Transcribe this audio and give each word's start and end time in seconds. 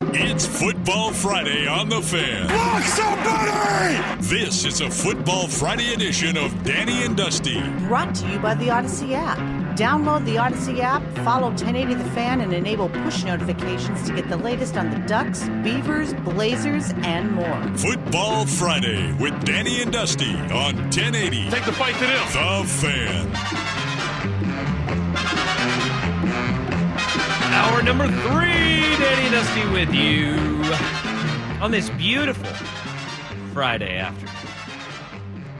It's 0.00 0.46
Football 0.46 1.12
Friday 1.12 1.66
on 1.66 1.88
the 1.88 2.00
Fan. 2.00 2.46
Block 2.46 2.82
somebody! 2.84 4.22
This 4.22 4.64
is 4.64 4.80
a 4.80 4.88
Football 4.88 5.48
Friday 5.48 5.92
edition 5.92 6.36
of 6.36 6.62
Danny 6.62 7.02
and 7.02 7.16
Dusty. 7.16 7.60
Brought 7.88 8.14
to 8.14 8.28
you 8.28 8.38
by 8.38 8.54
the 8.54 8.68
Audacy 8.68 9.14
app. 9.14 9.36
Download 9.76 10.24
the 10.24 10.36
Audacy 10.36 10.78
app, 10.78 11.02
follow 11.24 11.48
1080 11.48 11.94
The 11.94 12.10
Fan, 12.10 12.40
and 12.40 12.52
enable 12.52 12.88
push 12.88 13.24
notifications 13.24 14.06
to 14.06 14.14
get 14.14 14.28
the 14.28 14.36
latest 14.36 14.76
on 14.76 14.90
the 14.90 14.98
Ducks, 15.08 15.48
Beavers, 15.64 16.14
Blazers, 16.14 16.92
and 16.98 17.32
more. 17.32 17.62
Football 17.76 18.46
Friday 18.46 19.12
with 19.14 19.44
Danny 19.44 19.82
and 19.82 19.92
Dusty 19.92 20.36
on 20.36 20.76
1080. 20.76 21.50
Take 21.50 21.64
the 21.64 21.72
fight 21.72 21.94
to 21.94 22.06
them. 22.06 22.62
The 22.62 22.68
Fan. 22.68 23.67
Number 27.88 28.06
three, 28.06 28.96
Danny 28.98 29.30
Dusty 29.30 29.66
with 29.70 29.94
you 29.94 30.34
on 31.62 31.70
this 31.70 31.88
beautiful 31.90 32.44
Friday 33.54 33.96
afternoon. 33.96 34.34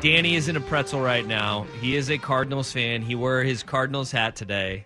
Danny 0.01 0.35
is 0.37 0.47
in 0.47 0.55
a 0.57 0.61
pretzel 0.61 1.01
right 1.01 1.27
now. 1.27 1.67
He 1.81 1.97
is 1.97 2.11
a 2.11 2.19
Cardinals 2.19 2.71
fan. 2.71 3.01
He 3.01 3.15
wore 3.15 3.43
his 3.45 3.63
Cardinals 3.63 4.13
hat 4.13 4.37
today. 4.37 4.85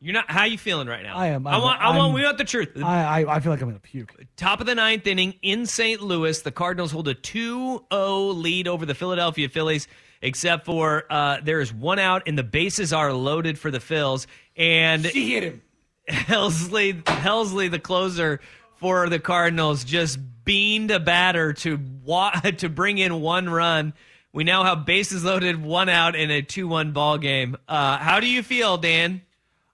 You're 0.00 0.14
not. 0.14 0.30
How 0.30 0.44
you 0.44 0.56
feeling 0.56 0.86
right 0.86 1.02
now? 1.02 1.16
I 1.16 1.26
am. 1.28 1.48
I 1.48 1.54
I'm- 1.54 1.62
want. 1.62 1.80
I 1.80 1.86
want. 1.88 1.98
I'm- 2.00 2.12
We 2.12 2.22
want 2.22 2.38
the 2.38 2.44
truth. 2.44 2.70
I, 2.80 3.22
I 3.24 3.36
I 3.36 3.40
feel 3.40 3.50
like 3.50 3.60
I'm 3.60 3.68
gonna 3.70 3.80
puke. 3.80 4.14
Top 4.36 4.60
of 4.60 4.66
the 4.66 4.76
ninth 4.76 5.04
inning 5.08 5.34
in 5.42 5.66
St. 5.66 6.00
Louis, 6.00 6.40
the 6.42 6.52
Cardinals 6.52 6.92
hold 6.92 7.08
a 7.08 7.14
2 7.14 7.84
0 7.92 8.18
lead 8.28 8.68
over 8.68 8.86
the 8.86 8.94
Philadelphia 8.94 9.48
Phillies, 9.48 9.88
except 10.22 10.64
for 10.64 11.04
uh, 11.10 11.38
there 11.42 11.60
is 11.60 11.74
one 11.74 11.98
out 11.98 12.22
and 12.28 12.38
the 12.38 12.44
bases 12.44 12.92
are 12.92 13.12
loaded 13.12 13.58
for 13.58 13.72
the 13.72 13.80
Phils. 13.80 14.26
And 14.56 15.04
She 15.06 15.34
hit 15.34 15.42
him. 15.42 15.62
Helsley, 16.08 17.02
Helsley, 17.04 17.70
the 17.70 17.78
closer 17.78 18.40
for 18.76 19.08
the 19.08 19.18
Cardinals, 19.18 19.84
just 19.84 20.18
beamed 20.44 20.90
a 20.90 21.00
batter 21.00 21.52
to 21.52 21.78
to 22.58 22.68
bring 22.68 22.98
in 22.98 23.20
one 23.20 23.48
run. 23.48 23.92
We 24.32 24.44
now 24.44 24.64
have 24.64 24.84
bases 24.86 25.24
loaded, 25.24 25.62
one 25.62 25.88
out 25.88 26.14
in 26.14 26.30
a 26.30 26.42
2 26.42 26.68
1 26.68 26.92
ball 26.92 27.18
game. 27.18 27.56
Uh, 27.66 27.98
how 27.98 28.20
do 28.20 28.28
you 28.28 28.42
feel, 28.42 28.76
Dan? 28.76 29.22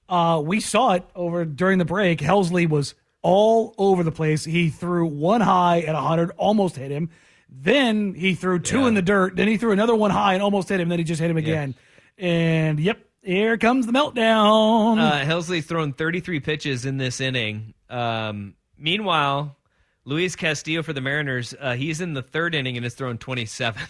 Uh, 0.09 0.41
we 0.45 0.61
saw 0.61 0.93
it 0.93 1.05
over 1.15 1.45
during 1.45 1.79
the 1.79 1.85
break. 1.85 2.21
Helsley 2.21 2.69
was 2.69 2.95
all 3.23 3.75
over 3.79 4.03
the 4.03 4.13
place. 4.13 4.45
He 4.45 4.71
threw 4.71 5.07
one 5.07 5.41
high 5.41 5.81
at 5.81 5.95
100, 5.95 6.31
almost 6.37 6.77
hit 6.77 6.91
him. 6.91 7.11
Then 7.49 8.15
he 8.15 8.35
threw 8.35 8.59
two 8.59 8.81
Yeah. 8.81 8.89
in 8.89 8.95
the 8.95 9.03
dirt. 9.03 9.37
Then 9.37 9.49
he 9.49 9.57
threw 9.57 9.73
another 9.73 9.95
one 9.95 10.11
high 10.11 10.35
and 10.35 10.43
almost 10.43 10.69
hit 10.69 10.81
him. 10.81 10.89
Then 10.89 10.99
he 10.99 11.05
just 11.05 11.21
hit 11.21 11.31
him 11.31 11.37
again. 11.37 11.75
And 12.19 12.79
yep, 12.81 12.99
here 13.25 13.57
comes 13.59 13.87
the 13.87 13.93
meltdown. 13.93 14.99
Uh, 15.01 15.25
Helsley 15.25 15.65
thrown 15.65 15.93
33 15.93 16.41
pitches 16.41 16.85
in 16.87 16.97
this 16.99 17.21
inning. 17.21 17.75
Um, 17.91 18.55
meanwhile, 18.79 19.57
Luis 20.05 20.37
Castillo 20.37 20.83
for 20.83 20.93
the 20.93 21.01
Mariners, 21.01 21.55
uh, 21.61 21.75
he's 21.75 22.01
in 22.01 22.15
the 22.15 22.23
third 22.23 22.55
inning 22.55 22.77
and 22.77 22.85
has 22.85 22.95
thrown 22.95 23.19
27. 23.19 23.83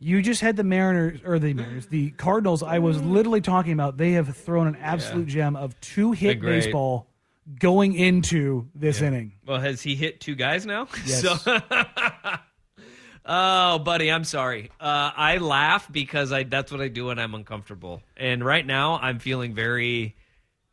you 0.00 0.22
just 0.22 0.40
had 0.40 0.56
the 0.56 0.64
Mariners 0.64 1.20
or 1.24 1.38
the 1.38 1.54
Mariners, 1.54 1.86
the 1.86 2.10
Cardinals. 2.12 2.62
I 2.62 2.78
was 2.78 3.02
literally 3.02 3.40
talking 3.40 3.72
about. 3.72 3.96
They 3.96 4.12
have 4.12 4.36
thrown 4.36 4.66
an 4.68 4.76
absolute 4.76 5.26
gem 5.26 5.56
of 5.56 5.78
two 5.80 6.12
hit 6.12 6.40
baseball 6.40 7.06
going 7.58 7.94
into 7.94 8.68
this 8.74 9.00
inning. 9.00 9.32
well, 9.46 9.58
has 9.58 9.80
he 9.82 9.96
hit 9.96 10.20
two 10.20 10.34
guys 10.34 10.66
now? 10.66 10.86
Yes. 11.06 11.22
So, 11.22 11.36
oh, 13.28 13.78
buddy, 13.78 14.10
I'm 14.10 14.24
sorry. 14.24 14.70
Uh, 14.80 15.10
I 15.16 15.36
laugh 15.36 15.90
because 15.92 16.32
I 16.32 16.42
that's 16.44 16.72
what 16.72 16.80
I 16.80 16.88
do 16.88 17.06
when 17.06 17.18
I'm 17.18 17.34
uncomfortable. 17.34 18.02
And 18.16 18.44
right 18.44 18.66
now, 18.66 18.98
I'm 19.00 19.18
feeling 19.20 19.54
very. 19.54 20.16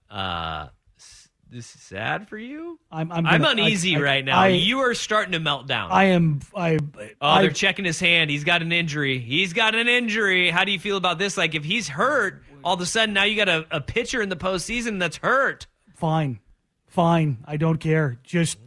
Uh, 0.09 0.67
s- 0.97 1.29
this 1.49 1.75
is 1.75 1.81
sad 1.81 2.29
for 2.29 2.37
you. 2.37 2.79
I'm 2.91 3.11
I'm, 3.11 3.25
I'm 3.25 3.43
uneasy 3.43 3.95
I- 3.95 3.99
I- 3.99 4.01
right 4.01 4.25
now. 4.25 4.39
I, 4.39 4.47
you 4.49 4.79
are 4.79 4.93
starting 4.93 5.33
to 5.33 5.39
melt 5.39 5.67
down. 5.67 5.91
I 5.91 6.05
am. 6.05 6.39
I. 6.55 6.77
Oh, 7.21 7.27
I, 7.27 7.41
they're 7.41 7.51
checking 7.51 7.85
his 7.85 7.99
hand. 7.99 8.29
He's 8.29 8.43
got 8.43 8.61
an 8.61 8.71
injury. 8.71 9.19
He's 9.19 9.53
got 9.53 9.75
an 9.75 9.87
injury. 9.87 10.49
How 10.49 10.63
do 10.63 10.71
you 10.71 10.79
feel 10.79 10.97
about 10.97 11.19
this? 11.19 11.37
Like, 11.37 11.55
if 11.55 11.63
he's 11.65 11.87
hurt, 11.89 12.43
all 12.63 12.75
of 12.75 12.81
a 12.81 12.85
sudden 12.85 13.13
now 13.13 13.23
you 13.23 13.35
got 13.35 13.49
a, 13.49 13.65
a 13.71 13.81
pitcher 13.81 14.21
in 14.21 14.29
the 14.29 14.35
postseason 14.35 14.99
that's 14.99 15.17
hurt. 15.17 15.67
fine, 15.95 16.39
fine. 16.87 17.37
I 17.45 17.57
don't 17.57 17.77
care. 17.79 18.17
Just 18.23 18.57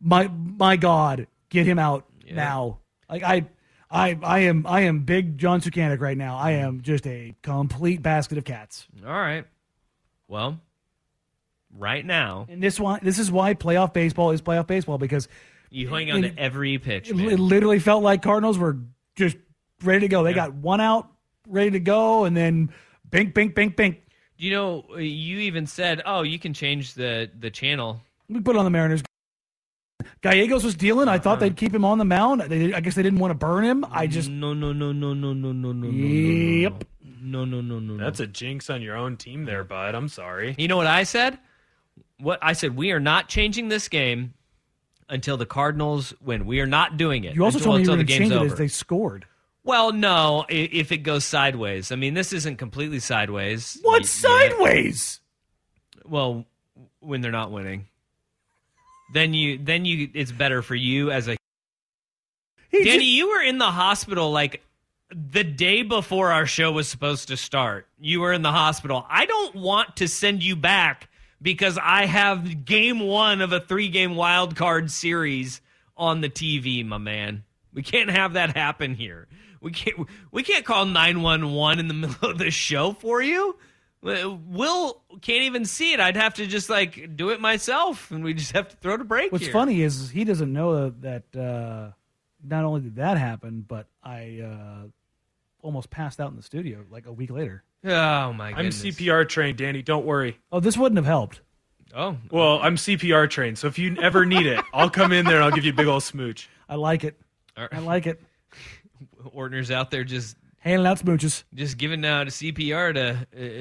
my 0.00 0.28
my 0.28 0.76
God, 0.76 1.26
get 1.50 1.66
him 1.66 1.78
out 1.78 2.04
now. 2.30 2.78
Like 3.10 3.22
I, 3.22 3.46
I, 3.90 4.18
I 4.22 4.38
am 4.40 4.66
I 4.66 4.82
am 4.82 5.00
big 5.00 5.38
John 5.38 5.60
Sukanik 5.60 6.00
right 6.00 6.16
now. 6.16 6.36
I 6.36 6.52
am 6.52 6.82
just 6.82 7.06
a 7.06 7.34
complete 7.42 8.02
basket 8.02 8.38
of 8.38 8.44
cats. 8.44 8.86
All 9.04 9.12
right. 9.12 9.46
Well, 10.26 10.60
right 11.76 12.04
now 12.04 12.46
And 12.48 12.62
this 12.62 12.78
one, 12.78 13.00
this 13.02 13.18
is 13.18 13.30
why 13.30 13.54
playoff 13.54 13.92
baseball 13.92 14.30
is 14.30 14.42
playoff 14.42 14.66
baseball 14.66 14.98
because 14.98 15.28
you 15.70 15.88
hang 15.88 16.10
on 16.10 16.24
in- 16.24 16.34
to 16.34 16.40
every 16.40 16.78
pitch. 16.78 17.10
it, 17.10 17.18
it 17.18 17.38
literally 17.38 17.78
felt 17.78 18.02
like 18.02 18.22
Cardinals 18.22 18.58
were 18.58 18.78
just 19.16 19.36
ready 19.82 20.00
to 20.00 20.08
go. 20.08 20.22
They 20.22 20.32
got 20.34 20.54
one 20.54 20.80
out, 20.80 21.10
ready 21.46 21.70
to 21.72 21.80
go, 21.80 22.24
and 22.24 22.36
then 22.36 22.70
bink, 23.10 23.34
bink, 23.34 23.54
bink, 23.54 23.76
bink. 23.76 24.02
you 24.36 24.50
know, 24.50 24.84
you 24.98 25.38
even 25.40 25.66
said, 25.66 26.02
"Oh, 26.06 26.22
you 26.22 26.38
can 26.38 26.54
change 26.54 26.94
the 26.94 27.30
the 27.38 27.50
channel." 27.50 28.00
We 28.28 28.40
put 28.40 28.56
on 28.56 28.64
the 28.64 28.70
Mariners. 28.70 29.02
Gallegos 30.22 30.64
was 30.64 30.74
dealing. 30.74 31.08
I 31.08 31.18
thought 31.18 31.40
they'd 31.40 31.56
keep 31.56 31.74
him 31.74 31.84
on 31.84 31.98
the 31.98 32.04
mound. 32.04 32.42
They, 32.42 32.72
I 32.72 32.80
guess 32.80 32.94
they 32.94 33.02
didn't 33.02 33.18
want 33.18 33.30
to 33.32 33.34
burn 33.34 33.64
him. 33.64 33.84
I 33.90 34.06
just 34.06 34.28
no, 34.28 34.54
no, 34.54 34.72
no, 34.72 34.92
no, 34.92 35.12
no, 35.14 35.32
no, 35.32 35.52
no, 35.52 35.72
no, 35.72 35.88
Yep. 35.88 36.84
no, 37.22 37.44
no, 37.44 37.60
no, 37.60 37.78
no, 37.80 37.94
no. 37.96 38.04
That's 38.04 38.20
a 38.20 38.26
jinx 38.26 38.70
on 38.70 38.80
your 38.82 38.96
own 38.96 39.16
team 39.16 39.44
there, 39.44 39.64
bud. 39.64 39.94
I'm 39.94 40.08
sorry. 40.08 40.54
You 40.58 40.68
know 40.68 40.76
what 40.76 40.86
I 40.86 41.02
said? 41.04 41.38
What 42.18 42.38
I 42.42 42.52
said, 42.52 42.76
we 42.76 42.90
are 42.92 43.00
not 43.00 43.28
changing 43.28 43.68
this 43.68 43.88
game 43.88 44.34
until 45.08 45.36
the 45.36 45.46
Cardinals 45.46 46.14
win. 46.20 46.46
We 46.46 46.60
are 46.60 46.66
not 46.66 46.96
doing 46.96 47.24
it. 47.24 47.34
You 47.34 47.44
also 47.44 47.58
until, 47.58 47.72
told 47.72 47.76
me 47.80 47.82
you 47.84 47.90
until 47.90 47.94
were 47.94 47.96
the 47.98 48.04
to 48.04 48.06
game's 48.08 48.18
change 48.18 48.32
it 48.32 48.36
over. 48.36 48.52
as 48.52 48.58
they 48.58 48.68
scored. 48.68 49.24
Well, 49.64 49.92
no, 49.92 50.46
if 50.48 50.92
it 50.92 50.98
goes 50.98 51.24
sideways. 51.24 51.92
I 51.92 51.96
mean, 51.96 52.14
this 52.14 52.32
isn't 52.32 52.56
completely 52.56 53.00
sideways. 53.00 53.78
What's 53.82 54.22
Y- 54.22 54.28
yeah. 54.30 54.48
sideways? 54.50 55.20
Well, 56.06 56.46
when 57.00 57.20
they're 57.20 57.32
not 57.32 57.50
winning, 57.50 57.86
then 59.12 59.34
you 59.34 59.58
then 59.58 59.84
you 59.84 60.08
it's 60.14 60.32
better 60.32 60.62
for 60.62 60.74
you 60.74 61.10
as 61.10 61.28
a 61.28 61.36
He 62.70 62.84
Danny. 62.84 62.98
just- 62.98 63.04
you 63.06 63.28
were 63.30 63.42
in 63.42 63.58
the 63.58 63.70
hospital 63.70 64.30
like 64.30 64.62
the 65.10 65.44
day 65.44 65.82
before 65.82 66.32
our 66.32 66.44
show 66.46 66.70
was 66.72 66.86
supposed 66.86 67.28
to 67.28 67.36
start. 67.36 67.86
You 67.98 68.20
were 68.20 68.32
in 68.32 68.42
the 68.42 68.52
hospital. 68.52 69.06
I 69.08 69.24
don't 69.24 69.54
want 69.54 69.96
to 69.96 70.08
send 70.08 70.42
you 70.42 70.54
back 70.54 71.08
because 71.40 71.78
I 71.82 72.04
have 72.04 72.66
game 72.66 73.00
one 73.00 73.40
of 73.40 73.52
a 73.52 73.60
three 73.60 73.88
game 73.88 74.16
wild 74.16 74.54
card 74.54 74.90
series 74.90 75.60
on 75.96 76.20
the 76.20 76.28
TV, 76.28 76.84
my 76.84 76.98
man. 76.98 77.44
We 77.72 77.82
can't 77.82 78.10
have 78.10 78.34
that 78.34 78.54
happen 78.56 78.94
here. 78.94 79.28
We 79.60 79.72
can't. 79.72 80.06
We 80.30 80.42
can't 80.42 80.64
call 80.64 80.84
nine 80.84 81.22
one 81.22 81.52
one 81.52 81.78
in 81.78 81.88
the 81.88 81.94
middle 81.94 82.30
of 82.30 82.38
the 82.38 82.50
show 82.50 82.92
for 82.92 83.22
you. 83.22 83.56
Will 84.00 85.02
can't 85.20 85.42
even 85.42 85.64
see 85.64 85.92
it. 85.92 86.00
I'd 86.00 86.16
have 86.16 86.34
to 86.34 86.46
just 86.46 86.70
like 86.70 87.16
do 87.16 87.30
it 87.30 87.40
myself, 87.40 88.10
and 88.10 88.22
we 88.22 88.34
just 88.34 88.52
have 88.52 88.68
to 88.68 88.76
throw 88.76 88.96
the 88.96 89.04
break. 89.04 89.32
What's 89.32 89.44
here. 89.44 89.52
funny 89.52 89.82
is 89.82 90.10
he 90.10 90.24
doesn't 90.24 90.52
know 90.52 90.90
that 90.90 91.36
uh, 91.36 91.90
not 92.46 92.64
only 92.64 92.82
did 92.82 92.96
that 92.96 93.18
happen, 93.18 93.64
but 93.66 93.86
I 94.02 94.40
uh, 94.44 94.86
almost 95.62 95.90
passed 95.90 96.20
out 96.20 96.30
in 96.30 96.36
the 96.36 96.42
studio 96.42 96.84
like 96.90 97.06
a 97.06 97.12
week 97.12 97.30
later. 97.30 97.64
Oh 97.84 98.32
my 98.32 98.52
I'm! 98.52 98.66
CPR 98.66 99.28
trained, 99.28 99.58
Danny. 99.58 99.82
Don't 99.82 100.06
worry. 100.06 100.38
Oh, 100.52 100.60
this 100.60 100.76
wouldn't 100.76 100.96
have 100.96 101.06
helped. 101.06 101.40
Oh, 101.94 102.18
Well, 102.30 102.60
I'm 102.60 102.76
CPR 102.76 103.30
trained, 103.30 103.58
so 103.58 103.66
if 103.66 103.78
you 103.78 103.96
ever 104.00 104.26
need 104.26 104.46
it, 104.46 104.62
I'll 104.74 104.90
come 104.90 105.10
in 105.10 105.24
there 105.24 105.36
and 105.36 105.44
I'll 105.44 105.50
give 105.50 105.64
you 105.64 105.72
a 105.72 105.74
big 105.74 105.86
old 105.86 106.02
smooch. 106.02 106.48
I 106.68 106.74
like 106.74 107.02
it. 107.02 107.18
All 107.56 107.62
right. 107.62 107.74
I 107.74 107.78
like 107.78 108.06
it. 108.06 108.20
Ortner's 109.34 109.70
out 109.70 109.90
there 109.90 110.04
just 110.04 110.36
Handing 110.60 110.86
out 110.86 110.98
smooches. 110.98 111.44
just 111.54 111.78
giving 111.78 112.04
out 112.04 112.26
a 112.26 112.30
CPR 112.30 112.94
to 112.94 113.10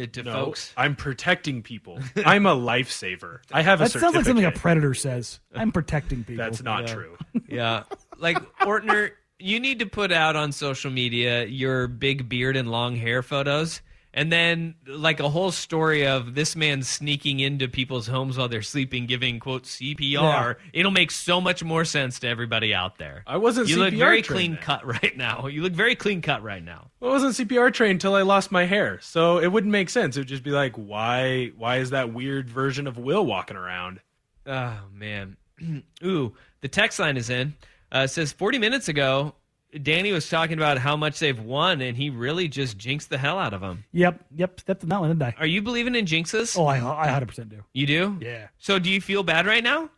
uh, 0.03 0.07
to 0.13 0.23
No, 0.23 0.33
folks. 0.33 0.73
I'm 0.75 0.95
protecting 0.95 1.61
people. 1.61 1.99
I'm 2.25 2.45
a 2.45 2.55
lifesaver. 2.55 3.39
I 3.51 3.61
have 3.61 3.81
a 3.81 3.85
That 3.85 3.91
sounds 3.91 4.15
like 4.15 4.25
something 4.25 4.45
a 4.45 4.51
predator 4.51 4.93
says. 4.93 5.39
I'm 5.53 5.71
protecting 5.71 6.23
people. 6.23 6.43
That's 6.43 6.63
not 6.63 6.87
true. 6.87 7.15
Yeah, 7.47 7.83
like 8.17 8.37
Ortner, 8.59 9.11
you 9.39 9.59
need 9.59 9.79
to 9.79 9.85
put 9.85 10.11
out 10.11 10.35
on 10.35 10.51
social 10.51 10.89
media 10.91 11.45
your 11.45 11.87
big 11.87 12.27
beard 12.27 12.57
and 12.57 12.69
long 12.71 12.95
hair 12.95 13.21
photos. 13.21 13.81
And 14.17 14.31
then, 14.31 14.73
like 14.87 15.19
a 15.19 15.29
whole 15.29 15.51
story 15.51 16.07
of 16.07 16.33
this 16.33 16.55
man 16.55 16.81
sneaking 16.81 17.39
into 17.39 17.67
people's 17.67 18.07
homes 18.07 18.35
while 18.35 18.47
they're 18.47 18.63
sleeping, 18.63 19.05
giving 19.05 19.39
quote 19.39 19.65
CPR. 19.65 20.13
Yeah. 20.13 20.53
It'll 20.73 20.91
make 20.91 21.11
so 21.11 21.39
much 21.39 21.63
more 21.63 21.85
sense 21.85 22.17
to 22.21 22.27
everybody 22.27 22.73
out 22.73 22.97
there. 22.97 23.21
I 23.27 23.37
wasn't 23.37 23.69
You 23.69 23.77
look 23.77 23.93
very 23.93 24.23
clean 24.23 24.53
then. 24.53 24.61
cut 24.63 24.83
right 25.03 25.15
now. 25.15 25.45
You 25.45 25.61
look 25.61 25.73
very 25.73 25.93
clean 25.93 26.23
cut 26.23 26.41
right 26.41 26.63
now. 26.63 26.89
I 26.99 27.05
wasn't 27.05 27.35
CPR 27.35 27.71
trained 27.71 27.91
until 27.97 28.15
I 28.15 28.23
lost 28.23 28.51
my 28.51 28.65
hair, 28.65 28.97
so 29.03 29.37
it 29.37 29.51
wouldn't 29.51 29.71
make 29.71 29.91
sense. 29.91 30.17
It 30.17 30.21
would 30.21 30.27
just 30.27 30.41
be 30.43 30.49
like, 30.49 30.73
why? 30.75 31.51
Why 31.55 31.77
is 31.77 31.91
that 31.91 32.11
weird 32.11 32.49
version 32.49 32.87
of 32.87 32.97
Will 32.97 33.23
walking 33.23 33.55
around? 33.55 33.99
Oh 34.47 34.79
man. 34.91 35.37
Ooh, 36.03 36.33
the 36.61 36.67
text 36.67 36.97
line 36.97 37.17
is 37.17 37.29
in. 37.29 37.53
Uh, 37.93 37.99
it 37.99 38.07
says 38.07 38.31
40 38.31 38.57
minutes 38.57 38.87
ago, 38.89 39.35
Danny 39.83 40.11
was 40.11 40.29
talking 40.29 40.57
about 40.57 40.77
how 40.77 40.95
much 40.95 41.19
they've 41.19 41.39
won, 41.39 41.81
and 41.81 41.95
he 41.97 42.09
really 42.09 42.47
just 42.47 42.77
jinxed 42.77 43.09
the 43.09 43.17
hell 43.17 43.37
out 43.37 43.53
of 43.53 43.61
them. 43.61 43.83
Yep. 43.91 44.25
Yep. 44.35 44.59
Stepped 44.61 44.83
in 44.83 44.89
that 44.89 44.99
one, 44.99 45.09
didn't 45.09 45.23
I? 45.23 45.35
Are 45.39 45.45
you 45.45 45.61
believing 45.61 45.93
in 45.95 46.05
jinxes? 46.05 46.57
Oh, 46.57 46.65
I, 46.65 46.77
I 46.77 47.19
100% 47.19 47.49
do. 47.49 47.63
You 47.73 47.85
do? 47.85 48.17
Yeah. 48.21 48.47
So 48.57 48.79
do 48.79 48.89
you 48.89 49.01
feel 49.01 49.23
bad 49.23 49.45
right 49.45 49.63
now? 49.63 49.89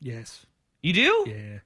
Yes. 0.00 0.44
You 0.82 0.92
do? 0.92 1.24
Yeah. 1.28 1.58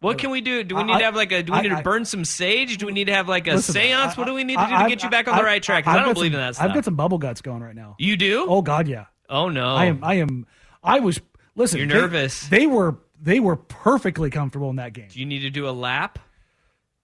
What 0.00 0.18
can 0.18 0.30
we 0.30 0.40
do? 0.42 0.64
Do 0.64 0.74
we 0.74 0.82
I- 0.82 0.84
need 0.84 0.98
to 0.98 1.04
have 1.04 1.16
like 1.16 1.32
a? 1.32 1.42
Do 1.42 1.52
we 1.52 1.58
I- 1.58 1.62
need 1.62 1.68
to 1.70 1.78
I- 1.78 1.82
burn 1.82 2.04
some 2.04 2.24
sage? 2.26 2.76
Do 2.76 2.86
we 2.86 2.92
need 2.92 3.06
to 3.06 3.14
have 3.14 3.26
like 3.28 3.46
a 3.46 3.52
Listen, 3.54 3.74
séance? 3.76 4.08
I- 4.08 4.14
what 4.16 4.26
do 4.26 4.34
we 4.34 4.44
need 4.44 4.58
to 4.58 4.66
do 4.66 4.74
I- 4.74 4.78
to 4.80 4.84
I- 4.84 4.88
get 4.88 5.02
you 5.02 5.08
back 5.08 5.28
on 5.28 5.36
the 5.38 5.44
right 5.44 5.62
track? 5.62 5.86
I 5.86 5.94
don't 6.02 6.12
believe 6.12 6.32
some- 6.32 6.40
in 6.40 6.46
that 6.46 6.56
stuff. 6.56 6.66
I've 6.68 6.74
got 6.74 6.84
some 6.84 6.96
bubble 6.96 7.16
guts 7.18 7.40
going 7.40 7.62
right 7.62 7.74
now. 7.74 7.94
You 7.98 8.16
do? 8.18 8.44
Oh 8.48 8.60
God, 8.60 8.86
yeah. 8.88 9.06
Oh 9.30 9.48
no! 9.48 9.66
I 9.74 9.86
am. 9.86 10.00
I 10.04 10.14
am. 10.14 10.46
I 10.82 10.98
was. 11.00 11.20
Listen. 11.56 11.78
You're 11.78 11.86
they- 11.88 11.94
nervous. 11.94 12.46
They, 12.48 12.66
were. 12.66 12.96
They 13.22 13.40
were 13.40 13.56
perfectly 13.56 14.28
comfortable 14.28 14.68
in 14.68 14.76
that 14.76 14.92
game. 14.92 15.06
Do 15.10 15.18
you 15.20 15.24
need 15.24 15.40
to 15.40 15.50
do 15.50 15.66
a 15.66 15.70
lap? 15.70 16.18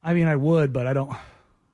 I 0.03 0.15
mean, 0.15 0.27
I 0.27 0.37
would, 0.37 0.73
but 0.73 0.87
I 0.87 0.93
don't. 0.93 1.11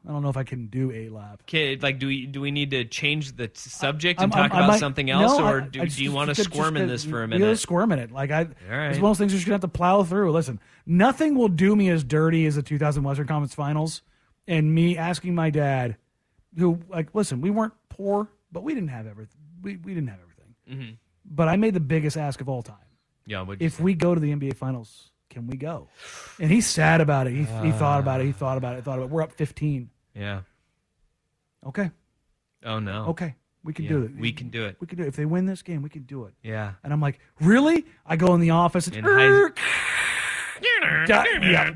I 0.09 0.11
don't 0.13 0.23
know 0.23 0.29
if 0.29 0.37
I 0.37 0.45
can 0.45 0.69
do 0.69 0.93
a 0.93 1.09
lap. 1.09 1.41
Okay, 1.43 1.77
like 1.77 1.99
do 1.99 2.07
we 2.07 2.27
do 2.27 2.41
we 2.41 2.53
need 2.53 2.71
to 2.71 2.85
change 2.85 3.35
the 3.35 3.51
subject 3.55 4.21
I'm- 4.21 4.27
and 4.27 4.33
talk 4.33 4.53
I'm- 4.53 4.63
about 4.63 4.67
might- 4.75 4.79
something 4.79 5.11
else, 5.11 5.37
no, 5.37 5.45
or 5.49 5.61
do, 5.63 5.81
I 5.81 5.83
do 5.83 5.89
just- 5.89 5.99
you 5.99 6.13
want 6.13 6.29
to 6.31 6.35
just- 6.37 6.49
squirm 6.49 6.77
in 6.77 6.87
this 6.87 7.05
for 7.05 7.25
a 7.25 7.29
minute? 7.29 7.45
gotta 7.45 7.57
squirm 7.57 7.91
in 7.91 7.99
it. 7.99 8.13
Like 8.13 8.31
I, 8.31 8.47
right. 8.71 8.91
it's 8.91 9.01
one 9.01 9.11
of 9.11 9.17
those 9.17 9.19
things 9.19 9.33
you're 9.33 9.39
just 9.39 9.47
gonna 9.47 9.55
have 9.55 9.61
to 9.63 9.69
plow 9.69 10.05
through. 10.05 10.31
Listen, 10.31 10.61
nothing 10.87 11.35
will 11.35 11.49
do 11.49 11.75
me 11.75 11.89
as 11.91 12.05
dirty 12.05 12.47
as 12.47 12.55
the 12.55 12.63
2000 12.63 13.03
Western 13.03 13.27
Conference 13.27 13.53
Finals, 13.55 14.03
and 14.47 14.73
me 14.73 14.97
asking 14.97 15.35
my 15.35 15.51
dad, 15.51 15.97
who 16.57 16.79
like, 16.89 17.13
listen, 17.13 17.41
we 17.41 17.51
weren't 17.51 17.75
poor, 17.89 18.29
but 18.53 18.63
we 18.63 18.75
didn't 18.75 18.91
have 18.91 19.09
everything. 19.09 19.41
We 19.61 19.77
we 19.79 19.93
didn't 19.93 20.11
have 20.11 20.21
everything. 20.21 20.55
Mm-hmm. 20.85 20.95
But 21.35 21.49
I 21.49 21.57
made 21.57 21.75
the 21.75 21.81
biggest 21.81 22.17
ask 22.17 22.41
of 22.41 22.49
all 22.49 22.63
time. 22.63 22.77
Yeah, 23.27 23.45
If 23.59 23.81
we 23.81 23.95
go 23.95 24.15
to 24.15 24.21
the 24.21 24.31
NBA 24.31 24.55
Finals, 24.55 25.11
can 25.37 25.47
we 25.47 25.59
go? 25.59 25.87
And 26.41 26.51
he's 26.51 26.67
sad 26.67 27.03
about 27.03 27.27
it. 27.27 27.33
He, 27.35 27.41
he 27.41 27.71
thought 27.73 28.01
about 28.01 28.23
it. 28.23 28.25
He 28.25 28.33
thought 28.33 28.57
about 28.57 28.79
it. 28.79 28.85
Thought 28.85 28.97
about 28.99 29.05
it. 29.05 29.11
We're 29.11 29.21
up 29.23 29.33
15. 29.33 29.91
yeah. 30.15 30.41
Okay. 31.67 31.91
Oh 32.65 32.79
no. 32.79 33.07
Okay. 33.09 33.35
We 33.63 33.75
can 33.75 33.85
Yeah, 33.85 33.91
do 33.91 34.03
it. 34.05 34.13
we 34.17 34.33
can 34.33 34.49
do 34.49 34.65
it. 34.65 34.77
We 34.81 34.87
can 34.87 34.97
do 34.97 35.05
it. 35.05 35.09
If 35.09 35.17
they 35.17 35.27
win 35.27 35.45
this 35.45 35.61
game, 35.61 35.83
we 35.83 35.91
can 35.91 36.05
do 36.05 36.25
it. 36.25 36.33
Yeah. 36.43 36.73
And 36.83 36.91
I'm 36.93 37.01
like, 37.03 37.19
really? 37.41 37.85
I 38.07 38.17
go 38.17 38.33
in 38.35 38.41
the 38.41 38.51
office 38.51 38.87
and 38.87 39.05
high- 39.05 39.51
Da- 41.07 41.25
yeah, 41.43 41.75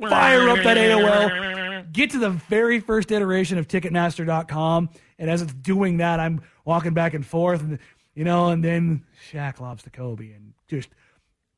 fire 0.00 0.48
up 0.48 0.62
that 0.64 0.78
AOL. 0.78 1.92
Get 1.92 2.10
to 2.10 2.18
the 2.18 2.30
very 2.30 2.80
first 2.80 3.12
iteration 3.12 3.58
of 3.58 3.68
Ticketmaster.com, 3.68 4.88
and 5.18 5.28
as 5.30 5.42
it's 5.42 5.52
doing 5.52 5.98
that, 5.98 6.20
I'm 6.20 6.40
walking 6.64 6.94
back 6.94 7.12
and 7.12 7.24
forth, 7.26 7.60
and 7.60 7.78
you 8.14 8.24
know, 8.24 8.48
and 8.48 8.64
then 8.64 9.04
Shaq 9.30 9.60
lobs 9.60 9.82
to 9.82 9.90
Kobe, 9.90 10.32
and 10.32 10.54
just 10.68 10.88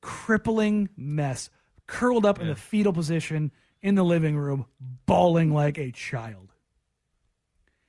crippling 0.07 0.89
mess, 0.97 1.51
curled 1.89 2.25
up 2.25 2.41
in 2.41 2.47
the 2.47 2.55
fetal 2.55 2.93
position 2.93 3.51
in 3.83 3.97
the 3.97 4.05
living 4.05 4.37
room, 4.39 4.65
bawling 5.05 5.53
like 5.53 5.79
a 5.79 5.91
child. 5.91 6.53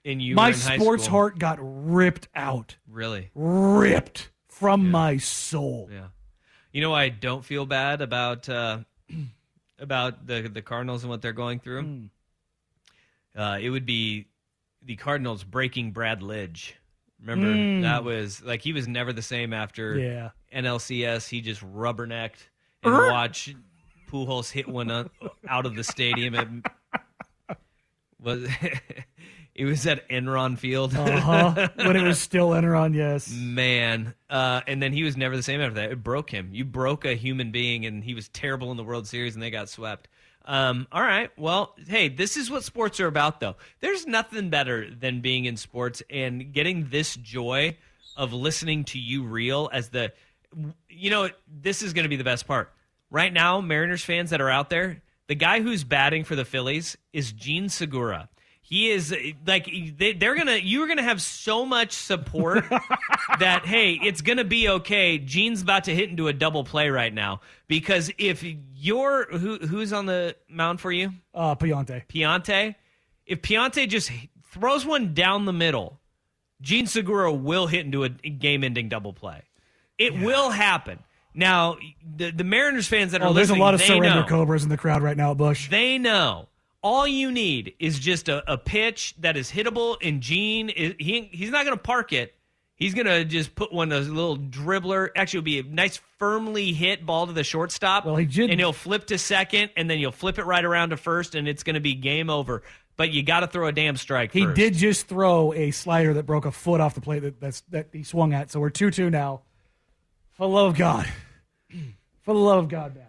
And 0.04 0.20
you 0.20 0.34
My 0.34 0.52
sports 0.52 1.06
heart 1.06 1.38
got 1.38 1.60
ripped 1.62 2.28
out, 2.34 2.76
Really? 2.90 3.30
ripped 3.36 4.32
from 4.48 4.90
my 4.90 5.18
soul. 5.18 5.90
Yeah. 5.92 6.08
You 6.72 6.82
know, 6.82 6.92
I 6.92 7.10
don't 7.10 7.46
feel 7.46 7.68
bad 7.68 8.02
about 8.02 8.50
uh, 8.50 8.80
about 9.80 10.26
the 10.26 10.42
the 10.42 10.64
Cardinals 10.64 11.04
and 11.04 11.12
what 11.12 11.22
they're 11.22 11.34
going 11.34 11.60
through. 11.60 11.84
Hmm. 11.84 12.06
Uh, 13.40 13.60
it 13.62 13.70
would 13.70 13.86
be 13.86 14.26
the 14.82 14.96
Cardinals 14.96 15.44
breaking 15.44 15.92
Brad 15.92 16.22
Lidge. 16.22 16.72
Remember 17.22 17.82
that 17.84 18.04
was 18.04 18.42
like 18.42 18.62
he 18.62 18.74
was 18.74 18.88
never 18.88 19.14
the 19.14 19.22
same 19.22 19.54
after. 19.54 20.00
Yeah. 20.00 20.30
NLCS. 20.54 21.30
He 21.30 21.42
just 21.42 21.62
rubbernecked 21.62 22.40
and 22.84 22.94
watch 22.94 23.56
Pujols 24.10 24.52
hit 24.52 24.68
one 24.68 25.10
out 25.48 25.66
of 25.66 25.76
the 25.76 25.84
stadium. 25.84 26.36
It 26.36 27.58
was 28.20 28.50
it 29.56 29.66
was 29.66 29.86
at 29.88 30.08
Enron 30.10 30.58
Field. 30.58 30.96
Uh 30.96 31.20
huh. 31.20 31.68
when 31.76 31.96
it 31.96 32.04
was 32.04 32.20
still 32.20 32.50
Enron, 32.50 32.96
yes. 32.96 33.32
Man, 33.32 34.14
uh, 34.30 34.62
and 34.68 34.82
then 34.82 34.94
he 34.94 35.04
was 35.04 35.18
never 35.18 35.36
the 35.36 35.44
same 35.44 35.62
after 35.62 35.76
that. 35.76 35.92
It 35.92 36.04
broke 36.04 36.30
him. 36.30 36.50
You 36.52 36.66
broke 36.66 37.06
a 37.06 37.16
human 37.16 37.52
being, 37.52 37.86
and 37.86 38.04
he 38.04 38.14
was 38.14 38.30
terrible 38.30 38.72
in 38.72 38.78
the 38.78 38.84
World 38.84 39.08
Series, 39.08 39.34
and 39.34 39.44
they 39.44 39.52
got 39.52 39.70
swept. 39.70 40.08
Um, 40.46 40.88
all 40.94 41.02
right. 41.02 41.30
Well, 41.38 41.76
hey, 41.88 42.08
this 42.08 42.38
is 42.38 42.50
what 42.50 42.64
sports 42.64 43.02
are 43.02 43.08
about, 43.08 43.42
though. 43.42 43.58
There's 43.82 44.08
nothing 44.08 44.50
better 44.50 44.90
than 44.90 45.20
being 45.20 45.44
in 45.44 45.58
sports 45.58 46.02
and 46.10 46.54
getting 46.54 46.88
this 46.90 47.16
joy 47.16 47.76
of 48.16 48.32
listening 48.32 48.86
to 48.86 49.00
you 49.00 49.24
reel 49.26 49.70
as 49.74 49.90
the, 49.90 50.14
you 50.90 51.10
know, 51.10 51.30
this 51.48 51.82
is 51.82 51.94
going 51.94 52.04
to 52.04 52.10
be 52.10 52.16
the 52.16 52.24
best 52.24 52.48
part. 52.48 52.72
Right 53.10 53.32
now, 53.32 53.62
Mariners 53.62 54.04
fans 54.04 54.32
that 54.32 54.42
are 54.42 54.50
out 54.50 54.70
there, 54.70 55.02
the 55.28 55.36
guy 55.36 55.62
who's 55.62 55.84
batting 55.84 56.24
for 56.24 56.36
the 56.36 56.46
Phillies 56.46 56.98
is 57.14 57.32
Gene 57.32 57.70
Segura. 57.70 58.30
He 58.62 58.90
is 58.90 59.16
like 59.46 59.70
they, 59.98 60.12
they're 60.12 60.36
gonna. 60.36 60.58
You're 60.58 60.90
gonna 60.90 61.02
have 61.02 61.22
so 61.22 61.66
much 61.66 61.94
support 61.94 62.66
that 63.40 63.66
hey, 63.66 63.94
it's 63.94 64.20
gonna 64.20 64.44
be 64.44 64.68
okay. 64.68 65.20
Gene's 65.20 65.62
about 65.62 65.86
to 65.86 65.96
hit 65.96 66.10
into 66.10 66.28
a 66.28 66.34
double 66.34 66.66
play 66.66 66.90
right 66.90 67.14
now 67.14 67.40
because 67.70 68.12
if 68.18 68.44
you're 68.76 69.26
who 69.38 69.58
who's 69.60 69.94
on 69.94 70.06
the 70.06 70.36
mound 70.50 70.82
for 70.82 70.92
you, 70.92 71.14
Uh, 71.34 71.56
Pallante. 71.56 72.06
Pallante. 72.10 72.76
If 73.26 73.42
Pallante 73.42 73.88
just 73.88 74.12
throws 74.52 74.86
one 74.86 75.14
down 75.14 75.46
the 75.46 75.54
middle, 75.54 76.02
Gene 76.60 76.88
Segura 76.88 77.32
will 77.32 77.68
hit 77.68 77.86
into 77.86 78.04
a 78.04 78.10
game-ending 78.10 78.90
double 78.90 79.14
play. 79.14 79.44
It 79.98 80.14
will 80.20 80.50
happen. 80.50 81.00
Now, 81.34 81.78
the, 82.16 82.32
the 82.32 82.44
Mariners 82.44 82.88
fans 82.88 83.12
that 83.12 83.22
are 83.22 83.28
Oh, 83.30 83.34
there's 83.34 83.52
a 83.52 83.56
lot 83.56 83.74
of 83.74 83.82
surrender 83.82 84.22
know. 84.22 84.28
cobras 84.28 84.64
in 84.64 84.70
the 84.70 84.78
crowd 84.78 85.04
right 85.04 85.16
now 85.18 85.34
Bush. 85.34 85.70
They 85.70 85.98
know. 85.98 86.50
All 86.82 87.08
you 87.08 87.32
need 87.32 87.74
is 87.80 88.00
just 88.00 88.30
a, 88.30 88.52
a 88.52 88.58
pitch 88.58 89.16
that 89.20 89.36
is 89.36 89.52
hittable, 89.52 89.98
and 90.02 90.22
Gene 90.22 90.70
is 90.70 90.94
he 91.00 91.30
he's 91.32 91.50
not 91.50 91.66
going 91.66 91.76
to 91.78 91.82
park 91.84 92.14
it. 92.14 92.34
He's 92.76 92.94
going 92.94 93.08
to 93.08 93.26
just 93.26 93.56
put 93.56 93.74
one 93.74 93.92
a 93.92 94.00
little 94.00 94.38
dribbler. 94.38 95.10
Actually, 95.16 95.40
it'll 95.40 95.46
be 95.46 95.60
a 95.60 95.64
nice 95.64 96.00
firmly 96.20 96.74
hit 96.74 97.06
ball 97.06 97.26
to 97.26 97.34
the 97.34 97.44
shortstop. 97.44 98.06
Well, 98.06 98.16
he 98.16 98.26
did- 98.26 98.52
and 98.52 98.60
he'll 98.60 98.74
flip 98.74 99.08
to 99.08 99.18
second, 99.18 99.72
and 99.76 99.90
then 99.90 99.98
you'll 99.98 100.12
flip 100.12 100.38
it 100.38 100.46
right 100.46 100.64
around 100.64 100.92
to 100.92 100.98
first, 100.98 101.34
and 101.34 101.48
it's 101.48 101.64
going 101.64 101.74
to 101.74 101.80
be 101.80 101.96
game 101.96 102.30
over. 102.30 102.62
But 102.96 103.12
you 103.12 103.24
got 103.24 103.40
to 103.42 103.48
throw 103.48 103.68
a 103.68 103.72
damn 103.72 103.98
strike. 103.98 104.32
He 104.32 104.44
first. 104.44 104.56
did 104.56 104.74
just 104.76 105.08
throw 105.08 105.54
a 105.54 105.72
slider 105.72 106.14
that 106.14 106.28
broke 106.28 106.46
a 106.46 106.52
foot 106.52 106.80
off 106.80 106.94
the 106.94 107.02
plate 107.02 107.20
that 107.24 107.40
that's, 107.42 107.62
that 107.70 107.90
he 107.92 108.04
swung 108.04 108.34
at. 108.34 108.52
So 108.52 108.60
we're 108.60 108.70
two 108.70 108.92
two 108.92 109.10
now. 109.10 109.42
For 110.38 110.48
the 110.48 110.54
love 110.54 110.72
of 110.74 110.78
God, 110.78 111.08
for 112.22 112.34
the 112.34 112.40
love 112.40 112.60
of 112.66 112.70
God, 112.70 112.96
man. 112.96 113.04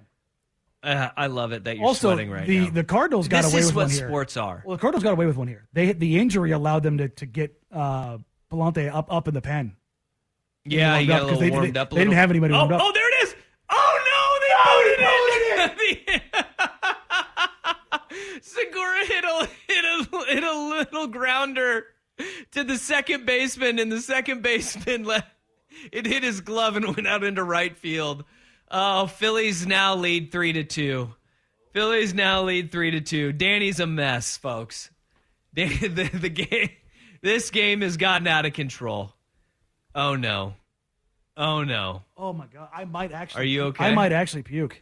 Uh, 0.82 1.10
I 1.16 1.26
love 1.26 1.52
it 1.52 1.64
that 1.64 1.76
you're 1.76 1.86
also, 1.86 2.12
sweating 2.14 2.30
right 2.30 2.46
the 2.46 2.60
now. 2.60 2.70
the 2.70 2.84
Cardinals 2.84 3.26
got 3.28 3.42
this 3.42 3.52
away 3.52 3.64
with 3.66 3.74
one 3.74 3.84
here. 3.84 3.88
This 3.88 3.96
is 3.96 4.02
what 4.02 4.08
sports 4.10 4.36
are. 4.36 4.62
Well, 4.64 4.76
the 4.76 4.80
Cardinals 4.80 5.02
got 5.02 5.12
away 5.12 5.26
with 5.26 5.36
one 5.36 5.48
here. 5.48 5.66
They 5.72 5.92
the 5.92 6.18
injury 6.18 6.52
allowed 6.52 6.84
them 6.84 6.98
to 6.98 7.08
to 7.08 7.26
get 7.26 7.60
uh, 7.72 8.18
Pallante 8.50 8.92
up 8.94 9.12
up 9.12 9.28
in 9.28 9.34
the 9.34 9.42
pen. 9.42 9.74
Yeah, 10.64 10.98
he 10.98 11.06
got 11.06 11.22
up 11.22 11.32
a 11.32 11.36
they- 11.38 11.50
warmed 11.50 11.74
they- 11.74 11.80
up. 11.80 11.92
A 11.92 11.94
they 11.96 12.00
didn't 12.02 12.14
have 12.14 12.30
anybody 12.30 12.54
Oh, 12.54 12.58
warmed 12.58 12.72
up. 12.72 12.80
oh, 12.82 12.92
there 12.92 13.20
it 13.20 13.24
is. 13.24 13.34
Oh 13.70 13.98
no, 14.08 14.38
they 14.40 15.66
voted 15.66 15.98
it. 16.06 16.22
Segura 18.42 19.04
hit 19.06 19.24
a 19.24 19.48
hit 19.66 19.84
a 19.84 20.06
hit 20.32 20.44
a 20.44 20.52
little 20.58 21.06
grounder 21.08 21.84
to 22.52 22.64
the 22.64 22.76
second 22.78 23.26
baseman, 23.26 23.78
and 23.78 23.92
the 23.92 24.00
second 24.00 24.42
baseman 24.42 25.04
let 25.04 25.26
it 25.92 26.06
hit 26.06 26.22
his 26.22 26.40
glove 26.40 26.76
and 26.76 26.86
went 26.96 27.06
out 27.06 27.24
into 27.24 27.42
right 27.42 27.76
field. 27.76 28.24
Oh, 28.70 29.06
Phillies 29.06 29.66
now 29.66 29.94
lead 29.94 30.30
three 30.30 30.52
to 30.52 30.64
two. 30.64 31.14
Phillies 31.72 32.14
now 32.14 32.42
lead 32.42 32.70
three 32.72 32.90
to 32.90 33.00
two. 33.00 33.32
Danny's 33.32 33.80
a 33.80 33.86
mess, 33.86 34.36
folks. 34.36 34.90
Dan- 35.54 35.70
the, 35.80 36.10
the 36.12 36.28
game, 36.28 36.70
this 37.22 37.50
game 37.50 37.80
has 37.82 37.96
gotten 37.96 38.26
out 38.26 38.46
of 38.46 38.52
control. 38.52 39.14
Oh 39.94 40.16
no. 40.16 40.54
Oh 41.36 41.62
no. 41.62 42.02
Oh 42.16 42.32
my 42.32 42.46
god, 42.46 42.68
I 42.74 42.84
might 42.84 43.12
actually. 43.12 43.42
Are 43.42 43.44
you 43.44 43.62
puke. 43.62 43.80
okay? 43.80 43.84
I 43.86 43.94
might 43.94 44.12
actually 44.12 44.42
puke. 44.42 44.80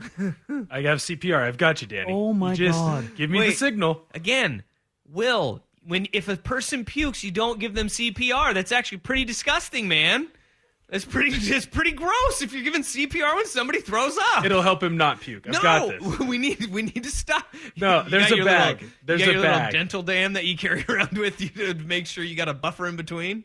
I 0.70 0.80
have 0.80 0.98
CPR. 0.98 1.42
I've 1.42 1.58
got 1.58 1.82
you, 1.82 1.86
Danny. 1.86 2.10
Oh, 2.10 2.32
my 2.32 2.54
just 2.54 2.78
God. 2.78 3.14
Give 3.14 3.28
me 3.28 3.46
the 3.46 3.52
signal. 3.52 4.02
Again, 4.14 4.64
Will, 5.06 5.62
when 5.86 6.08
if 6.14 6.28
a 6.28 6.36
person 6.36 6.86
pukes, 6.86 7.22
you 7.22 7.30
don't 7.30 7.60
give 7.60 7.74
them 7.74 7.88
CPR. 7.88 8.54
That's 8.54 8.72
actually 8.72 8.98
pretty 8.98 9.26
disgusting, 9.26 9.86
man. 9.86 10.28
That's 10.88 11.04
pretty 11.04 11.30
it's 11.34 11.66
pretty 11.66 11.90
gross 11.90 12.42
if 12.42 12.52
you're 12.52 12.62
giving 12.62 12.82
CPR 12.82 13.34
when 13.34 13.46
somebody 13.46 13.80
throws 13.80 14.16
up. 14.34 14.44
It'll 14.44 14.62
help 14.62 14.82
him 14.82 14.96
not 14.96 15.20
puke. 15.20 15.46
I've 15.48 15.54
no, 15.54 15.60
got 15.62 15.88
this. 16.00 16.18
we 16.20 16.38
need 16.38 16.66
we 16.66 16.82
need 16.82 17.02
to 17.02 17.10
stop. 17.10 17.44
No, 17.76 18.04
You 18.04 18.10
there's 18.10 18.30
got 18.30 18.38
a 18.38 18.44
bag. 18.44 18.74
Little, 18.82 18.88
There's 19.04 19.20
you 19.20 19.26
got 19.26 19.30
a 19.30 19.34
your 19.34 19.42
bag. 19.42 19.56
little 19.66 19.72
dental 19.80 20.02
dam 20.04 20.32
that 20.34 20.44
you 20.44 20.56
carry 20.56 20.84
around 20.88 21.18
with 21.18 21.40
you 21.40 21.48
to 21.48 21.74
make 21.74 22.06
sure 22.06 22.22
you 22.22 22.36
got 22.36 22.48
a 22.48 22.54
buffer 22.54 22.86
in 22.86 22.94
between. 22.94 23.42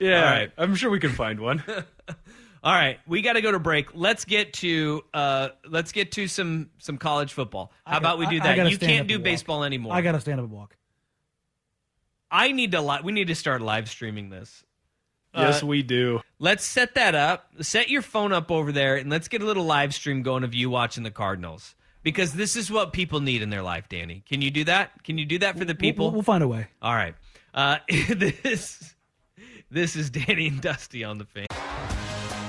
Yeah, 0.00 0.18
All 0.24 0.30
right. 0.30 0.50
I'm 0.58 0.74
sure 0.74 0.90
we 0.90 0.98
can 1.00 1.10
find 1.12 1.38
one. 1.40 1.62
All 2.64 2.72
right, 2.74 2.98
we 3.06 3.22
got 3.22 3.34
to 3.34 3.40
go 3.40 3.52
to 3.52 3.60
break. 3.60 3.94
Let's 3.94 4.24
get 4.24 4.52
to 4.54 5.04
uh, 5.14 5.50
let's 5.68 5.92
get 5.92 6.10
to 6.12 6.26
some 6.26 6.70
some 6.78 6.98
college 6.98 7.32
football. 7.34 7.72
How 7.86 7.94
I 7.94 7.98
about 7.98 8.18
we 8.18 8.24
gotta- 8.24 8.36
do 8.38 8.42
I- 8.42 8.44
I 8.44 8.48
that? 8.48 8.56
gotta 8.56 8.70
You 8.70 8.78
can't 8.78 9.06
do 9.06 9.14
and 9.14 9.22
walk. 9.22 9.24
baseball 9.24 9.62
anymore. 9.62 9.94
I 9.94 10.00
got 10.02 10.12
to 10.12 10.20
stand 10.20 10.40
up 10.40 10.44
and 10.46 10.52
walk. 10.52 10.76
I 12.32 12.50
need 12.50 12.72
to. 12.72 12.80
Li- 12.80 12.98
we 13.04 13.12
need 13.12 13.28
to 13.28 13.36
start 13.36 13.62
live 13.62 13.88
streaming 13.88 14.28
this. 14.28 14.64
Yes, 15.34 15.62
we 15.62 15.82
do. 15.82 16.20
Let's 16.38 16.64
set 16.64 16.94
that 16.94 17.14
up. 17.14 17.50
Set 17.60 17.88
your 17.88 18.02
phone 18.02 18.32
up 18.32 18.50
over 18.50 18.72
there, 18.72 18.96
and 18.96 19.10
let's 19.10 19.28
get 19.28 19.42
a 19.42 19.44
little 19.44 19.64
live 19.64 19.94
stream 19.94 20.22
going 20.22 20.44
of 20.44 20.54
you 20.54 20.70
watching 20.70 21.02
the 21.02 21.10
Cardinals 21.10 21.74
because 22.02 22.32
this 22.32 22.56
is 22.56 22.70
what 22.70 22.92
people 22.92 23.20
need 23.20 23.42
in 23.42 23.50
their 23.50 23.62
life. 23.62 23.88
Danny, 23.88 24.22
can 24.28 24.40
you 24.42 24.50
do 24.50 24.64
that? 24.64 25.04
Can 25.04 25.18
you 25.18 25.26
do 25.26 25.38
that 25.40 25.58
for 25.58 25.64
the 25.64 25.74
people? 25.74 26.06
We'll, 26.06 26.14
we'll 26.14 26.22
find 26.22 26.42
a 26.42 26.48
way. 26.48 26.68
All 26.80 26.94
right. 26.94 27.14
Uh, 27.54 27.78
this 27.88 28.94
this 29.70 29.96
is 29.96 30.10
Danny 30.10 30.48
and 30.48 30.60
Dusty 30.60 31.04
on 31.04 31.18
the 31.18 31.24
fan. 31.24 31.46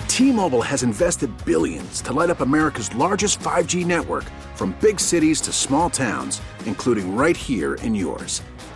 T-Mobile 0.07 0.61
has 0.61 0.83
invested 0.83 1.31
billions 1.45 2.01
to 2.01 2.11
light 2.11 2.29
up 2.29 2.41
America's 2.41 2.93
largest 2.93 3.39
5G 3.39 3.85
network 3.85 4.25
from 4.55 4.75
big 4.81 4.99
cities 4.99 5.39
to 5.41 5.53
small 5.53 5.89
towns, 5.89 6.41
including 6.65 7.15
right 7.15 7.37
here 7.37 7.75
in 7.75 7.95
yours. 7.95 8.41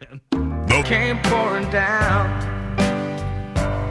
Came 0.00 1.18
pouring 1.24 1.68
down. 1.70 2.26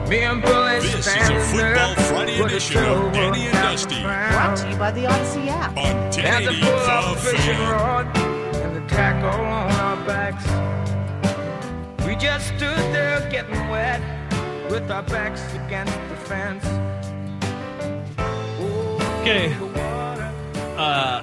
Me 0.08 0.18
and 0.22 0.42
bullets 0.42 0.92
This 0.92 1.06
is 1.06 1.28
a 1.30 1.40
Football 1.40 1.94
Friday 1.94 2.40
edition 2.40 2.84
of 2.84 3.12
Danny 3.12 3.44
and 3.44 3.52
Dusty. 3.52 4.02
Brought 4.02 4.56
to 4.58 4.70
you 4.70 4.76
by 4.76 4.90
the 4.90 5.04
Audacy 5.04 5.46
app. 5.46 5.76
On 5.78 5.84
Had 5.84 6.46
1080 6.46 6.60
pull 6.60 6.70
out 6.72 7.14
The 7.14 7.14
the 7.14 7.20
fishing 7.30 7.54
Fan. 7.54 7.70
rod 7.70 8.16
and 8.56 8.76
the 8.76 8.88
tackle 8.88 9.40
on 9.40 9.70
our 9.70 9.96
backs. 10.04 10.44
We 12.04 12.16
just 12.16 12.48
stood 12.48 12.76
there 12.92 13.20
getting 13.30 13.68
wet 13.68 14.00
with 14.68 14.90
our 14.90 15.04
backs 15.04 15.42
against 15.54 15.94
the 16.08 16.16
fence. 16.16 16.64
Okay. 19.20 19.54
Uh, 20.76 21.22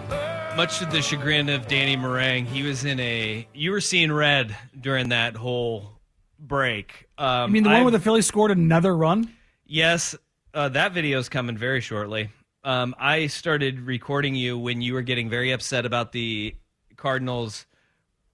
much 0.57 0.79
to 0.79 0.85
the 0.87 1.01
chagrin 1.01 1.49
of 1.49 1.67
Danny 1.67 1.95
Meringue, 1.95 2.45
he 2.47 2.63
was 2.63 2.83
in 2.83 2.99
a. 2.99 3.47
You 3.53 3.71
were 3.71 3.79
seeing 3.81 4.11
red 4.11 4.55
during 4.79 5.09
that 5.09 5.35
whole 5.35 5.91
break. 6.39 7.07
Um, 7.17 7.27
I 7.27 7.47
mean, 7.47 7.63
the 7.63 7.69
one 7.69 7.75
I've- 7.77 7.83
where 7.85 7.91
the 7.91 7.99
Phillies 7.99 8.25
scored 8.25 8.49
another 8.51 8.95
run. 8.97 9.31
Yes, 9.67 10.15
uh, 10.53 10.69
that 10.69 10.93
video 10.93 11.19
is 11.19 11.29
coming 11.29 11.57
very 11.57 11.79
shortly. 11.81 12.29
Um, 12.63 12.95
I 12.99 13.27
started 13.27 13.81
recording 13.81 14.33
you 14.35 14.57
when 14.57 14.81
you 14.81 14.93
were 14.93 15.01
getting 15.03 15.29
very 15.29 15.51
upset 15.51 15.85
about 15.85 16.11
the 16.11 16.55
Cardinals 16.95 17.65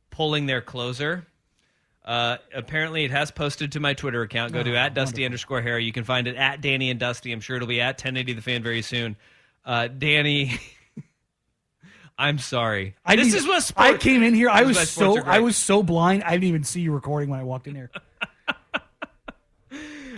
pulling 0.09 0.45
their 0.45 0.61
closer. 0.61 1.27
Uh, 2.05 2.37
apparently, 2.53 3.03
it 3.03 3.11
has 3.11 3.31
posted 3.31 3.71
to 3.73 3.79
my 3.79 3.93
Twitter 3.93 4.21
account. 4.21 4.53
Go 4.53 4.63
to 4.63 4.73
Oh, 4.73 4.75
at 4.75 4.93
Dusty 4.93 5.21
wonderful. 5.21 5.25
underscore 5.25 5.61
Harry. 5.61 5.83
You 5.85 5.91
can 5.93 6.03
find 6.03 6.27
it 6.27 6.35
at 6.35 6.61
Danny 6.61 6.89
and 6.89 6.99
Dusty. 6.99 7.31
I'm 7.31 7.41
sure 7.41 7.55
it'll 7.57 7.67
be 7.67 7.81
at 7.81 7.97
1080 7.97 8.33
The 8.33 8.41
Fan 8.41 8.63
very 8.63 8.81
soon. 8.81 9.15
Uh, 9.65 9.87
Danny, 9.87 10.57
I'm 12.17 12.37
sorry. 12.37 12.95
I 13.05 13.15
this 13.15 13.27
didn't- 13.27 13.39
is 13.39 13.47
what 13.47 13.63
sport, 13.63 13.87
I 13.87 13.97
came 13.97 14.21
in 14.23 14.33
here. 14.35 14.49
I 14.49 14.63
was 14.63 14.89
so. 14.89 15.19
I 15.23 15.39
was 15.39 15.57
so 15.57 15.81
blind. 15.83 16.23
I 16.23 16.31
didn't 16.31 16.43
even 16.45 16.63
see 16.63 16.81
you 16.81 16.91
recording 16.93 17.29
when 17.29 17.39
I 17.39 17.43
walked 17.43 17.67
in 17.67 17.75
here. 17.75 17.89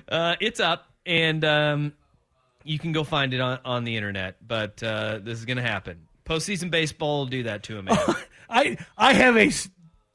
Uh, 0.08 0.36
it's 0.40 0.60
up, 0.60 0.86
and 1.08 1.44
um, 1.44 1.94
you 2.64 2.78
can 2.78 2.92
go 2.92 3.04
find 3.04 3.34
it 3.34 3.42
on, 3.42 3.58
on 3.66 3.84
the 3.86 3.96
internet. 3.98 4.36
But 4.48 4.84
uh, 4.84 5.18
this 5.24 5.40
is 5.40 5.46
going 5.46 5.58
to 5.58 5.64
happen. 5.64 5.98
Postseason 6.26 6.70
baseball 6.70 7.20
will 7.20 7.26
do 7.26 7.44
that 7.44 7.64
to 7.64 7.80
a 7.80 7.82
man. 7.82 7.98
I 8.50 8.78
I 8.96 9.14
have 9.14 9.36
a 9.36 9.50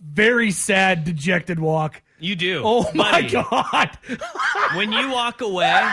very 0.00 0.52
sad, 0.52 1.02
dejected 1.02 1.58
walk. 1.58 2.02
you 2.20 2.36
do. 2.36 2.62
Oh 2.64 2.88
my 2.94 3.22
god! 3.22 3.98
When 4.76 4.92
you 4.92 5.10
walk 5.10 5.40
away, 5.40 5.88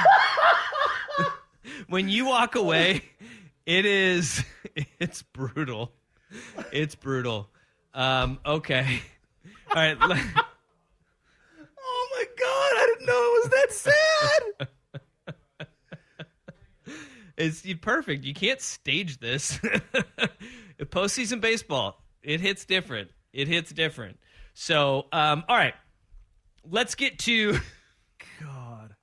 when 1.88 2.08
you 2.10 2.28
walk 2.28 2.54
away, 2.56 3.02
it 3.66 3.86
is 3.88 4.44
it's 5.00 5.22
brutal. 5.22 5.92
It's 6.72 6.96
brutal. 6.96 7.50
Um, 7.94 8.40
okay. 8.46 9.02
All 9.70 9.76
right. 9.76 10.00
le- 10.00 10.16
oh 11.80 12.10
my 12.16 12.26
god! 12.40 12.72
I 12.76 12.86
didn't 12.94 13.08
know 13.08 13.14
it 13.14 13.42
was 13.42 13.50
that 13.52 13.72
sad. 13.72 14.68
It's 17.38 17.64
perfect. 17.82 18.24
You 18.24 18.34
can't 18.34 18.60
stage 18.60 19.20
this. 19.20 19.60
Postseason 20.80 21.40
baseball, 21.40 22.02
it 22.24 22.42
hits 22.42 22.66
different. 22.66 23.10
It 23.32 23.48
hits 23.48 23.72
different. 23.72 24.18
So, 24.56 25.06
um, 25.12 25.44
all 25.48 25.56
right, 25.56 25.76
let's 26.70 26.96
get 26.96 27.20
to. 27.20 27.60
God, 28.42 28.96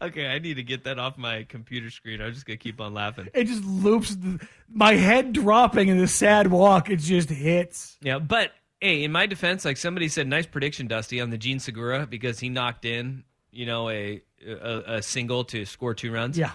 Okay, 0.00 0.26
I 0.26 0.38
need 0.38 0.54
to 0.54 0.62
get 0.62 0.84
that 0.84 0.98
off 0.98 1.18
my 1.18 1.44
computer 1.44 1.90
screen. 1.90 2.20
I'm 2.20 2.32
just 2.32 2.46
gonna 2.46 2.56
keep 2.56 2.80
on 2.80 2.94
laughing. 2.94 3.28
it 3.34 3.44
just 3.44 3.64
loops. 3.64 4.14
The, 4.16 4.40
my 4.72 4.94
head 4.94 5.32
dropping 5.32 5.88
in 5.88 5.98
the 5.98 6.06
sad 6.08 6.48
walk. 6.48 6.90
It 6.90 6.96
just 7.00 7.28
hits. 7.30 7.96
Yeah, 8.00 8.18
but 8.18 8.52
hey, 8.80 9.02
in 9.04 9.12
my 9.12 9.26
defense, 9.26 9.64
like 9.64 9.76
somebody 9.76 10.08
said, 10.08 10.28
nice 10.28 10.46
prediction, 10.46 10.86
Dusty, 10.86 11.20
on 11.20 11.30
the 11.30 11.38
Gene 11.38 11.58
Segura 11.58 12.06
because 12.06 12.38
he 12.38 12.48
knocked 12.48 12.84
in, 12.84 13.24
you 13.50 13.66
know, 13.66 13.88
a 13.88 14.22
a, 14.46 14.82
a 14.96 15.02
single 15.02 15.44
to 15.44 15.64
score 15.64 15.94
two 15.94 16.12
runs. 16.12 16.36
Yeah, 16.38 16.50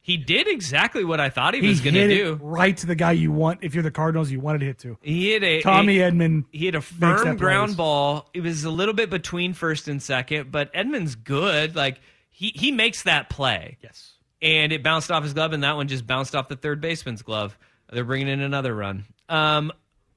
he 0.00 0.16
did 0.16 0.48
exactly 0.48 1.04
what 1.04 1.20
I 1.20 1.30
thought 1.30 1.54
he, 1.54 1.60
he 1.60 1.68
was 1.68 1.80
gonna 1.80 2.08
do. 2.08 2.32
it 2.32 2.38
right 2.42 2.76
to 2.78 2.86
the 2.86 2.96
guy 2.96 3.12
you 3.12 3.30
want. 3.30 3.60
If 3.62 3.74
you're 3.74 3.84
the 3.84 3.90
Cardinals, 3.92 4.30
you 4.30 4.40
wanted 4.40 4.58
to 4.60 4.64
hit 4.66 4.78
to. 4.80 4.98
He 5.02 5.30
hit 5.32 5.42
a 5.44 5.62
Tommy 5.62 6.00
a- 6.00 6.10
Edman. 6.10 6.44
He 6.50 6.66
had 6.66 6.74
a 6.74 6.80
firm 6.80 7.36
ground 7.36 7.76
ball. 7.76 8.28
It 8.34 8.40
was 8.42 8.64
a 8.64 8.70
little 8.70 8.94
bit 8.94 9.08
between 9.10 9.52
first 9.54 9.86
and 9.88 10.02
second, 10.02 10.50
but 10.50 10.72
Edman's 10.74 11.14
good. 11.14 11.76
Like 11.76 12.00
he 12.32 12.48
he 12.54 12.72
makes 12.72 13.04
that 13.04 13.30
play. 13.30 13.78
Yes. 13.82 14.14
And 14.40 14.72
it 14.72 14.82
bounced 14.82 15.12
off 15.12 15.22
his 15.22 15.34
glove, 15.34 15.52
and 15.52 15.62
that 15.62 15.76
one 15.76 15.86
just 15.86 16.04
bounced 16.04 16.34
off 16.34 16.48
the 16.48 16.56
third 16.56 16.80
baseman's 16.80 17.22
glove. 17.22 17.56
They're 17.92 18.04
bringing 18.04 18.26
in 18.28 18.40
another 18.40 18.74
run. 18.74 19.04
Um, 19.28 19.70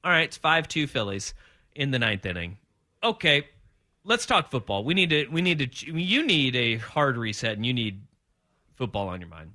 all 0.03 0.11
right, 0.11 0.23
it's 0.23 0.37
five 0.37 0.67
two 0.67 0.87
Phillies 0.87 1.35
in 1.75 1.91
the 1.91 1.99
ninth 1.99 2.25
inning. 2.25 2.57
okay, 3.03 3.45
let's 4.03 4.25
talk 4.25 4.49
football. 4.49 4.83
We 4.83 4.93
need 4.93 5.09
to. 5.11 5.27
We 5.27 5.41
need 5.41 5.59
to. 5.59 5.91
You 5.91 6.25
need 6.25 6.55
a 6.55 6.77
hard 6.77 7.17
reset, 7.17 7.53
and 7.53 7.65
you 7.65 7.73
need 7.73 8.01
football 8.75 9.09
on 9.09 9.19
your 9.19 9.29
mind. 9.29 9.53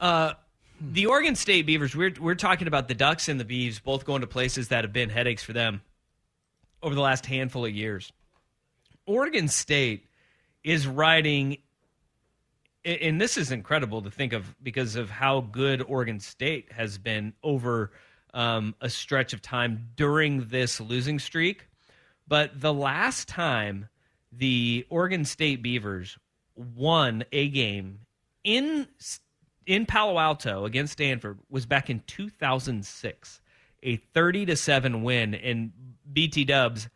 Uh, 0.00 0.34
the 0.80 1.06
Oregon 1.06 1.34
State 1.34 1.66
Beavers. 1.66 1.94
We're 1.94 2.14
we're 2.20 2.34
talking 2.34 2.68
about 2.68 2.88
the 2.88 2.94
Ducks 2.94 3.28
and 3.28 3.40
the 3.40 3.44
Beavs 3.44 3.82
both 3.82 4.04
going 4.04 4.20
to 4.20 4.26
places 4.26 4.68
that 4.68 4.84
have 4.84 4.92
been 4.92 5.10
headaches 5.10 5.42
for 5.42 5.52
them 5.52 5.82
over 6.82 6.94
the 6.94 7.00
last 7.00 7.26
handful 7.26 7.64
of 7.64 7.72
years. 7.72 8.12
Oregon 9.06 9.48
State 9.48 10.04
is 10.64 10.86
riding 10.86 11.58
and 12.84 13.20
this 13.20 13.36
is 13.36 13.50
incredible 13.50 14.02
to 14.02 14.10
think 14.10 14.32
of 14.32 14.54
because 14.62 14.96
of 14.96 15.10
how 15.10 15.40
good 15.40 15.82
Oregon 15.82 16.20
State 16.20 16.72
has 16.72 16.96
been 16.96 17.34
over 17.42 17.90
um, 18.32 18.74
a 18.80 18.88
stretch 18.88 19.32
of 19.32 19.42
time 19.42 19.88
during 19.96 20.48
this 20.48 20.80
losing 20.80 21.18
streak. 21.18 21.68
But 22.26 22.60
the 22.60 22.72
last 22.72 23.28
time 23.28 23.88
the 24.32 24.86
Oregon 24.90 25.24
State 25.24 25.62
Beavers 25.62 26.18
won 26.54 27.24
a 27.32 27.48
game 27.48 28.00
in 28.44 28.86
in 29.66 29.84
Palo 29.84 30.18
Alto 30.18 30.64
against 30.64 30.94
Stanford 30.94 31.38
was 31.50 31.66
back 31.66 31.90
in 31.90 32.02
2006, 32.06 33.40
a 33.82 33.96
30 33.96 34.46
to 34.46 34.56
7 34.56 35.02
win 35.02 35.34
in 35.34 35.72
BT 36.10 36.44
Dubs. 36.44 36.88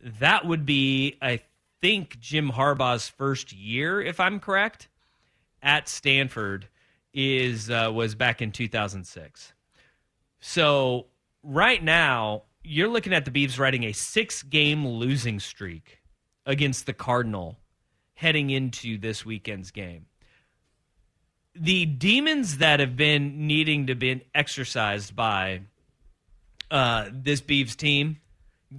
That 0.00 0.46
would 0.46 0.64
be 0.64 1.16
I 1.20 1.40
think 1.80 2.18
Jim 2.20 2.50
Harbaugh's 2.50 3.08
first 3.08 3.52
year 3.52 4.00
if 4.00 4.20
I'm 4.20 4.40
correct 4.40 4.88
at 5.62 5.88
Stanford 5.88 6.68
is 7.12 7.70
uh, 7.70 7.90
was 7.92 8.14
back 8.14 8.42
in 8.42 8.52
2006. 8.52 9.52
So 10.40 11.06
right 11.42 11.82
now 11.82 12.42
you're 12.62 12.88
looking 12.88 13.12
at 13.12 13.24
the 13.24 13.30
Beavs 13.30 13.58
riding 13.58 13.84
a 13.84 13.92
six 13.92 14.42
game 14.42 14.86
losing 14.86 15.38
streak 15.38 16.00
against 16.46 16.86
the 16.86 16.92
Cardinal 16.92 17.58
heading 18.14 18.50
into 18.50 18.98
this 18.98 19.24
weekend's 19.24 19.70
game. 19.70 20.06
The 21.54 21.86
demons 21.86 22.58
that 22.58 22.80
have 22.80 22.96
been 22.96 23.46
needing 23.46 23.86
to 23.86 23.94
be 23.94 24.24
exercised 24.34 25.14
by 25.14 25.62
uh, 26.70 27.08
this 27.12 27.40
Beavs 27.40 27.76
team. 27.76 28.18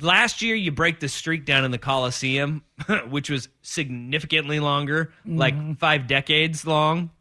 Last 0.01 0.41
year, 0.41 0.55
you 0.55 0.71
break 0.71 0.99
the 0.99 1.07
streak 1.07 1.45
down 1.45 1.63
in 1.63 1.71
the 1.71 1.77
Coliseum, 1.77 2.63
which 3.09 3.29
was 3.29 3.49
significantly 3.61 4.59
longer, 4.59 5.13
mm-hmm. 5.25 5.37
like 5.37 5.77
five 5.79 6.07
decades 6.07 6.65
long. 6.65 7.11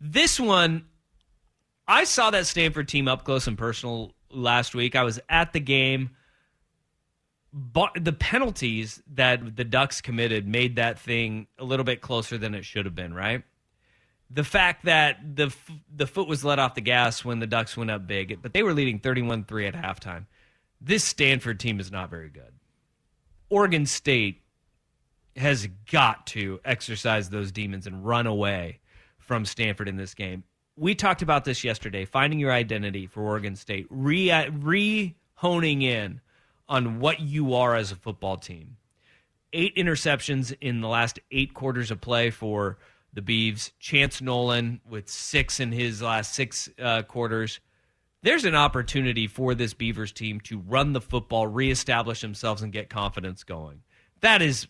This 0.00 0.38
one, 0.38 0.84
I 1.86 2.04
saw 2.04 2.30
that 2.30 2.46
Stanford 2.46 2.88
team 2.88 3.08
up 3.08 3.24
close 3.24 3.46
and 3.46 3.56
personal 3.56 4.12
last 4.30 4.74
week. 4.74 4.96
I 4.96 5.04
was 5.04 5.20
at 5.28 5.52
the 5.52 5.60
game. 5.60 6.10
But 7.54 7.92
the 8.00 8.14
penalties 8.14 9.02
that 9.12 9.56
the 9.56 9.64
Ducks 9.64 10.00
committed 10.00 10.48
made 10.48 10.76
that 10.76 10.98
thing 10.98 11.48
a 11.58 11.64
little 11.64 11.84
bit 11.84 12.00
closer 12.00 12.38
than 12.38 12.54
it 12.54 12.64
should 12.64 12.86
have 12.86 12.94
been, 12.94 13.12
right? 13.12 13.42
The 14.30 14.44
fact 14.44 14.86
that 14.86 15.36
the 15.36 15.54
the 15.94 16.06
foot 16.06 16.26
was 16.26 16.42
let 16.42 16.58
off 16.58 16.74
the 16.74 16.80
gas 16.80 17.22
when 17.22 17.40
the 17.40 17.46
Ducks 17.46 17.76
went 17.76 17.90
up 17.90 18.06
big, 18.06 18.40
but 18.40 18.54
they 18.54 18.62
were 18.62 18.72
leading 18.72 18.98
31-3 18.98 19.68
at 19.68 19.74
halftime. 19.74 20.24
This 20.84 21.04
Stanford 21.04 21.60
team 21.60 21.78
is 21.80 21.92
not 21.92 22.10
very 22.10 22.28
good. 22.28 22.52
Oregon 23.48 23.86
State 23.86 24.42
has 25.36 25.68
got 25.90 26.26
to 26.28 26.60
exercise 26.64 27.30
those 27.30 27.52
demons 27.52 27.86
and 27.86 28.04
run 28.04 28.26
away 28.26 28.80
from 29.18 29.44
Stanford 29.44 29.88
in 29.88 29.96
this 29.96 30.14
game 30.14 30.44
we 30.76 30.94
talked 30.94 31.22
about 31.22 31.44
this 31.44 31.64
yesterday 31.64 32.04
finding 32.04 32.38
your 32.38 32.52
identity 32.52 33.06
for 33.06 33.22
Oregon 33.22 33.56
State, 33.56 33.86
re, 33.90 35.14
honing 35.34 35.82
in 35.82 36.20
on 36.68 37.00
what 37.00 37.20
you 37.20 37.54
are 37.54 37.74
as 37.74 37.92
a 37.92 37.96
football 37.96 38.36
team. 38.36 38.76
Eight 39.52 39.76
interceptions 39.76 40.56
in 40.60 40.80
the 40.80 40.88
last 40.88 41.18
eight 41.30 41.52
quarters 41.52 41.90
of 41.90 42.00
play 42.00 42.30
for 42.30 42.78
the 43.12 43.20
Beavs. 43.20 43.72
Chance 43.78 44.22
Nolan 44.22 44.80
with 44.88 45.08
six 45.08 45.60
in 45.60 45.72
his 45.72 46.00
last 46.00 46.34
six 46.34 46.70
uh, 46.80 47.02
quarters. 47.02 47.60
There's 48.22 48.44
an 48.44 48.54
opportunity 48.54 49.26
for 49.26 49.54
this 49.54 49.74
Beavers 49.74 50.12
team 50.12 50.40
to 50.42 50.58
run 50.58 50.92
the 50.92 51.00
football, 51.00 51.46
reestablish 51.46 52.20
themselves, 52.20 52.62
and 52.62 52.72
get 52.72 52.88
confidence 52.88 53.42
going. 53.42 53.82
That 54.20 54.42
is 54.42 54.68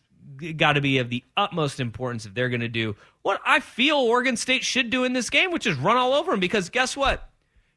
got 0.57 0.75
to 0.75 0.81
be 0.81 0.99
of 0.99 1.11
the 1.11 1.25
utmost 1.37 1.81
importance 1.81 2.27
if 2.27 2.35
they're 2.35 2.49
going 2.49 2.61
to 2.61 2.69
do 2.69 2.97
what 3.23 3.41
I 3.45 3.61
feel 3.61 3.97
Oregon 3.97 4.37
State 4.37 4.65
should 4.65 4.89
do 4.89 5.05
in 5.05 5.13
this 5.13 5.31
game, 5.31 5.51
which 5.51 5.67
is 5.67 5.77
run 5.77 5.97
all 5.97 6.15
over 6.15 6.31
them. 6.31 6.41
Because 6.41 6.71
guess 6.71 6.97
what? 6.97 7.29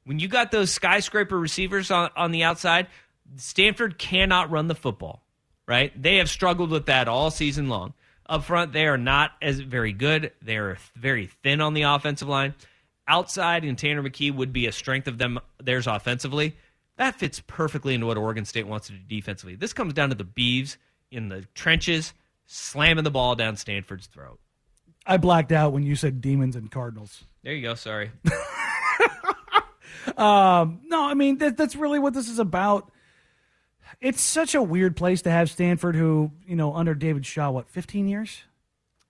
When 0.06 0.20
you 0.20 0.28
got 0.28 0.52
those 0.52 0.72
skyscraper 0.72 1.38
receivers 1.38 1.92
on, 1.92 2.10
on 2.16 2.32
the 2.32 2.44
outside, 2.44 2.88
Stanford 3.36 3.98
cannot 3.98 4.52
run 4.52 4.68
the 4.68 4.76
football, 4.76 5.24
right? 5.68 5.92
They 6.00 6.18
have 6.18 6.30
struggled 6.30 6.70
with 6.70 6.86
that 6.86 7.08
all 7.08 7.32
season 7.32 7.68
long. 7.68 7.94
Up 8.28 8.44
front, 8.44 8.72
they 8.72 8.88
are 8.88 8.98
not 8.98 9.32
as 9.42 9.60
very 9.60 9.94
good. 9.94 10.32
They 10.42 10.58
are 10.58 10.78
very 10.96 11.28
thin 11.44 11.62
on 11.62 11.74
the 11.74 11.84
offensive 11.84 12.28
line. 12.28 12.56
Outside, 13.08 13.64
and 13.64 13.78
Tanner 13.78 14.02
McKee 14.02 14.34
would 14.34 14.52
be 14.52 14.66
a 14.66 14.72
strength 14.72 15.08
of 15.08 15.18
them 15.18 15.40
theirs 15.62 15.88
offensively. 15.88 16.56
That 16.98 17.16
fits 17.16 17.42
perfectly 17.46 17.94
into 17.94 18.08
what 18.08 18.18
Oregon 18.18 18.46
State 18.46 18.68
wants 18.68 18.88
to 18.88 18.94
do 18.94 19.00
defensively. 19.08 19.56
This 19.56 19.74
comes 19.74 19.94
down 19.94 20.10
to 20.10 20.16
the 20.16 20.26
Beavs 20.26 20.78
in 21.12 21.30
the 21.30 21.46
trenches 21.54 22.14
slamming 22.46 23.04
the 23.04 23.12
ball 23.12 23.36
down 23.36 23.58
Stanford's 23.58 24.08
throat. 24.08 24.40
I 25.06 25.18
blacked 25.18 25.52
out 25.52 25.74
when 25.74 25.84
you 25.84 25.96
said 25.96 26.22
demons 26.22 26.56
and 26.56 26.72
Cardinals. 26.72 27.24
There 27.44 27.54
you 27.54 27.62
go. 27.62 27.76
Sorry. 27.76 28.12
um, 30.18 30.82
no, 30.88 31.04
I 31.04 31.14
mean 31.14 31.38
that, 31.40 31.58
that's 31.58 31.76
really 31.76 32.00
what 32.00 32.14
this 32.14 32.28
is 32.30 32.40
about. 32.40 32.92
It's 34.02 34.22
such 34.22 34.56
a 34.56 34.64
weird 34.64 34.96
place 34.96 35.22
to 35.24 35.32
have 35.32 35.50
Stanford, 35.52 35.96
who 35.96 36.32
you 36.48 36.56
know 36.56 36.74
under 36.74 36.96
David 36.96 37.26
Shaw, 37.26 37.52
what 37.52 37.70
15 37.70 38.08
years, 38.08 38.44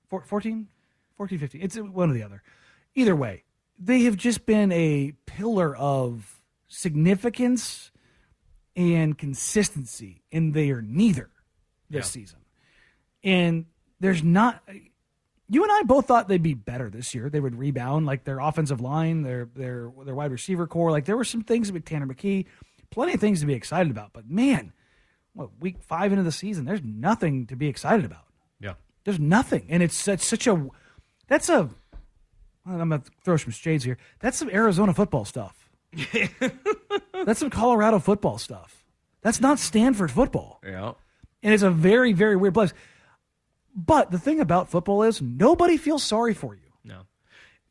14, 0.10 0.68
14, 1.16 1.40
15. 1.40 1.62
It's 1.62 1.78
one 1.78 2.12
or 2.12 2.14
the 2.14 2.24
other. 2.24 2.44
Either 2.94 3.16
way, 3.16 3.44
they 3.78 4.04
have 4.04 4.18
just 4.18 4.46
been 4.46 4.72
a 4.72 5.14
pillar 5.26 5.76
of 5.76 6.42
significance 6.68 7.92
and 8.76 9.18
consistency, 9.18 10.22
and 10.32 10.54
they 10.54 10.70
are 10.72 10.82
neither 10.82 11.30
this 11.90 12.06
yeah. 12.06 12.22
season. 12.22 12.40
And 13.24 13.66
there's 14.00 14.24
not. 14.24 14.62
You 15.48 15.64
and 15.64 15.72
I 15.72 15.84
both 15.84 16.08
thought 16.08 16.28
they'd 16.28 16.42
be 16.42 16.56
better 16.56 16.90
this 16.90 17.14
year. 17.14 17.30
They 17.30 17.40
would 17.40 17.56
rebound, 17.56 18.06
like 18.06 18.24
their 18.24 18.40
offensive 18.40 18.82
line, 18.82 19.22
their 19.22 19.48
their 19.56 19.92
their 20.04 20.16
wide 20.16 20.32
receiver 20.32 20.68
corps. 20.68 20.92
Like 20.92 21.06
there 21.06 21.18
were 21.18 21.24
some 21.24 21.42
things 21.42 21.72
with 21.72 21.86
Tanner 21.86 22.08
McKee, 22.08 22.46
plenty 22.90 23.14
of 23.14 23.20
things 23.20 23.42
to 23.42 23.46
be 23.46 23.54
excited 23.54 23.92
about. 23.92 24.12
But 24.14 24.30
man, 24.30 24.74
what 25.34 25.50
week 25.60 25.78
five 25.82 26.12
into 26.12 26.24
the 26.24 26.32
season, 26.32 26.66
there's 26.66 26.84
nothing 26.84 27.48
to 27.48 27.56
be 27.56 27.68
excited 27.68 28.06
about. 28.06 28.26
Yeah, 28.60 28.74
there's 29.04 29.20
nothing, 29.20 29.68
and 29.70 29.84
it's, 29.84 30.08
it's 30.08 30.26
such 30.26 30.48
a 30.48 30.68
that's 31.28 31.50
a. 31.50 31.70
I'm 32.66 32.78
gonna 32.78 33.04
throw 33.24 33.38
some 33.38 33.52
shades 33.52 33.84
here. 33.84 33.98
That's 34.20 34.38
some 34.38 34.50
Arizona 34.50 34.94
football 34.94 35.26
stuff. 35.26 35.70
that's 37.26 37.40
some 37.40 37.50
Colorado 37.50 38.00
football 38.00 38.38
stuff. 38.38 38.84
That's 39.22 39.40
not 39.40 39.60
Stanford 39.60 40.12
football. 40.12 40.60
Yeah, 40.66 40.94
and 41.44 41.54
it's 41.54 41.64
a 41.64 41.72
very 41.72 42.14
very 42.14 42.36
weird 42.36 42.54
place. 42.54 42.74
But 43.76 44.10
the 44.10 44.20
thing 44.20 44.40
about 44.40 44.70
football 44.70 45.04
is 45.04 45.22
nobody 45.22 45.78
feels 45.78 46.02
sorry 46.02 46.34
for 46.34 46.56
you. 46.56 46.62
No. 46.84 47.02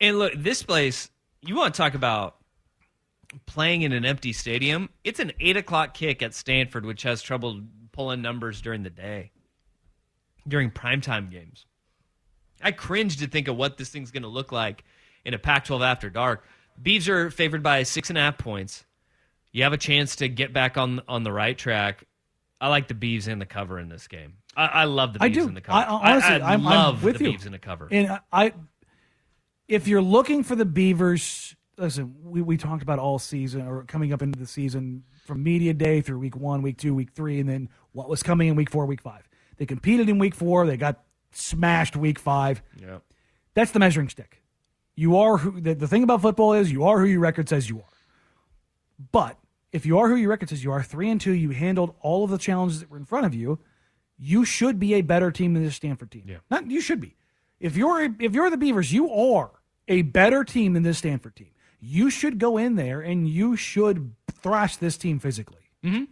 And 0.00 0.18
look, 0.18 0.35
this 0.37 0.62
place, 0.62 1.11
you 1.40 1.57
want 1.57 1.72
to 1.72 1.78
talk 1.78 1.94
about 1.94 2.37
playing 3.46 3.83
in 3.83 3.92
an 3.92 4.04
empty 4.04 4.35
stadium? 4.35 4.90
It's 5.02 5.18
an 5.18 5.33
8 5.40 5.57
o'clock 5.57 5.94
kick 5.94 6.22
at 6.22 6.35
Stanford, 6.35 6.85
which 6.85 7.02
has 7.04 7.22
trouble 7.22 7.62
pulling 7.92 8.20
numbers 8.20 8.61
during 8.61 8.83
the 8.83 8.90
day, 8.90 9.30
during 10.46 10.70
primetime 10.70 11.30
games. 11.30 11.64
I 12.64 12.72
cringe 12.72 13.18
to 13.18 13.27
think 13.29 13.46
of 13.46 13.57
what 13.57 13.77
this 13.77 13.90
thing's 13.90 14.11
going 14.11 14.22
to 14.22 14.29
look 14.29 14.50
like 14.50 14.85
in 15.24 15.35
a 15.35 15.38
Pac 15.38 15.66
12 15.66 15.83
after 15.83 16.11
dark. 16.11 16.44
Beavs 16.83 17.09
are 17.09 17.31
favored 17.31 17.62
by 17.62 17.85
six 17.85 18.09
and 18.09 18.18
a 18.18 18.22
half 18.22 18.38
points. 18.38 18.85
You 19.53 19.62
have 19.62 19.72
a 19.72 19.79
chance 19.79 20.16
to 20.16 20.29
get 20.29 20.53
back 20.53 20.77
on 20.77 21.00
on 21.07 21.22
the 21.22 21.31
right 21.31 21.57
track. 21.57 22.05
I 22.61 22.68
like 22.68 22.88
the 22.88 22.94
Beavs 22.94 23.29
in 23.29 23.38
the 23.38 23.46
cover 23.46 23.79
in 23.79 23.88
this 23.88 24.09
game. 24.09 24.35
I, 24.57 24.66
I 24.66 24.85
love 24.85 25.12
the 25.12 25.18
Beavs 25.20 25.24
I 25.24 25.29
do. 25.29 25.46
in 25.46 25.55
the 25.55 25.61
cover. 25.61 25.79
I, 25.79 25.85
honestly, 25.85 26.35
I, 26.35 26.50
I 26.50 26.53
I'm, 26.55 26.64
love 26.64 26.98
I'm 26.98 27.03
with 27.05 27.18
the 27.18 27.24
you. 27.24 27.33
Beavs 27.33 27.46
in 27.46 27.53
the 27.53 27.59
cover. 27.59 27.88
And 27.90 28.18
I, 28.33 28.53
if 29.68 29.87
you're 29.87 30.03
looking 30.03 30.42
for 30.42 30.57
the 30.57 30.64
Beavers, 30.64 31.55
listen, 31.77 32.16
we, 32.24 32.42
we 32.42 32.57
talked 32.57 32.83
about 32.83 32.98
all 32.98 33.18
season 33.18 33.66
or 33.66 33.85
coming 33.85 34.12
up 34.12 34.22
into 34.22 34.38
the 34.38 34.46
season 34.46 35.05
from 35.24 35.42
media 35.42 35.74
day 35.74 36.00
through 36.00 36.18
week 36.18 36.37
one, 36.37 36.62
week 36.62 36.79
two, 36.79 36.94
week 36.94 37.12
three, 37.12 37.40
and 37.40 37.48
then 37.48 37.68
what 37.92 38.09
was 38.09 38.22
coming 38.22 38.48
in 38.48 38.57
week 38.57 38.70
four, 38.70 38.87
week 38.87 39.03
five. 39.03 39.29
They 39.57 39.66
competed 39.66 40.09
in 40.09 40.18
week 40.18 40.35
four. 40.35 40.66
They 40.66 40.77
got 40.77 41.03
smashed 41.36 41.96
week 41.96 42.18
five. 42.18 42.62
Yeah. 42.80 42.98
That's 43.54 43.70
the 43.70 43.78
measuring 43.78 44.08
stick. 44.08 44.42
You 44.96 45.16
are 45.18 45.38
who 45.38 45.60
the, 45.60 45.74
the 45.74 45.88
thing 45.88 46.02
about 46.02 46.22
football 46.22 46.52
is 46.52 46.70
you 46.70 46.84
are 46.84 46.98
who 46.98 47.06
your 47.06 47.20
record 47.20 47.48
says 47.48 47.68
you 47.68 47.78
are. 47.78 47.84
But 49.12 49.38
if 49.72 49.84
you 49.84 49.98
are 49.98 50.08
who 50.08 50.16
your 50.16 50.30
record 50.30 50.50
says 50.50 50.62
you 50.62 50.70
are, 50.72 50.82
three 50.82 51.10
and 51.10 51.20
two, 51.20 51.32
you 51.32 51.50
handled 51.50 51.94
all 52.00 52.24
of 52.24 52.30
the 52.30 52.38
challenges 52.38 52.80
that 52.80 52.90
were 52.90 52.96
in 52.96 53.04
front 53.04 53.26
of 53.26 53.34
you 53.34 53.58
you 54.18 54.44
should 54.44 54.78
be 54.78 54.94
a 54.94 55.02
better 55.02 55.30
team 55.30 55.54
than 55.54 55.64
this 55.64 55.76
Stanford 55.76 56.10
team. 56.10 56.24
Yeah. 56.26 56.38
Not 56.50 56.70
you 56.70 56.80
should 56.80 57.00
be. 57.00 57.16
If 57.60 57.76
you're 57.76 58.02
if 58.18 58.34
you're 58.34 58.50
the 58.50 58.56
Beavers, 58.56 58.92
you 58.92 59.10
are 59.10 59.50
a 59.88 60.02
better 60.02 60.44
team 60.44 60.72
than 60.72 60.82
this 60.82 60.98
Stanford 60.98 61.36
team. 61.36 61.50
You 61.80 62.10
should 62.10 62.38
go 62.38 62.56
in 62.56 62.76
there 62.76 63.00
and 63.00 63.28
you 63.28 63.56
should 63.56 64.14
thrash 64.32 64.76
this 64.76 64.96
team 64.96 65.18
physically. 65.18 65.60
Mm-hmm. 65.84 66.04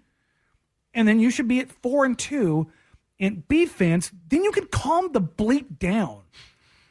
and 0.92 1.08
then 1.08 1.18
you 1.18 1.30
should 1.30 1.48
be 1.48 1.60
at 1.60 1.72
four 1.72 2.04
and 2.04 2.18
two. 2.18 2.70
And 3.22 3.46
Beef 3.48 3.70
fans, 3.72 4.12
then 4.28 4.44
you 4.44 4.52
can 4.52 4.66
calm 4.66 5.12
the 5.12 5.20
bleep 5.22 5.78
down. 5.78 6.18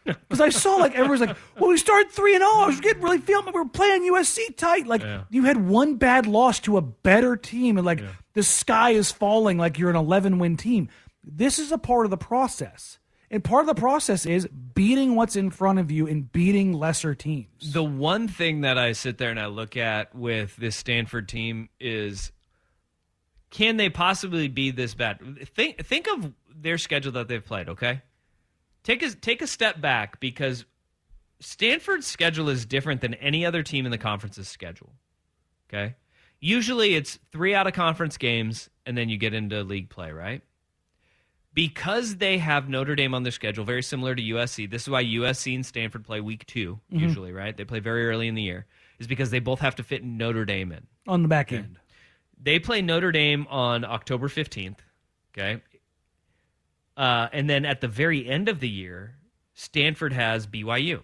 Because 0.04 0.42
I 0.42 0.50
saw 0.50 0.78
like 0.78 0.96
everyone's 0.96 1.22
like, 1.22 1.38
well, 1.60 1.70
we 1.70 1.78
started 1.78 2.10
three 2.12 2.34
and 2.34 2.42
zero. 2.42 2.52
I 2.64 2.66
was 2.66 2.80
getting 2.80 3.04
really 3.04 3.20
feeling 3.20 3.46
we 3.46 3.52
were 3.52 3.66
playing 3.70 4.02
USC 4.12 4.58
tight. 4.58 4.88
Like 4.88 5.04
Yeah. 5.04 5.26
you 5.30 5.44
had 5.44 5.68
one 5.68 5.98
bad 5.98 6.26
loss 6.26 6.60
to 6.62 6.78
a 6.78 6.82
better 6.82 7.36
team, 7.38 7.78
and 7.78 7.86
like 7.86 8.02
the 8.34 8.42
sky 8.42 8.92
is 8.92 9.12
falling. 9.12 9.60
Like 9.60 9.78
you're 9.78 9.92
an 9.92 9.96
11 9.96 10.40
win 10.40 10.58
team. 10.58 10.90
This 11.24 11.60
is 11.60 11.72
a 11.72 11.78
part 11.78 12.08
of 12.08 12.10
the 12.10 12.18
process, 12.18 12.98
and 13.30 13.44
part 13.44 13.62
of 13.62 13.68
the 13.68 13.80
process 13.80 14.26
is 14.26 14.48
beating 14.74 15.16
what's 15.16 15.36
in 15.36 15.52
front 15.52 15.78
of 15.78 15.92
you 15.92 16.08
and 16.08 16.32
beating 16.32 16.74
lesser 16.74 17.14
teams. 17.14 17.72
The 17.72 17.84
one 17.84 18.28
thing 18.28 18.62
that 18.62 18.80
I 18.80 18.94
sit 18.94 19.20
there 19.20 19.30
and 19.30 19.40
I 19.40 19.46
look 19.46 19.78
at 19.78 20.16
with 20.16 20.56
this 20.56 20.76
Stanford 20.76 21.30
team 21.30 21.70
is 21.80 22.32
can 23.52 23.78
they 23.78 23.90
possibly 23.90 24.48
be 24.48 24.72
this 24.72 24.94
bad? 24.96 25.20
Think 25.54 25.86
think 25.86 26.08
of 26.08 26.34
their 26.54 26.78
schedule 26.78 27.12
that 27.14 27.28
they've 27.28 27.46
played, 27.46 27.70
okay? 27.70 28.02
Take 28.84 29.04
a 29.04 29.12
take 29.12 29.42
a 29.44 29.48
step 29.48 29.80
back 29.80 30.20
because 30.20 30.66
Stanford's 31.40 32.08
schedule 32.08 32.50
is 32.50 32.66
different 32.66 33.02
than 33.02 33.14
any 33.16 33.46
other 33.46 33.62
team 33.64 33.86
in 33.86 33.92
the 33.92 33.98
conference's 33.98 34.48
schedule. 34.48 34.94
Okay? 35.70 35.96
Usually 36.40 36.96
it's 36.96 37.18
3 37.32 37.54
out 37.54 37.68
of 37.68 37.74
conference 37.74 38.18
games 38.18 38.70
and 38.86 38.98
then 38.98 39.10
you 39.10 39.18
get 39.18 39.34
into 39.34 39.64
league 39.64 39.90
play, 39.90 40.12
right? 40.12 40.42
Because 41.54 42.18
they 42.18 42.38
have 42.38 42.70
Notre 42.70 42.96
Dame 42.96 43.14
on 43.14 43.24
their 43.24 43.32
schedule, 43.32 43.66
very 43.66 43.84
similar 43.84 44.16
to 44.16 44.22
USC. 44.22 44.70
This 44.70 44.84
is 44.84 44.90
why 44.90 45.04
USC 45.04 45.54
and 45.54 45.66
Stanford 45.66 46.04
play 46.06 46.22
week 46.22 46.46
2 46.46 46.80
Mhm. 46.94 47.00
usually, 47.00 47.32
right? 47.34 47.56
They 47.58 47.66
play 47.66 47.80
very 47.80 48.08
early 48.08 48.28
in 48.28 48.36
the 48.36 48.42
year. 48.42 48.66
Is 49.00 49.08
because 49.08 49.32
they 49.32 49.40
both 49.40 49.60
have 49.60 49.76
to 49.78 49.84
fit 49.84 50.04
Notre 50.04 50.46
Dame 50.46 50.72
in. 50.72 50.88
on 51.08 51.24
the 51.24 51.28
back 51.28 51.52
end. 51.52 51.80
They 52.42 52.60
play 52.60 52.82
Notre 52.82 53.12
Dame 53.12 53.46
on 53.50 53.86
October 53.86 54.28
15th. 54.28 54.80
Okay. 55.34 55.62
Uh, 56.98 57.28
and 57.32 57.50
then 57.50 57.66
at 57.66 57.82
the 57.82 57.88
very 57.88 58.28
end 58.28 58.50
of 58.50 58.60
the 58.60 58.70
year, 58.70 59.16
Stanford 59.54 60.14
has 60.14 60.48
BYU. 60.48 61.02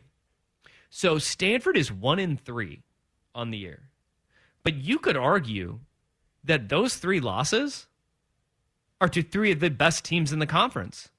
So 0.90 1.18
Stanford 1.18 1.78
is 1.78 1.92
one 1.92 2.20
in 2.20 2.38
three 2.38 2.82
on 3.36 3.52
the 3.52 3.58
year. 3.58 3.84
But 4.64 4.76
you 4.76 5.00
could 5.00 5.16
argue 5.18 5.80
that 6.44 6.70
those 6.70 6.96
three 6.98 7.20
losses 7.20 7.88
are 9.00 9.10
to 9.10 9.22
three 9.22 9.52
of 9.52 9.60
the 9.60 9.70
best 9.70 10.04
teams 10.04 10.34
in 10.34 10.40
the 10.40 10.46
conference. 10.48 11.10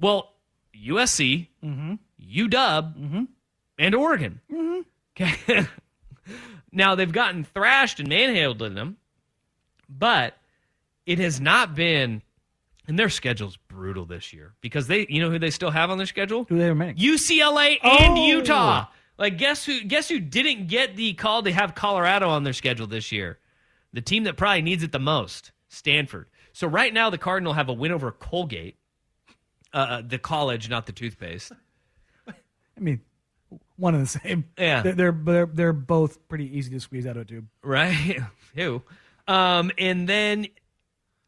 Well, 0.00 0.34
USC, 0.74 1.48
Mm-hmm. 1.64 1.94
UW, 2.20 3.26
and 3.78 3.94
Oregon. 3.94 4.40
Okay. 5.20 5.66
now 6.72 6.94
they've 6.94 7.10
gotten 7.12 7.44
thrashed 7.44 7.98
and 8.00 8.08
manhandled 8.08 8.62
in 8.62 8.74
them, 8.74 8.96
but 9.88 10.36
it 11.06 11.18
has 11.18 11.40
not 11.40 11.74
been. 11.74 12.22
And 12.86 12.98
their 12.98 13.10
schedule's 13.10 13.58
brutal 13.68 14.06
this 14.06 14.32
year 14.32 14.54
because 14.62 14.86
they, 14.86 15.06
you 15.10 15.20
know, 15.20 15.30
who 15.30 15.38
they 15.38 15.50
still 15.50 15.70
have 15.70 15.90
on 15.90 15.98
their 15.98 16.06
schedule? 16.06 16.46
Who 16.48 16.56
they 16.58 16.70
remaining? 16.70 16.96
UCLA 16.96 17.76
and 17.82 18.16
Oh. 18.16 18.26
Utah. 18.26 18.86
Like, 19.18 19.36
guess 19.36 19.66
who? 19.66 19.82
Guess 19.84 20.08
who 20.08 20.20
didn't 20.20 20.68
get 20.68 20.96
the 20.96 21.12
call 21.12 21.42
to 21.42 21.52
have 21.52 21.74
Colorado 21.74 22.30
on 22.30 22.44
their 22.44 22.54
schedule 22.54 22.86
this 22.86 23.12
year? 23.12 23.38
The 23.92 24.00
team 24.00 24.24
that 24.24 24.38
probably 24.38 24.62
needs 24.62 24.82
it 24.82 24.92
the 24.92 24.98
most, 24.98 25.52
Stanford. 25.68 26.28
So 26.54 26.66
right 26.66 26.94
now, 26.94 27.10
the 27.10 27.18
Cardinal 27.18 27.52
have 27.52 27.68
a 27.68 27.72
win 27.74 27.92
over 27.92 28.10
Colgate, 28.10 28.76
uh, 29.74 30.00
the 30.06 30.18
college, 30.18 30.70
not 30.70 30.86
the 30.86 30.92
toothpaste. 30.92 31.52
I 32.26 32.32
mean, 32.80 33.00
one 33.76 33.94
and 33.94 34.04
the 34.04 34.08
same. 34.08 34.44
Yeah. 34.56 34.80
they're 34.82 34.92
they're 34.94 35.12
they're, 35.12 35.46
they're 35.46 35.72
both 35.74 36.26
pretty 36.28 36.56
easy 36.56 36.70
to 36.70 36.80
squeeze 36.80 37.06
out 37.06 37.16
of 37.16 37.22
a 37.22 37.24
tube. 37.26 37.48
right? 37.62 38.18
Who? 38.54 38.82
Um, 39.28 39.70
and 39.78 40.08
then 40.08 40.48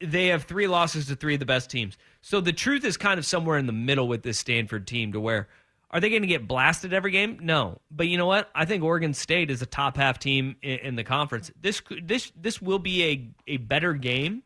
they 0.01 0.29
have 0.29 0.45
three 0.45 0.67
losses 0.67 1.07
to 1.07 1.17
three 1.17 1.35
of 1.35 1.41
the 1.41 1.47
best 1.47 1.71
teams. 1.71 1.97
So 2.23 2.41
the 2.41 2.53
truth 2.53 2.85
is 2.85 2.97
kind 2.97 3.19
of 3.19 3.27
somewhere 3.27 3.59
in 3.59 3.67
the 3.67 3.73
middle 3.73 4.09
with 4.09 4.23
this 4.23 4.39
Stanford 4.39 4.87
team 4.87 5.13
to 5.13 5.21
where 5.21 5.49
are 5.91 6.01
they 6.01 6.09
going 6.09 6.23
to 6.23 6.29
get 6.29 6.49
blasted 6.49 6.93
every 6.93 7.11
game? 7.11 7.39
No. 7.43 7.81
But 7.91 8.09
you 8.09 8.17
know 8.17 8.27
what? 8.27 8.49
I 8.55 8.65
think 8.65 8.83
Oregon 8.83 9.13
State 9.13 9.51
is 9.51 9.61
a 9.61 9.67
top 9.67 9.97
half 9.97 10.19
team 10.19 10.57
in, 10.63 10.79
in 10.79 10.97
the 10.97 11.05
conference. 11.05 11.51
This 11.61 11.83
this 12.03 12.33
this 12.41 12.63
will 12.63 12.79
be 12.79 13.05
a, 13.05 13.55
a 13.55 13.57
better 13.59 13.93
game 13.95 14.43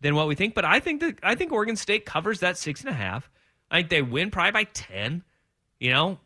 than 0.00 0.14
what 0.14 0.28
we 0.28 0.34
think. 0.34 0.54
But 0.54 0.64
I 0.64 0.80
think 0.80 1.00
that 1.00 1.18
I 1.22 1.34
think 1.34 1.52
Oregon 1.52 1.76
State 1.76 2.06
covers 2.06 2.40
that 2.40 2.56
six 2.56 2.80
and 2.80 2.88
a 2.90 2.94
half. 2.94 3.28
I 3.70 3.78
think 3.78 3.90
they 3.90 4.02
win 4.02 4.30
probably 4.30 4.52
by 4.52 4.64
ten. 4.64 5.22
You 5.80 5.90
know, 5.90 6.18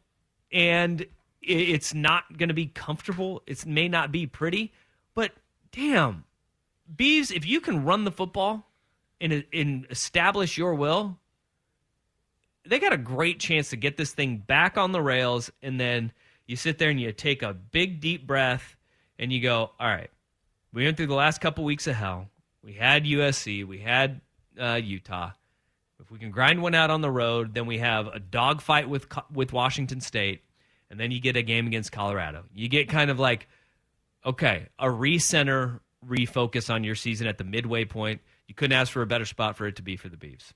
and 0.53 1.01
i- 1.03 1.07
it's 1.43 1.95
not 1.95 2.37
going 2.37 2.51
to 2.51 2.55
be 2.55 2.67
comfortable. 2.67 3.43
It 3.47 3.65
may 3.67 3.89
not 3.89 4.13
be 4.13 4.27
pretty, 4.27 4.73
but 5.15 5.33
damn, 5.73 6.25
Bees, 6.95 7.31
if 7.31 7.47
you 7.47 7.61
can 7.61 7.85
run 7.85 8.05
the 8.05 8.11
football 8.11 8.67
and, 9.21 9.45
and 9.53 9.87
establish 9.91 10.59
your 10.59 10.75
will, 10.75 11.19
they 12.67 12.79
got 12.79 12.93
a 12.93 12.99
great 12.99 13.41
chance 13.41 13.71
to 13.71 13.77
get 13.77 13.97
this 13.97 14.13
thing 14.13 14.39
back 14.39 14.77
on 14.77 14.93
the 14.93 15.01
rails. 15.01 15.51
And 15.63 15.81
then 15.81 16.13
you 16.47 16.57
sit 16.57 16.79
there 16.79 16.91
and 16.91 17.01
you 17.01 17.13
take 17.13 17.43
a 17.43 17.55
big, 17.55 18.01
deep 18.01 18.27
breath 18.27 18.77
and 19.19 19.33
you 19.33 19.41
go, 19.41 19.71
all 19.79 19.89
right, 19.89 20.11
we 20.73 20.85
went 20.85 20.97
through 20.97 21.09
the 21.09 21.15
last 21.15 21.41
couple 21.41 21.65
weeks 21.65 21.87
of 21.87 21.95
hell. 21.95 22.29
We 22.63 22.75
had 22.75 23.05
USC, 23.05 23.67
we 23.67 23.79
had 23.79 24.21
uh, 24.61 24.81
Utah. 24.83 25.33
If 26.01 26.11
we 26.11 26.19
can 26.19 26.31
grind 26.31 26.63
one 26.63 26.75
out 26.75 26.91
on 26.91 27.03
the 27.03 27.11
road, 27.11 27.55
then 27.55 27.67
we 27.67 27.79
have 27.79 28.07
a 28.07 28.19
dogfight 28.19 28.89
with 28.89 29.07
with 29.33 29.53
Washington 29.53 30.01
State, 30.01 30.43
and 30.91 30.99
then 30.99 31.11
you 31.11 31.21
get 31.21 31.37
a 31.37 31.43
game 31.43 31.67
against 31.67 31.93
Colorado. 31.93 32.45
You 32.55 32.69
get 32.69 32.89
kind 32.89 33.11
of 33.11 33.19
like, 33.19 33.49
okay, 34.25 34.69
a 34.79 34.87
recenter, 34.87 35.81
refocus 36.07 36.73
on 36.73 36.85
your 36.85 36.95
season 36.95 37.27
at 37.27 37.39
the 37.39 37.45
midway 37.45 37.85
point. 37.85 38.21
You 38.47 38.55
couldn't 38.55 38.77
ask 38.77 38.93
for 38.93 39.03
a 39.03 39.07
better 39.07 39.25
spot 39.25 39.57
for 39.57 39.67
it 39.67 39.77
to 39.77 39.83
be 39.83 39.97
for 39.97 40.09
the 40.09 40.17
Beavs. 40.17 40.53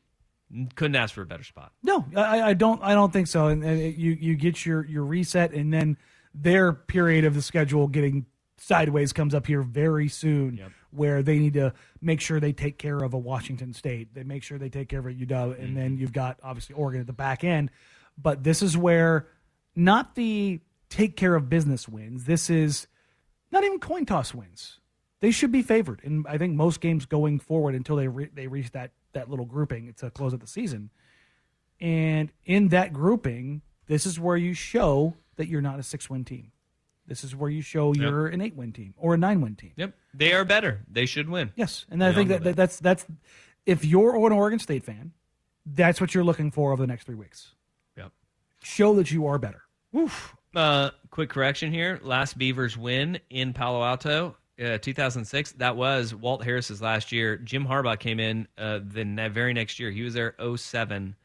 Couldn't 0.74 0.96
ask 0.96 1.14
for 1.14 1.22
a 1.22 1.26
better 1.26 1.42
spot. 1.42 1.72
No, 1.82 2.04
I, 2.14 2.42
I 2.42 2.54
don't. 2.54 2.82
I 2.82 2.94
don't 2.94 3.12
think 3.12 3.26
so. 3.26 3.48
And, 3.48 3.64
and 3.64 3.80
you 3.96 4.12
you 4.12 4.36
get 4.36 4.64
your 4.64 4.84
your 4.84 5.04
reset, 5.04 5.52
and 5.52 5.72
then 5.72 5.96
their 6.34 6.72
period 6.72 7.24
of 7.24 7.34
the 7.34 7.42
schedule 7.42 7.88
getting 7.88 8.26
sideways 8.56 9.12
comes 9.12 9.34
up 9.34 9.46
here 9.46 9.62
very 9.62 10.08
soon, 10.08 10.60
where 10.90 11.22
they 11.22 11.38
need 11.38 11.54
to 11.54 11.72
make 12.00 12.20
sure 12.20 12.38
they 12.40 12.52
take 12.52 12.78
care 12.78 12.98
of 12.98 13.14
a 13.14 13.18
Washington 13.18 13.72
State. 13.72 14.14
They 14.14 14.22
make 14.22 14.42
sure 14.42 14.58
they 14.58 14.68
take 14.68 14.88
care 14.88 15.00
of 15.00 15.06
a 15.06 15.12
UW, 15.12 15.58
and 15.58 15.68
mm-hmm. 15.68 15.74
then 15.74 15.96
you've 15.96 16.12
got 16.12 16.38
obviously 16.42 16.74
Oregon 16.74 17.00
at 17.00 17.06
the 17.06 17.12
back 17.12 17.42
end. 17.42 17.70
But 18.16 18.44
this 18.44 18.62
is 18.62 18.76
where 18.76 19.28
not 19.74 20.14
the 20.14 20.60
take 20.88 21.16
care 21.16 21.34
of 21.34 21.48
business 21.48 21.88
wins. 21.88 22.24
This 22.24 22.48
is 22.50 22.86
not 23.50 23.64
even 23.64 23.80
coin 23.80 24.06
toss 24.06 24.34
wins. 24.34 24.78
They 25.24 25.30
should 25.30 25.50
be 25.50 25.62
favored, 25.62 26.02
and 26.04 26.26
I 26.28 26.36
think 26.36 26.54
most 26.54 26.82
games 26.82 27.06
going 27.06 27.38
forward 27.38 27.74
until 27.74 27.96
they 27.96 28.08
re- 28.08 28.28
they 28.34 28.46
reach 28.46 28.72
that 28.72 28.90
that 29.14 29.30
little 29.30 29.46
grouping 29.46 29.94
to 29.94 30.10
close 30.10 30.34
out 30.34 30.40
the 30.40 30.46
season. 30.46 30.90
And 31.80 32.30
in 32.44 32.68
that 32.68 32.92
grouping, 32.92 33.62
this 33.86 34.04
is 34.04 34.20
where 34.20 34.36
you 34.36 34.52
show 34.52 35.14
that 35.36 35.48
you're 35.48 35.62
not 35.62 35.78
a 35.78 35.82
six 35.82 36.10
win 36.10 36.26
team. 36.26 36.52
This 37.06 37.24
is 37.24 37.34
where 37.34 37.48
you 37.48 37.62
show 37.62 37.94
Yep. 37.94 38.02
you're 38.02 38.26
an 38.26 38.42
eight 38.42 38.54
win 38.54 38.72
team 38.74 38.92
or 38.98 39.14
a 39.14 39.16
nine 39.16 39.40
win 39.40 39.56
team. 39.56 39.72
Yep, 39.76 39.94
they 40.12 40.34
are 40.34 40.44
better. 40.44 40.82
They 40.90 41.06
should 41.06 41.30
win. 41.30 41.52
Yes, 41.56 41.86
and 41.90 42.04
I 42.04 42.12
think 42.12 42.28
that, 42.28 42.44
that 42.44 42.54
that's 42.56 42.78
that's 42.78 43.06
if 43.64 43.82
you're 43.82 44.14
an 44.26 44.32
Oregon 44.32 44.58
State 44.58 44.84
fan, 44.84 45.12
that's 45.64 46.02
what 46.02 46.14
you're 46.14 46.22
looking 46.22 46.50
for 46.50 46.70
over 46.72 46.82
the 46.82 46.86
next 46.86 47.04
three 47.04 47.14
weeks. 47.14 47.54
Yep. 47.96 48.12
Show 48.62 48.94
that 48.96 49.10
you 49.10 49.26
are 49.26 49.38
better. 49.38 49.62
Oof. 49.96 50.36
Uh, 50.54 50.90
quick 51.10 51.30
correction 51.30 51.72
here. 51.72 51.98
Last 52.02 52.36
Beavers 52.36 52.76
win 52.76 53.20
in 53.30 53.54
Palo 53.54 53.82
Alto, 53.82 54.36
uh, 54.62 54.78
2006. 54.78 55.52
That 55.52 55.76
was 55.76 56.14
Walt 56.14 56.44
Harris's 56.44 56.80
last 56.80 57.12
year. 57.12 57.36
Jim 57.36 57.66
Harbaugh 57.66 57.98
came 57.98 58.20
in 58.20 58.48
uh, 58.58 58.80
the 58.84 59.04
ne- 59.04 59.28
very 59.28 59.52
next 59.52 59.78
year. 59.78 59.90
He 59.90 60.02
was 60.02 60.14
there 60.14 60.34
07 60.56 61.16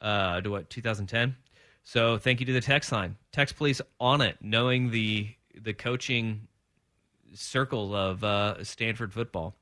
uh, 0.00 0.40
to 0.40 0.50
what 0.50 0.70
2010. 0.70 1.36
So 1.84 2.18
thank 2.18 2.40
you 2.40 2.46
to 2.46 2.52
the 2.52 2.60
text 2.60 2.92
line. 2.92 3.16
Text 3.32 3.56
police 3.56 3.80
on 3.98 4.20
it, 4.20 4.36
knowing 4.40 4.90
the 4.90 5.30
the 5.54 5.72
coaching 5.72 6.46
circle 7.34 7.94
of 7.94 8.22
uh, 8.22 8.62
Stanford 8.62 9.12
football. 9.12 9.54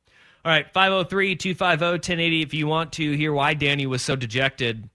All 0.45 0.53
right, 0.53 0.71
503 0.73 1.37
250 1.37 1.85
1080. 1.85 2.43
If 2.43 2.55
you 2.55 2.67
want 2.67 2.93
to 2.95 3.13
hear 3.17 3.33
why 3.33 3.55
Danny 3.55 3.87
was 3.87 4.03
so 4.03 4.17
dejected 4.17 4.89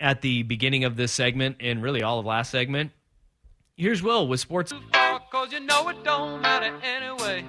at 0.00 0.20
the 0.20 0.42
beginning 0.44 0.84
of 0.84 0.96
this 0.96 1.12
segment 1.12 1.56
and 1.60 1.82
really 1.82 2.02
all 2.02 2.18
of 2.18 2.26
last 2.26 2.50
segment, 2.50 2.92
here's 3.76 4.02
Will 4.02 4.26
with 4.26 4.40
sports. 4.40 4.72
Cause 5.34 5.52
you 5.52 5.58
know 5.58 5.88
it 5.88 6.04
don't 6.04 6.40
matter 6.42 6.72
anyway. 6.84 7.44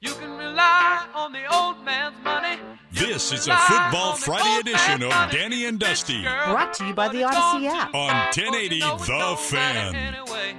You 0.00 0.12
can 0.12 0.30
rely 0.38 1.04
on 1.16 1.32
the 1.32 1.44
old 1.52 1.84
man's 1.84 2.14
money. 2.22 2.60
This 2.92 3.32
is 3.32 3.48
a 3.48 3.56
Football 3.56 4.12
Friday 4.12 4.60
edition 4.60 5.02
of 5.02 5.10
Danny 5.32 5.64
and 5.64 5.80
Dusty 5.80 6.22
Brought 6.22 6.72
to 6.74 6.86
you 6.86 6.94
by 6.94 7.08
the 7.08 7.22
Audacy 7.22 7.66
app. 7.66 7.92
on 7.92 8.14
1080 8.36 8.78
The 8.78 9.36
Fan. 9.36 9.96
Anyway. 9.96 10.54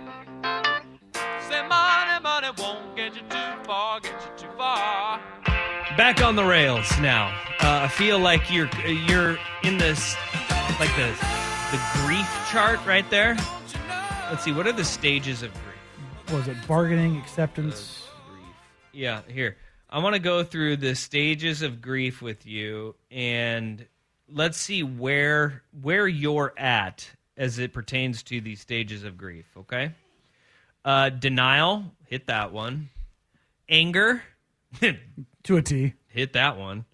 Say 1.48 1.66
money, 1.70 2.22
money 2.22 2.50
won't 2.58 2.94
get 2.98 3.16
you 3.16 3.22
too 3.22 3.64
far, 3.64 4.02
get 4.02 4.12
you 4.12 4.48
too 4.48 4.54
far. 4.58 5.22
Back 5.96 6.22
on 6.22 6.36
the 6.36 6.44
rails 6.44 6.92
now. 7.00 7.30
Uh, 7.62 7.84
I 7.84 7.88
feel 7.88 8.20
like 8.20 8.52
you're 8.52 8.70
you're 8.86 9.38
in 9.64 9.78
this 9.78 10.18
like 10.78 10.94
the 10.98 11.08
the 11.72 11.82
grief 12.04 12.28
chart 12.52 12.86
right 12.86 13.10
there. 13.10 13.38
Let's 14.30 14.44
see, 14.44 14.52
what 14.52 14.68
are 14.68 14.74
the 14.74 14.84
stages 14.84 15.42
of 15.42 15.54
grief? 15.54 15.71
Was 16.32 16.48
it 16.48 16.56
bargaining, 16.66 17.18
acceptance? 17.18 18.08
Yeah, 18.94 19.22
here. 19.28 19.58
I 19.90 20.00
want 20.00 20.14
to 20.16 20.20
go 20.20 20.46
through 20.46 20.78
the 20.78 20.96
stages 20.96 21.62
of 21.62 21.82
grief 21.82 22.22
with 22.22 22.46
you, 22.46 22.96
and 23.10 23.86
let's 24.30 24.58
see 24.58 24.82
where 24.82 25.64
where 25.82 26.08
you're 26.08 26.54
at 26.58 27.10
as 27.36 27.60
it 27.60 27.74
pertains 27.74 28.24
to 28.24 28.40
these 28.40 28.62
stages 28.62 29.04
of 29.04 29.18
grief. 29.18 29.46
Okay. 29.58 29.92
Uh, 30.86 31.10
denial, 31.10 31.84
hit 32.08 32.28
that 32.28 32.54
one. 32.54 32.90
Anger, 33.68 34.24
to 35.44 35.58
a 35.58 35.62
T. 35.62 35.94
hit 36.08 36.32
that 36.34 36.58
one. 36.58 36.86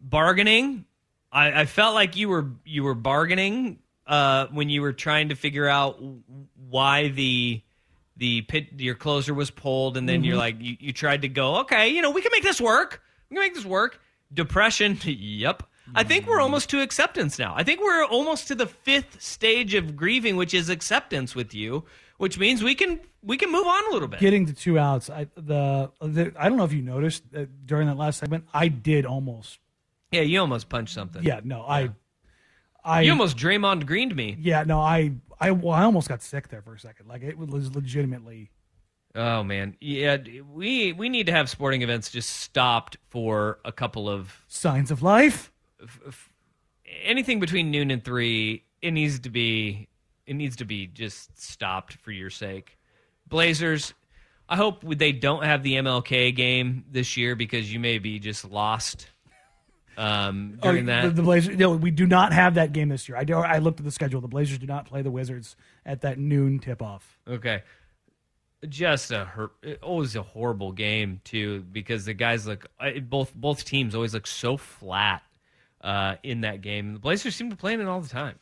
Bargaining, 0.00 0.86
I, 1.30 1.60
I 1.60 1.64
felt 1.66 1.94
like 1.94 2.16
you 2.16 2.30
were 2.30 2.46
you 2.64 2.84
were 2.84 2.94
bargaining 2.94 3.80
uh, 4.06 4.46
when 4.46 4.70
you 4.70 4.80
were 4.80 4.94
trying 4.94 5.28
to 5.28 5.34
figure 5.34 5.68
out 5.68 6.02
why 6.56 7.08
the 7.08 7.60
the 8.16 8.42
pit 8.42 8.68
your 8.76 8.94
closer 8.94 9.32
was 9.32 9.50
pulled, 9.50 9.96
and 9.96 10.08
then 10.08 10.24
you're 10.24 10.36
like 10.36 10.56
you, 10.60 10.76
you 10.78 10.92
tried 10.92 11.22
to 11.22 11.28
go, 11.28 11.60
okay, 11.60 11.88
you 11.88 12.02
know, 12.02 12.10
we 12.10 12.22
can 12.22 12.30
make 12.32 12.42
this 12.42 12.60
work. 12.60 13.02
We 13.30 13.36
can 13.36 13.44
make 13.44 13.54
this 13.54 13.64
work. 13.64 14.00
Depression, 14.32 14.98
yep. 15.04 15.62
I 15.94 16.04
think 16.04 16.26
we're 16.26 16.40
almost 16.40 16.70
to 16.70 16.82
acceptance 16.82 17.38
now. 17.38 17.52
I 17.56 17.64
think 17.64 17.80
we're 17.80 18.04
almost 18.04 18.48
to 18.48 18.54
the 18.54 18.66
fifth 18.66 19.20
stage 19.20 19.74
of 19.74 19.96
grieving, 19.96 20.36
which 20.36 20.54
is 20.54 20.68
acceptance 20.68 21.34
with 21.34 21.52
you, 21.54 21.84
which 22.18 22.38
means 22.38 22.62
we 22.62 22.74
can 22.74 23.00
we 23.22 23.36
can 23.36 23.50
move 23.50 23.66
on 23.66 23.90
a 23.90 23.92
little 23.92 24.08
bit. 24.08 24.20
Getting 24.20 24.46
to 24.46 24.52
two 24.52 24.78
outs. 24.78 25.10
I 25.10 25.26
the, 25.34 25.90
the 26.00 26.32
I 26.38 26.48
don't 26.48 26.58
know 26.58 26.64
if 26.64 26.72
you 26.72 26.82
noticed 26.82 27.24
uh, 27.36 27.46
during 27.64 27.88
that 27.88 27.96
last 27.96 28.18
segment. 28.18 28.44
I 28.54 28.68
did 28.68 29.06
almost. 29.06 29.58
yeah, 30.12 30.20
you 30.20 30.40
almost 30.40 30.68
punched 30.68 30.94
something. 30.94 31.22
Yeah. 31.22 31.40
No. 31.42 31.62
I. 31.62 31.90
I. 32.84 33.02
you 33.02 33.10
almost 33.10 33.36
Draymond 33.36 33.86
Greened 33.86 34.14
me. 34.14 34.36
Yeah. 34.38 34.64
No. 34.64 34.80
I. 34.80 35.12
I. 35.40 35.50
Well, 35.50 35.72
I 35.74 35.84
almost 35.84 36.08
got 36.08 36.22
sick 36.22 36.48
there 36.48 36.62
for 36.62 36.74
a 36.74 36.78
second. 36.78 37.08
Like 37.08 37.22
it 37.22 37.38
was 37.38 37.74
legitimately. 37.74 38.50
Oh 39.14 39.42
man, 39.42 39.76
yeah. 39.80 40.18
We 40.52 40.92
we 40.92 41.08
need 41.08 41.26
to 41.26 41.32
have 41.32 41.48
sporting 41.50 41.82
events 41.82 42.10
just 42.10 42.30
stopped 42.30 42.96
for 43.08 43.58
a 43.64 43.72
couple 43.72 44.08
of 44.08 44.44
Signs 44.48 44.90
of 44.90 45.02
life. 45.02 45.50
anything 47.02 47.40
between 47.40 47.70
noon 47.70 47.90
and 47.90 48.04
three. 48.04 48.64
It 48.82 48.92
needs 48.92 49.18
to 49.20 49.30
be 49.30 49.88
it 50.26 50.34
needs 50.34 50.56
to 50.56 50.64
be 50.64 50.86
just 50.86 51.40
stopped 51.40 51.94
for 51.94 52.12
your 52.12 52.30
sake. 52.30 52.78
Blazers. 53.26 53.94
I 54.48 54.56
hope 54.56 54.82
they 54.84 55.12
don't 55.12 55.44
have 55.44 55.62
the 55.62 55.74
MLK 55.74 56.34
game 56.34 56.84
this 56.90 57.16
year 57.16 57.36
because 57.36 57.72
you 57.72 57.78
may 57.78 57.98
be 57.98 58.18
just 58.18 58.44
lost 58.50 59.06
um, 60.00 60.58
during 60.62 60.84
Oh, 60.84 60.86
that. 60.86 61.02
The, 61.02 61.10
the 61.10 61.22
Blazers. 61.22 61.56
No, 61.58 61.72
we 61.72 61.90
do 61.90 62.06
not 62.06 62.32
have 62.32 62.54
that 62.54 62.72
game 62.72 62.88
this 62.88 63.08
year. 63.08 63.18
I 63.18 63.24
do, 63.24 63.34
I 63.34 63.58
looked 63.58 63.80
at 63.80 63.84
the 63.84 63.90
schedule. 63.92 64.20
The 64.20 64.28
Blazers 64.28 64.58
do 64.58 64.66
not 64.66 64.86
play 64.86 65.02
the 65.02 65.10
Wizards 65.10 65.56
at 65.84 66.00
that 66.02 66.18
noon 66.18 66.58
tip 66.58 66.80
off. 66.82 67.18
Okay. 67.28 67.62
Just 68.68 69.10
a 69.10 69.48
always 69.82 70.14
a 70.16 70.22
horrible 70.22 70.72
game 70.72 71.22
too 71.24 71.64
because 71.72 72.04
the 72.04 72.12
guys 72.12 72.46
look 72.46 72.66
both 73.04 73.34
both 73.34 73.64
teams 73.64 73.94
always 73.94 74.12
look 74.12 74.26
so 74.26 74.58
flat 74.58 75.22
uh, 75.80 76.16
in 76.22 76.42
that 76.42 76.60
game. 76.60 76.92
The 76.92 76.98
Blazers 76.98 77.34
seem 77.34 77.48
to 77.48 77.56
be 77.56 77.60
playing 77.60 77.80
it 77.80 77.86
all 77.86 78.02
the 78.02 78.08
time. 78.10 78.34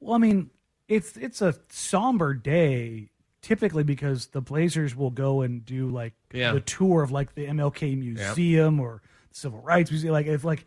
Well, 0.00 0.14
I 0.14 0.18
mean, 0.18 0.50
it's 0.86 1.16
it's 1.16 1.40
a 1.40 1.54
somber 1.70 2.34
day 2.34 3.08
typically 3.40 3.84
because 3.84 4.26
the 4.28 4.42
Blazers 4.42 4.94
will 4.94 5.10
go 5.10 5.40
and 5.40 5.64
do 5.64 5.88
like 5.88 6.12
Yeah. 6.34 6.52
the 6.52 6.60
tour 6.60 7.02
of 7.02 7.10
like 7.10 7.34
the 7.34 7.46
MLK 7.46 7.96
Museum 7.98 8.78
or 8.80 9.00
Civil 9.32 9.60
Rights 9.60 9.90
Museum. 9.90 10.12
Like 10.12 10.26
it's 10.26 10.44
like 10.44 10.66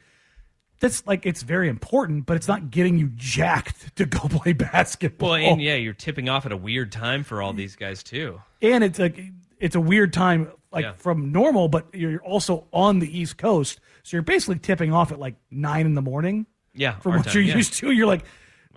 that's 0.80 1.06
like 1.08 1.26
it's 1.26 1.42
very 1.44 1.70
important, 1.70 2.26
but 2.26 2.38
it's 2.38 2.48
not 2.48 2.70
getting 2.72 2.98
you 2.98 3.10
jacked 3.16 3.96
to 3.98 4.06
go 4.06 4.20
play 4.30 4.54
basketball. 4.54 5.30
Well, 5.32 5.38
and 5.54 5.62
yeah, 5.62 5.76
you're 5.76 5.94
tipping 5.94 6.30
off 6.30 6.46
at 6.46 6.52
a 6.52 6.58
weird 6.58 6.92
time 6.92 7.24
for 7.24 7.42
all 7.42 7.54
these 7.54 7.76
guys 7.76 8.04
too. 8.04 8.42
and 8.62 8.84
it's 8.84 9.00
like 9.00 9.20
it's 9.60 9.76
a 9.76 9.82
weird 9.82 10.14
time 10.14 10.52
like 10.72 10.84
Yeah. 10.84 10.94
from 10.94 11.32
normal, 11.32 11.68
but 11.68 11.88
you're 11.94 12.22
also 12.22 12.68
on 12.74 13.00
the 13.00 13.20
East 13.20 13.38
Coast, 13.38 13.80
so 14.04 14.18
you're 14.18 14.22
basically 14.22 14.60
tipping 14.60 14.94
off 14.94 15.12
at 15.12 15.20
like 15.20 15.36
nine 15.50 15.86
in 15.86 15.94
the 15.96 16.02
morning. 16.02 16.46
Yeah, 16.74 17.00
from 17.00 17.14
what 17.16 17.26
time, 17.26 17.34
you're 17.34 17.44
yeah. 17.44 17.56
used 17.56 17.74
to. 17.76 17.92
You're 17.92 18.06
like, 18.06 18.24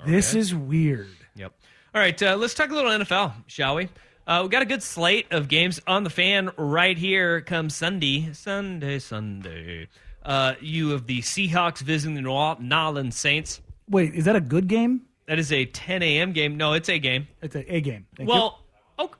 this 0.06 0.34
is 0.34 0.54
weird. 0.54 1.08
Yep. 1.36 1.52
All 1.94 2.00
right, 2.00 2.22
uh, 2.22 2.36
let's 2.36 2.54
talk 2.54 2.70
a 2.70 2.74
little 2.74 2.90
NFL, 2.90 3.32
shall 3.46 3.74
we? 3.74 3.88
Uh, 4.26 4.40
we 4.44 4.48
got 4.48 4.62
a 4.62 4.66
good 4.66 4.82
slate 4.82 5.26
of 5.32 5.48
games 5.48 5.80
on 5.88 6.04
the 6.04 6.08
fan 6.10 6.50
right 6.56 6.96
here. 6.96 7.40
Come 7.42 7.68
Sunday, 7.68 8.32
Sunday, 8.32 9.00
Sunday. 9.00 9.88
Uh, 10.24 10.54
you 10.60 10.90
have 10.90 11.06
the 11.06 11.20
Seahawks 11.20 11.78
visiting 11.78 12.14
the 12.14 12.20
New 12.20 12.30
Orleans 12.30 13.16
Saints. 13.18 13.60
Wait, 13.88 14.14
is 14.14 14.24
that 14.26 14.36
a 14.36 14.40
good 14.40 14.68
game? 14.68 15.02
That 15.26 15.38
is 15.38 15.52
a 15.52 15.64
10 15.64 16.02
a.m. 16.02 16.32
game. 16.32 16.56
No, 16.56 16.72
it's 16.74 16.88
a 16.88 16.98
game. 16.98 17.28
It's 17.40 17.54
a 17.54 17.74
A 17.74 17.80
game. 17.80 18.06
Thank 18.16 18.28
you. 18.28 18.34
well, 18.34 18.60
oh, 18.98 19.10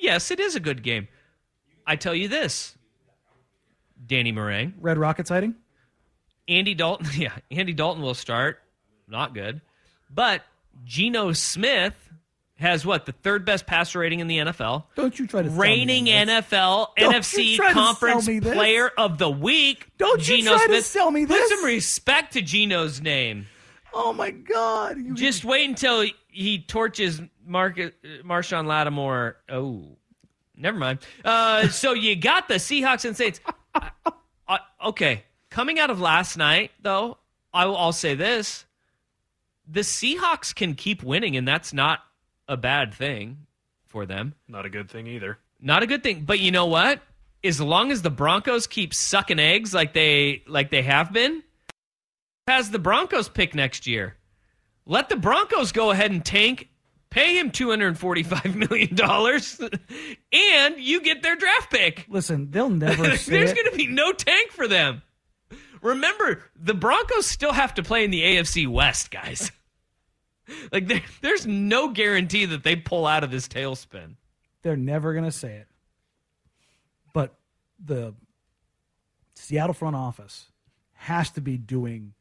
yes, 0.00 0.30
it 0.30 0.40
is 0.40 0.54
a 0.56 0.60
good 0.60 0.82
game. 0.82 1.08
I 1.86 1.96
tell 1.96 2.14
you 2.14 2.28
this, 2.28 2.76
Danny 4.06 4.32
Meringue, 4.32 4.74
Red 4.80 4.96
Rocket 4.98 5.26
sighting. 5.26 5.54
Andy 6.48 6.74
Dalton. 6.74 7.06
Yeah, 7.16 7.32
Andy 7.50 7.72
Dalton 7.72 8.02
will 8.02 8.14
start. 8.14 8.60
Not 9.08 9.34
good, 9.34 9.60
but 10.08 10.42
Geno 10.84 11.32
Smith 11.32 11.94
has 12.60 12.84
what 12.86 13.06
the 13.06 13.12
third 13.12 13.44
best 13.44 13.66
passer 13.66 13.98
rating 13.98 14.20
in 14.20 14.26
the 14.28 14.38
NFL. 14.38 14.84
Don't 14.94 15.18
you 15.18 15.26
try 15.26 15.42
to 15.42 15.48
sell 15.48 15.56
me 15.58 15.62
reigning. 15.62 16.06
NFL 16.06 16.88
Don't 16.96 17.12
NFC 17.14 17.44
you 17.46 17.56
try 17.56 17.68
to 17.68 17.74
Conference 17.74 18.24
sell 18.26 18.34
me 18.34 18.38
this. 18.40 18.54
Player 18.54 18.90
of 18.96 19.18
the 19.18 19.30
Week. 19.30 19.88
Don't 19.98 20.18
you 20.28 20.36
Geno 20.38 20.56
try 20.56 20.66
to 20.68 20.82
sell 20.82 21.10
me 21.10 21.24
this? 21.24 21.40
Put 21.40 21.48
some 21.48 21.64
respect 21.64 22.34
to 22.34 22.42
Geno's 22.42 23.00
name. 23.00 23.46
Oh 23.92 24.12
my 24.12 24.30
God! 24.30 24.98
You, 24.98 25.14
Just 25.14 25.44
wait 25.44 25.68
until 25.68 26.04
he 26.28 26.60
torches 26.60 27.20
Mark, 27.44 27.76
Marshon 28.22 28.66
Lattimore. 28.66 29.36
Oh, 29.48 29.82
never 30.56 30.78
mind. 30.78 31.00
Uh, 31.24 31.66
so 31.68 31.92
you 31.94 32.14
got 32.14 32.46
the 32.46 32.54
Seahawks 32.54 33.04
and 33.04 33.16
Saints. 33.16 33.40
I- 33.74 33.90
I- 34.46 34.60
okay, 34.86 35.24
coming 35.48 35.80
out 35.80 35.90
of 35.90 36.00
last 36.00 36.36
night, 36.36 36.70
though, 36.82 37.18
I 37.52 37.66
will, 37.66 37.76
I'll 37.76 37.92
say 37.92 38.14
this: 38.14 38.64
the 39.66 39.80
Seahawks 39.80 40.54
can 40.54 40.74
keep 40.74 41.02
winning, 41.02 41.36
and 41.36 41.46
that's 41.48 41.72
not 41.72 42.00
a 42.50 42.56
bad 42.56 42.92
thing 42.92 43.46
for 43.86 44.04
them. 44.04 44.34
Not 44.48 44.66
a 44.66 44.68
good 44.68 44.90
thing 44.90 45.06
either. 45.06 45.38
Not 45.60 45.82
a 45.82 45.86
good 45.86 46.02
thing. 46.02 46.24
But 46.24 46.40
you 46.40 46.50
know 46.50 46.66
what? 46.66 47.00
As 47.44 47.60
long 47.60 47.90
as 47.92 48.02
the 48.02 48.10
Broncos 48.10 48.66
keep 48.66 48.92
sucking 48.92 49.38
eggs 49.38 49.72
like 49.72 49.94
they 49.94 50.42
like 50.46 50.70
they 50.70 50.82
have 50.82 51.12
been, 51.12 51.42
has 52.46 52.70
the 52.70 52.78
Broncos 52.78 53.28
pick 53.28 53.54
next 53.54 53.86
year. 53.86 54.16
Let 54.84 55.08
the 55.08 55.16
Broncos 55.16 55.72
go 55.72 55.90
ahead 55.92 56.10
and 56.10 56.24
tank, 56.24 56.68
pay 57.08 57.38
him 57.38 57.50
two 57.50 57.70
hundred 57.70 57.88
and 57.88 57.98
forty-five 57.98 58.56
million 58.70 58.94
dollars, 58.96 59.60
and 60.32 60.74
you 60.78 61.00
get 61.00 61.22
their 61.22 61.36
draft 61.36 61.70
pick. 61.70 62.06
listen, 62.08 62.50
they'll 62.50 62.68
never 62.68 63.02
There's 63.16 63.54
going 63.54 63.70
to 63.70 63.76
be 63.76 63.86
no 63.86 64.12
tank 64.12 64.50
for 64.50 64.66
them. 64.66 65.02
Remember, 65.82 66.42
the 66.56 66.74
Broncos 66.74 67.26
still 67.26 67.52
have 67.52 67.74
to 67.74 67.82
play 67.82 68.04
in 68.04 68.10
the 68.10 68.22
AFC 68.22 68.66
West, 68.68 69.10
guys. 69.10 69.50
like 70.72 70.88
there, 70.88 71.02
there's 71.20 71.46
no 71.46 71.88
guarantee 71.88 72.46
that 72.46 72.62
they 72.62 72.76
pull 72.76 73.06
out 73.06 73.24
of 73.24 73.30
this 73.30 73.48
tailspin. 73.48 74.16
They're 74.62 74.76
never 74.76 75.12
going 75.12 75.24
to 75.24 75.32
say 75.32 75.56
it. 75.56 75.66
But 77.12 77.34
the 77.84 78.14
Seattle 79.34 79.74
front 79.74 79.96
office 79.96 80.46
has 80.94 81.30
to 81.30 81.40
be 81.40 81.56
doing 81.56 82.12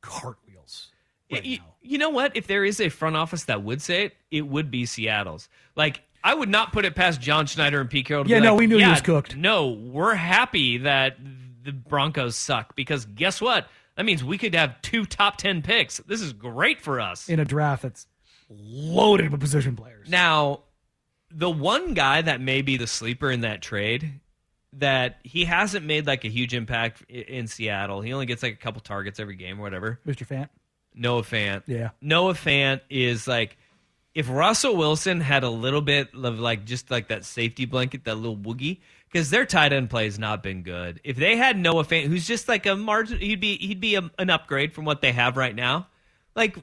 cartwheels 0.00 0.88
right 1.30 1.44
you, 1.44 1.58
now. 1.58 1.64
you 1.82 1.98
know 1.98 2.10
what? 2.10 2.36
If 2.36 2.46
there 2.46 2.64
is 2.64 2.80
a 2.80 2.88
front 2.88 3.16
office 3.16 3.44
that 3.44 3.62
would 3.62 3.82
say 3.82 4.06
it, 4.06 4.16
it 4.30 4.46
would 4.46 4.70
be 4.70 4.86
Seattle's. 4.86 5.48
Like 5.76 6.02
I 6.22 6.34
would 6.34 6.48
not 6.48 6.72
put 6.72 6.84
it 6.84 6.94
past 6.94 7.20
John 7.20 7.46
Schneider 7.46 7.80
and 7.80 7.90
Pete 7.90 8.06
Carroll. 8.06 8.24
To 8.24 8.30
Yeah, 8.30 8.38
no, 8.40 8.52
like, 8.52 8.60
we 8.60 8.66
knew 8.66 8.78
he 8.78 8.86
was 8.86 9.00
cooked." 9.00 9.36
No, 9.36 9.68
we're 9.68 10.14
happy 10.14 10.78
that 10.78 11.16
the 11.62 11.72
Broncos 11.72 12.36
suck 12.36 12.74
because 12.76 13.04
guess 13.04 13.40
what? 13.40 13.68
That 14.00 14.06
means 14.06 14.24
we 14.24 14.38
could 14.38 14.54
have 14.54 14.80
two 14.80 15.04
top 15.04 15.36
ten 15.36 15.60
picks. 15.60 15.98
This 15.98 16.22
is 16.22 16.32
great 16.32 16.80
for 16.80 17.00
us. 17.00 17.28
In 17.28 17.38
a 17.38 17.44
draft 17.44 17.82
that's 17.82 18.06
loaded 18.48 19.30
with 19.30 19.42
position 19.42 19.76
players. 19.76 20.08
Now, 20.08 20.60
the 21.30 21.50
one 21.50 21.92
guy 21.92 22.22
that 22.22 22.40
may 22.40 22.62
be 22.62 22.78
the 22.78 22.86
sleeper 22.86 23.30
in 23.30 23.42
that 23.42 23.60
trade 23.60 24.20
that 24.72 25.18
he 25.22 25.44
hasn't 25.44 25.84
made 25.84 26.06
like 26.06 26.24
a 26.24 26.28
huge 26.28 26.54
impact 26.54 27.02
in 27.10 27.46
Seattle. 27.46 28.00
He 28.00 28.14
only 28.14 28.24
gets 28.24 28.42
like 28.42 28.54
a 28.54 28.56
couple 28.56 28.80
targets 28.80 29.20
every 29.20 29.36
game 29.36 29.58
or 29.58 29.64
whatever. 29.64 30.00
Mr. 30.06 30.26
Fant. 30.26 30.48
Noah 30.94 31.20
Fant. 31.20 31.64
Yeah. 31.66 31.90
Noah 32.00 32.32
Fant 32.32 32.80
is 32.88 33.28
like 33.28 33.58
if 34.14 34.30
Russell 34.30 34.76
Wilson 34.76 35.20
had 35.20 35.44
a 35.44 35.50
little 35.50 35.82
bit 35.82 36.08
of 36.14 36.40
like 36.40 36.64
just 36.64 36.90
like 36.90 37.08
that 37.08 37.26
safety 37.26 37.66
blanket, 37.66 38.04
that 38.04 38.14
little 38.14 38.38
woogie, 38.38 38.78
because 39.10 39.30
their 39.30 39.44
tight 39.44 39.72
end 39.72 39.90
play 39.90 40.04
has 40.04 40.18
not 40.18 40.42
been 40.42 40.62
good. 40.62 41.00
If 41.04 41.16
they 41.16 41.36
had 41.36 41.58
Noah 41.58 41.84
Fant, 41.84 42.06
who's 42.06 42.26
just 42.26 42.48
like 42.48 42.66
a 42.66 42.76
margin, 42.76 43.18
he'd 43.18 43.40
be 43.40 43.56
he'd 43.56 43.80
be 43.80 43.96
a, 43.96 44.10
an 44.18 44.30
upgrade 44.30 44.72
from 44.72 44.84
what 44.84 45.00
they 45.00 45.12
have 45.12 45.36
right 45.36 45.54
now. 45.54 45.88
Like 46.36 46.56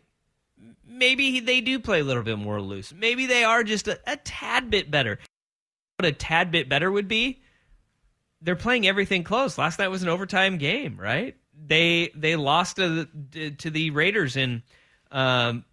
maybe 0.88 1.32
he- 1.32 1.40
they 1.42 1.62
do 1.62 1.80
play 1.80 2.00
a 2.00 2.04
little 2.04 2.24
bit 2.24 2.38
more 2.38 2.62
loose. 2.62 2.94
Maybe 2.94 3.26
they 3.26 3.44
are 3.44 3.64
just 3.64 3.88
a, 3.88 4.00
a 4.08 4.18
tad 4.18 4.70
bit 4.70 4.90
better. 4.90 5.20
What 5.98 6.06
a 6.08 6.12
tad 6.12 6.52
bit 6.52 6.70
better 6.70 6.92
would 6.92 7.08
be, 7.08 7.42
they're 8.42 8.56
playing 8.56 8.88
everything 8.88 9.24
close. 9.24 9.58
Last 9.58 9.80
night 9.80 9.88
was 9.88 10.04
an 10.04 10.10
overtime 10.10 10.58
game, 10.58 10.98
right? 10.98 11.36
They 11.66 12.12
they 12.16 12.36
lost 12.36 12.76
to 12.78 13.08
the, 13.32 13.52
to 13.52 13.70
the 13.70 13.90
Raiders 13.90 14.38
in 14.38 14.62
um, 15.12 15.66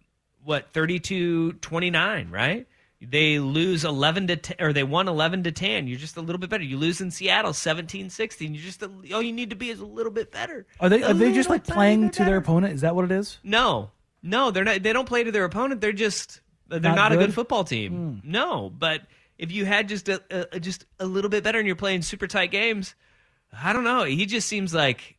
what 0.43 0.73
32-29, 0.73 2.31
right? 2.31 2.67
They 3.01 3.39
lose 3.39 3.83
11 3.83 4.27
to 4.27 4.35
10, 4.37 4.57
or 4.59 4.73
they 4.73 4.83
won 4.83 5.07
11 5.07 5.43
to 5.43 5.51
10. 5.51 5.87
You're 5.87 5.99
just 5.99 6.17
a 6.17 6.21
little 6.21 6.39
bit 6.39 6.49
better. 6.49 6.63
You 6.63 6.77
lose 6.77 7.01
in 7.01 7.11
Seattle 7.11 7.51
17-16. 7.51 8.55
You 8.55 8.61
just 8.61 8.81
a, 8.81 8.89
all 9.13 9.21
you 9.21 9.33
need 9.33 9.49
to 9.49 9.55
be 9.55 9.69
is 9.69 9.79
a 9.79 9.85
little 9.85 10.11
bit 10.11 10.31
better. 10.31 10.65
Are 10.79 10.89
they 10.89 11.01
A 11.01 11.09
are 11.09 11.13
they 11.13 11.33
just 11.33 11.49
like 11.49 11.65
playing 11.65 12.11
to 12.11 12.23
their 12.23 12.37
opponent? 12.37 12.73
Is 12.73 12.81
that 12.81 12.95
what 12.95 13.05
it 13.05 13.11
is? 13.11 13.37
No, 13.43 13.91
no, 14.23 14.49
they're 14.51 14.63
not. 14.63 14.81
They 14.81 14.93
don't 14.93 15.07
play 15.07 15.23
to 15.23 15.31
their 15.31 15.43
opponent. 15.43 15.81
They're 15.81 15.93
just 15.93 16.39
they're 16.67 16.79
Not 16.79 16.95
not, 16.95 17.11
a 17.11 17.15
good? 17.15 17.27
good 17.27 17.33
football 17.35 17.63
team. 17.63 18.21
Hmm. 18.23 18.31
No, 18.31 18.69
but 18.69 19.01
if 19.37 19.51
you 19.51 19.65
had 19.65 19.89
just 19.89 20.09
a, 20.09 20.55
a 20.55 20.59
just 20.59 20.85
a 20.99 21.05
little 21.05 21.29
bit 21.29 21.43
better 21.43 21.59
and 21.59 21.67
you're 21.67 21.75
playing 21.75 22.01
super 22.01 22.27
tight 22.27 22.51
games, 22.51 22.95
I 23.53 23.73
don't 23.73 23.83
know. 23.83 24.03
He 24.03 24.25
just 24.25 24.47
seems 24.47 24.73
like 24.73 25.17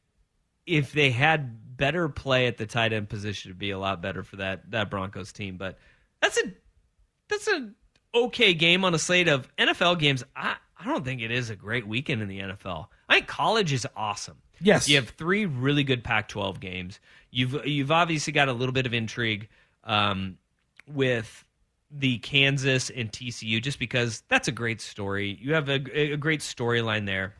if 0.66 0.92
they 0.92 1.10
had 1.10 1.76
better 1.76 2.08
play 2.08 2.46
at 2.46 2.56
the 2.56 2.66
tight 2.66 2.92
end 2.92 3.08
position, 3.08 3.50
it'd 3.50 3.58
be 3.58 3.70
a 3.70 3.78
lot 3.78 4.00
better 4.00 4.22
for 4.22 4.36
that 4.36 4.70
that 4.70 4.90
Broncos 4.90 5.32
team. 5.32 5.56
But 5.56 5.78
that's 6.20 6.38
a 6.38 6.52
that's 7.28 7.46
an 7.46 7.74
okay 8.14 8.54
game 8.54 8.84
on 8.84 8.94
a 8.94 8.98
slate 8.98 9.28
of 9.28 9.48
NFL 9.56 9.98
games. 9.98 10.24
I 10.34 10.56
I 10.78 10.84
don't 10.84 11.04
think 11.04 11.22
it 11.22 11.30
is 11.30 11.50
a 11.50 11.56
great 11.56 11.86
weekend 11.86 12.22
in 12.22 12.28
the 12.28 12.40
NFL. 12.40 12.86
I 13.08 13.14
think 13.14 13.26
college 13.26 13.72
is 13.72 13.86
awesome. 13.96 14.36
Yes. 14.60 14.88
you 14.88 14.96
have 14.96 15.10
three 15.10 15.44
really 15.46 15.84
good 15.84 16.02
Pac-12 16.02 16.60
games. 16.60 17.00
You've 17.30 17.66
you've 17.66 17.90
obviously 17.90 18.32
got 18.32 18.48
a 18.48 18.52
little 18.52 18.72
bit 18.72 18.86
of 18.86 18.94
intrigue 18.94 19.48
um, 19.84 20.38
with 20.86 21.44
the 21.90 22.18
Kansas 22.18 22.90
and 22.90 23.10
TCU, 23.10 23.62
just 23.62 23.78
because 23.78 24.22
that's 24.28 24.48
a 24.48 24.52
great 24.52 24.80
story. 24.80 25.38
You 25.40 25.54
have 25.54 25.68
a, 25.68 26.12
a 26.12 26.16
great 26.16 26.40
storyline 26.40 27.06
there. 27.06 27.34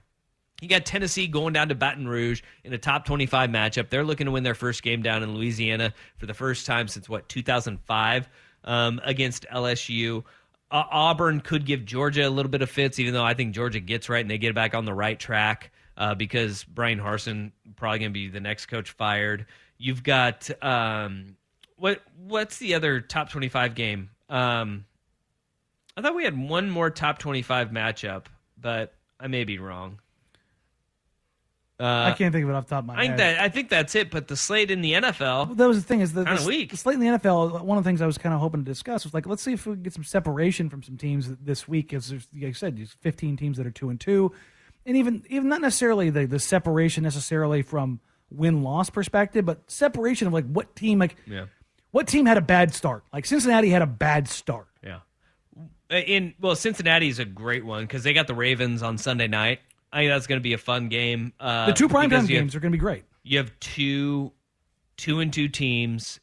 You 0.60 0.68
got 0.68 0.86
Tennessee 0.86 1.26
going 1.26 1.52
down 1.52 1.68
to 1.68 1.74
Baton 1.74 2.08
Rouge 2.08 2.42
in 2.64 2.72
a 2.72 2.78
top 2.78 3.04
25 3.04 3.50
matchup. 3.50 3.90
They're 3.90 4.04
looking 4.04 4.24
to 4.24 4.32
win 4.32 4.42
their 4.42 4.54
first 4.54 4.82
game 4.82 5.02
down 5.02 5.22
in 5.22 5.34
Louisiana 5.34 5.92
for 6.16 6.24
the 6.24 6.32
first 6.32 6.64
time 6.64 6.88
since 6.88 7.08
what 7.08 7.28
2005 7.28 8.28
um, 8.66 9.00
against 9.04 9.46
LSU. 9.52 10.24
Uh, 10.70 10.82
Auburn 10.90 11.40
could 11.40 11.64
give 11.64 11.84
Georgia 11.84 12.26
a 12.26 12.30
little 12.30 12.50
bit 12.50 12.62
of 12.62 12.68
fits, 12.68 12.98
even 12.98 13.14
though 13.14 13.24
I 13.24 13.34
think 13.34 13.54
Georgia 13.54 13.80
gets 13.80 14.08
right 14.08 14.20
and 14.20 14.30
they 14.30 14.38
get 14.38 14.54
back 14.54 14.74
on 14.74 14.84
the 14.84 14.94
right 14.94 15.18
track 15.18 15.70
uh, 15.96 16.14
because 16.14 16.64
Bryan 16.64 16.98
Harsin 16.98 17.52
probably 17.76 18.00
going 18.00 18.10
to 18.10 18.14
be 18.14 18.28
the 18.28 18.40
next 18.40 18.66
coach 18.66 18.90
fired. 18.90 19.46
You've 19.78 20.02
got 20.02 20.50
um, 20.62 21.36
what? 21.76 22.00
What's 22.16 22.58
the 22.58 22.74
other 22.74 23.00
top 23.00 23.30
25 23.30 23.74
game? 23.74 24.10
Um, 24.28 24.84
I 25.96 26.02
thought 26.02 26.14
we 26.14 26.24
had 26.24 26.36
one 26.36 26.70
more 26.70 26.90
top 26.90 27.18
25 27.18 27.70
matchup, 27.70 28.26
but 28.60 28.94
I 29.20 29.28
may 29.28 29.44
be 29.44 29.58
wrong. 29.58 30.00
Uh, 31.78 31.84
I 31.84 32.14
can't 32.16 32.32
think 32.32 32.44
of 32.44 32.48
it 32.50 32.54
off 32.54 32.66
the 32.66 32.70
top 32.76 32.84
of 32.84 32.86
my 32.86 32.94
I 32.94 33.00
think 33.00 33.10
head. 33.10 33.18
that 33.18 33.40
I 33.40 33.48
think 33.50 33.68
that's 33.68 33.94
it. 33.94 34.10
But 34.10 34.28
the 34.28 34.36
slate 34.36 34.70
in 34.70 34.80
the 34.80 34.92
NFL, 34.94 35.56
that 35.58 35.68
was 35.68 35.76
the 35.76 35.86
thing 35.86 36.00
is 36.00 36.14
the, 36.14 36.24
Kinda 36.24 36.40
the, 36.40 36.48
weak. 36.48 36.70
the 36.70 36.76
slate 36.78 36.94
in 36.94 37.00
the 37.00 37.18
NFL. 37.18 37.60
One 37.62 37.76
of 37.76 37.84
the 37.84 37.88
things 37.88 38.00
I 38.00 38.06
was 38.06 38.16
kind 38.16 38.34
of 38.34 38.40
hoping 38.40 38.64
to 38.64 38.70
discuss 38.70 39.04
was 39.04 39.12
like, 39.12 39.26
let's 39.26 39.42
see 39.42 39.52
if 39.52 39.66
we 39.66 39.74
can 39.74 39.82
get 39.82 39.92
some 39.92 40.04
separation 40.04 40.70
from 40.70 40.82
some 40.82 40.96
teams 40.96 41.28
this 41.36 41.68
week. 41.68 41.92
As 41.92 42.10
like 42.12 42.22
I 42.44 42.52
said, 42.52 42.78
there's 42.78 42.92
15 43.00 43.36
teams 43.36 43.58
that 43.58 43.66
are 43.66 43.70
two 43.70 43.90
and 43.90 44.00
two, 44.00 44.32
and 44.86 44.96
even 44.96 45.22
even 45.28 45.48
not 45.50 45.60
necessarily 45.60 46.08
the 46.08 46.24
the 46.26 46.38
separation 46.38 47.02
necessarily 47.02 47.60
from 47.60 48.00
win 48.30 48.62
loss 48.62 48.88
perspective, 48.88 49.44
but 49.44 49.70
separation 49.70 50.26
of 50.26 50.32
like 50.32 50.46
what 50.46 50.74
team 50.76 50.98
like 50.98 51.16
yeah, 51.26 51.44
what 51.90 52.08
team 52.08 52.24
had 52.24 52.38
a 52.38 52.40
bad 52.42 52.72
start. 52.74 53.04
Like 53.12 53.26
Cincinnati 53.26 53.68
had 53.68 53.82
a 53.82 53.86
bad 53.86 54.28
start. 54.28 54.66
yeah. 54.82 55.00
In 55.90 56.34
well, 56.40 56.56
Cincinnati 56.56 57.08
is 57.08 57.18
a 57.20 57.24
great 57.24 57.64
one 57.64 57.84
because 57.84 58.02
they 58.02 58.12
got 58.12 58.26
the 58.26 58.34
Ravens 58.34 58.82
on 58.82 58.98
Sunday 58.98 59.28
night. 59.28 59.60
I 59.96 60.00
think 60.00 60.10
that's 60.10 60.26
going 60.26 60.38
to 60.40 60.42
be 60.42 60.52
a 60.52 60.58
fun 60.58 60.88
game. 60.88 61.32
Uh, 61.40 61.66
The 61.66 61.72
two 61.72 61.88
primetime 61.88 62.10
you 62.10 62.16
have- 62.18 62.28
games 62.28 62.54
are 62.54 62.60
going 62.60 62.70
to 62.72 62.76
be 62.76 62.80
great. 62.80 63.04
you 63.24 63.38
have 63.38 63.50
two 63.60 64.32
two 64.96 65.20
and 65.20 65.32
two 65.32 65.48
teams. 65.48 66.20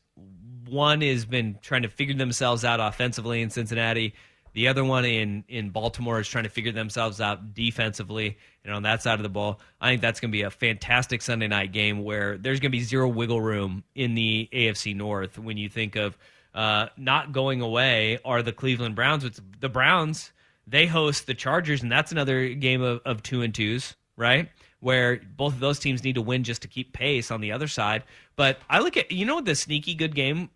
One 0.68 1.02
has 1.02 1.26
been 1.26 1.58
trying 1.62 1.82
to 1.84 1.90
figure 1.90 2.16
themselves 2.16 2.64
out 2.66 2.80
offensively 2.80 3.42
in 3.42 3.50
Cincinnati. 3.50 4.14
The 4.54 4.68
other 4.68 4.84
one 4.84 5.06
in 5.06 5.44
in 5.48 5.72
Baltimore 5.72 6.20
is 6.20 6.28
trying 6.28 6.44
to 6.44 6.50
figure 6.50 6.72
themselves 6.72 7.20
out 7.20 7.54
defensively. 7.56 8.38
And 8.64 8.74
on 8.74 8.84
that 8.84 9.02
side 9.02 9.16
of 9.20 9.24
the 9.24 9.30
ball, 9.30 9.60
I 9.82 9.90
think 9.90 10.02
that's 10.02 10.20
going 10.20 10.32
to 10.32 10.38
be 10.38 10.44
a 10.44 10.52
fantastic 10.52 11.22
Sunday 11.22 11.48
night 11.48 11.72
game 11.72 12.04
where 12.04 12.38
there's 12.38 12.60
going 12.60 12.72
to 12.72 12.78
be 12.78 12.84
zero 12.84 13.08
wiggle 13.08 13.42
room 13.42 13.84
in 13.96 14.14
the 14.16 14.48
AFC 14.54 14.96
North 14.96 15.38
when 15.40 15.58
you 15.58 15.68
think 15.70 15.96
of 15.96 16.18
uh, 16.56 16.88
not 16.98 17.32
going 17.32 17.62
away 17.62 18.20
are 18.24 18.42
the 18.44 18.54
Cleveland 18.54 18.96
Browns. 18.96 19.24
It's 19.24 19.42
the 19.60 19.70
Browns 19.70 20.32
they 20.68 20.86
host 20.86 21.28
the 21.28 21.34
Chargers, 21.34 21.84
and 21.84 21.92
that's 21.92 22.12
another 22.12 22.50
game 22.50 22.82
of, 22.82 23.02
of 23.06 23.24
two 23.24 23.42
and 23.42 23.54
twos, 23.54 23.96
right? 24.16 24.50
Where 24.80 25.22
both 25.36 25.54
of 25.54 25.60
those 25.60 25.80
teams 25.80 26.04
need 26.04 26.16
to 26.16 26.22
win 26.22 26.44
just 26.44 26.62
to 26.64 26.68
keep 26.68 26.94
pace 26.94 27.32
on 27.32 27.42
the 27.42 27.52
other 27.52 27.68
side. 27.68 28.04
But 28.36 28.60
I 28.70 28.80
look 28.80 28.98
at 28.98 29.12
you 29.12 29.26
know 29.26 29.36
what 29.36 29.46
the 29.46 29.56
sneaky 29.56 29.96
good 29.96 30.16
game 30.16 30.50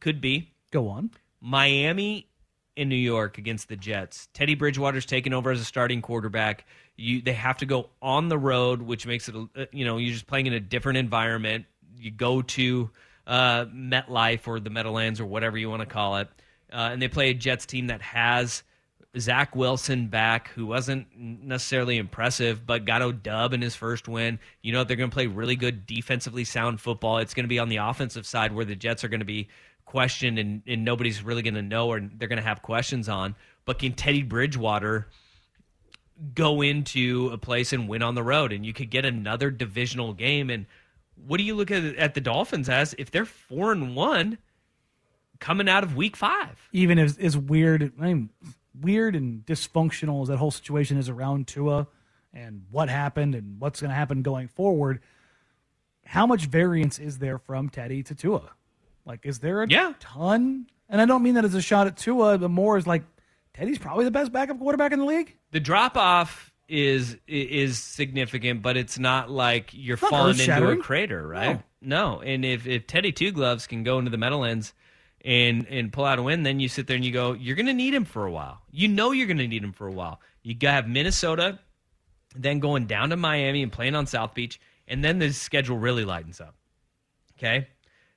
could 0.00 0.20
be? 0.20 0.52
Go 0.70 0.88
on. 0.88 1.10
Miami 1.40 2.28
in 2.76 2.88
New 2.88 2.96
York 2.96 3.38
against 3.38 3.68
the 3.68 3.76
Jets. 3.76 4.28
Teddy 4.34 4.54
Bridgewater's 4.54 5.06
taken 5.06 5.32
over 5.32 5.50
as 5.50 5.60
a 5.60 5.64
starting 5.64 6.02
quarterback. 6.02 6.66
You 6.96 7.22
they 7.22 7.32
have 7.32 7.58
to 7.58 7.66
go 7.66 7.90
on 8.00 8.28
the 8.28 8.38
road, 8.38 8.82
which 8.82 9.06
makes 9.06 9.28
it 9.28 9.34
you 9.72 9.84
know 9.84 9.96
you're 9.96 10.12
just 10.12 10.26
playing 10.26 10.46
in 10.46 10.52
a 10.52 10.60
different 10.60 10.98
environment. 10.98 11.66
You 11.96 12.10
go 12.10 12.42
to 12.42 12.90
uh, 13.26 13.64
MetLife 13.66 14.46
or 14.46 14.60
the 14.60 14.70
Meadowlands 14.70 15.20
or 15.20 15.26
whatever 15.26 15.56
you 15.58 15.70
want 15.70 15.80
to 15.80 15.86
call 15.86 16.16
it, 16.18 16.28
uh, 16.72 16.90
and 16.92 17.00
they 17.00 17.08
play 17.08 17.30
a 17.30 17.34
Jets 17.34 17.66
team 17.66 17.88
that 17.88 18.02
has 18.02 18.62
Zach 19.18 19.56
Wilson 19.56 20.08
back, 20.08 20.48
who 20.48 20.66
wasn't 20.66 21.06
necessarily 21.16 21.96
impressive, 21.96 22.66
but 22.66 22.84
got 22.84 23.02
a 23.02 23.12
dub 23.12 23.52
in 23.52 23.62
his 23.62 23.74
first 23.74 24.08
win. 24.08 24.38
You 24.62 24.72
know 24.72 24.84
they're 24.84 24.96
going 24.96 25.10
to 25.10 25.14
play 25.14 25.26
really 25.26 25.56
good 25.56 25.86
defensively 25.86 26.44
sound 26.44 26.80
football. 26.80 27.18
It's 27.18 27.34
going 27.34 27.44
to 27.44 27.48
be 27.48 27.58
on 27.58 27.68
the 27.68 27.78
offensive 27.78 28.26
side 28.26 28.52
where 28.52 28.64
the 28.64 28.76
Jets 28.76 29.04
are 29.04 29.08
going 29.08 29.20
to 29.20 29.26
be 29.26 29.48
questioned 29.84 30.38
and, 30.38 30.62
and 30.66 30.84
nobody's 30.84 31.22
really 31.22 31.42
going 31.42 31.54
to 31.54 31.62
know 31.62 31.88
or 31.88 32.00
they're 32.00 32.28
going 32.28 32.38
to 32.38 32.42
have 32.42 32.60
questions 32.60 33.08
on. 33.08 33.34
But 33.64 33.78
can 33.78 33.92
Teddy 33.92 34.22
Bridgewater 34.22 35.08
go 36.34 36.62
into 36.62 37.30
a 37.32 37.38
place 37.38 37.72
and 37.72 37.88
win 37.88 38.02
on 38.02 38.14
the 38.14 38.22
road? 38.22 38.52
And 38.52 38.66
you 38.66 38.72
could 38.72 38.90
get 38.90 39.04
another 39.04 39.50
divisional 39.50 40.12
game. 40.12 40.50
And 40.50 40.66
what 41.26 41.38
do 41.38 41.44
you 41.44 41.54
look 41.54 41.70
at 41.70 41.84
at 41.96 42.14
the 42.14 42.20
Dolphins 42.20 42.68
as 42.68 42.94
if 42.98 43.10
they're 43.10 43.24
four 43.24 43.72
and 43.72 43.96
one 43.96 44.38
coming 45.38 45.68
out 45.68 45.84
of 45.84 45.96
week 45.96 46.16
five? 46.16 46.68
even 46.72 46.98
as 46.98 47.36
weird, 47.36 47.92
I 48.00 48.04
mean, 48.04 48.30
weird 48.80 49.14
and 49.16 49.44
dysfunctional 49.46 50.22
as 50.22 50.28
that 50.28 50.36
whole 50.38 50.50
situation 50.50 50.98
is 50.98 51.08
around 51.08 51.46
Tua 51.46 51.86
and 52.32 52.64
what 52.70 52.88
happened 52.88 53.34
and 53.34 53.58
what's 53.60 53.80
going 53.80 53.90
to 53.90 53.94
happen 53.94 54.22
going 54.22 54.48
forward, 54.48 55.00
how 56.04 56.26
much 56.26 56.46
variance 56.46 56.98
is 56.98 57.18
there 57.18 57.38
from 57.38 57.68
Teddy 57.68 58.02
to 58.04 58.14
Tua? 58.14 58.50
Like, 59.04 59.24
is 59.24 59.38
there 59.40 59.62
a 59.62 59.68
Yeah. 59.68 59.94
ton? 60.00 60.66
And 60.88 61.00
I 61.00 61.06
don't 61.06 61.22
mean 61.22 61.34
that 61.34 61.44
as 61.44 61.54
a 61.54 61.62
shot 61.62 61.86
at 61.86 61.96
Tua, 61.96 62.38
but 62.38 62.50
more 62.50 62.76
as 62.76 62.86
like 62.86 63.02
Teddy's 63.54 63.78
probably 63.78 64.04
the 64.04 64.10
best 64.10 64.32
backup 64.32 64.58
quarterback 64.58 64.92
in 64.92 64.98
the 64.98 65.04
league. 65.04 65.36
The 65.50 65.60
drop 65.60 65.96
off 65.96 66.52
is 66.68 67.16
is 67.28 67.78
significant, 67.78 68.60
but 68.62 68.76
it's 68.76 68.98
not 68.98 69.30
like 69.30 69.70
you're 69.72 69.98
not 70.02 70.10
falling 70.10 70.38
into 70.40 70.68
a 70.68 70.76
crater, 70.76 71.26
right? 71.26 71.62
No. 71.80 72.20
And 72.20 72.44
if, 72.44 72.66
if 72.66 72.86
Teddy 72.86 73.12
Two 73.12 73.30
Gloves 73.30 73.66
can 73.66 73.84
go 73.84 73.98
into 73.98 74.10
the 74.10 74.18
Meadowlands 74.18 74.74
and 75.24 75.66
and 75.68 75.92
pull 75.92 76.04
out 76.04 76.18
a 76.18 76.22
win, 76.22 76.42
then 76.42 76.60
you 76.60 76.68
sit 76.68 76.86
there 76.86 76.96
and 76.96 77.04
you 77.04 77.12
go, 77.12 77.32
you're 77.32 77.56
going 77.56 77.66
to 77.66 77.72
need 77.74 77.94
him 77.94 78.04
for 78.04 78.26
a 78.26 78.30
while. 78.30 78.60
You 78.70 78.88
know 78.88 79.12
you're 79.12 79.26
going 79.26 79.38
to 79.38 79.48
need 79.48 79.64
him 79.64 79.72
for 79.72 79.86
a 79.86 79.92
while. 79.92 80.20
You 80.42 80.54
got 80.54 80.72
have 80.74 80.88
Minnesota, 80.88 81.58
then 82.34 82.60
going 82.60 82.86
down 82.86 83.10
to 83.10 83.16
Miami 83.16 83.62
and 83.62 83.72
playing 83.72 83.94
on 83.96 84.06
South 84.06 84.34
Beach, 84.34 84.60
and 84.86 85.02
then 85.04 85.18
the 85.18 85.32
schedule 85.32 85.78
really 85.78 86.04
lightens 86.04 86.40
up. 86.40 86.54
Okay, 87.38 87.66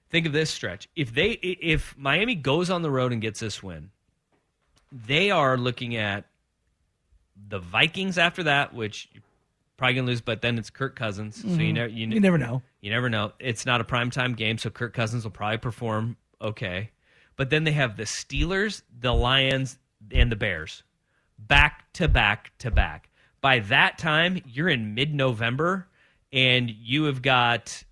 think 0.10 0.26
of 0.28 0.34
this 0.34 0.50
stretch. 0.50 0.88
If 0.96 1.14
they 1.14 1.32
if 1.32 1.98
Miami 1.98 2.36
goes 2.36 2.70
on 2.70 2.82
the 2.84 2.92
road 2.92 3.12
and 3.12 3.22
gets 3.22 3.40
this 3.40 3.64
win, 3.64 3.90
they 4.92 5.32
are 5.32 5.58
looking 5.58 5.96
at 5.96 6.26
the 7.50 7.60
Vikings 7.60 8.18
after 8.18 8.44
that, 8.44 8.74
which 8.74 9.10
you're 9.14 9.24
probably 9.78 9.96
gonna 9.96 10.08
lose, 10.08 10.22
but 10.22 10.42
then 10.42 10.58
it's 10.58 10.70
Kirk 10.70 10.96
Cousins, 10.96 11.42
so 11.42 11.48
you 11.48 11.72
Mhm. 11.72 11.74
never 11.74 11.88
you, 11.90 12.08
You 12.08 12.20
never 12.20 12.38
know. 12.38 12.62
You 12.82 12.92
never 12.92 13.10
know. 13.10 13.34
It's 13.40 13.66
not 13.66 13.82
a 13.82 13.84
primetime 13.84 14.36
game, 14.36 14.58
so 14.58 14.70
Kirk 14.70 14.94
Cousins 14.94 15.24
will 15.24 15.32
probably 15.32 15.58
perform 15.58 16.18
okay. 16.42 16.92
But 17.36 17.50
then 17.50 17.64
they 17.64 17.72
have 17.72 17.98
the 17.98 18.04
Steelers, 18.04 18.82
the 19.00 19.14
Lions, 19.14 19.78
and 20.12 20.32
the 20.32 20.36
Bears, 20.36 20.84
back 21.38 21.92
to 21.94 22.08
back 22.08 22.52
to 22.60 22.72
back. 22.72 23.10
By 23.42 23.60
that 23.60 23.98
time, 23.98 24.42
you're 24.46 24.68
in 24.70 24.94
mid-November, 24.94 25.88
and 26.34 26.70
you 26.70 27.06
have 27.06 27.22
got, 27.22 27.84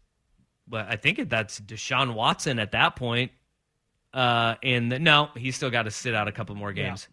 well, 0.69 0.85
I 0.87 0.97
think 0.97 1.29
that's 1.29 1.59
Deshaun 1.59 2.13
Watson 2.13 2.59
at 2.59 2.73
that 2.73 2.95
point. 2.97 3.31
Uh, 4.13 4.55
and 4.63 4.91
the, 4.91 4.99
no, 4.99 5.29
he's 5.35 5.55
still 5.55 5.69
got 5.69 5.83
to 5.83 5.91
sit 5.91 6.15
out 6.15 6.27
a 6.27 6.31
couple 6.31 6.55
more 6.55 6.73
games, 6.73 7.07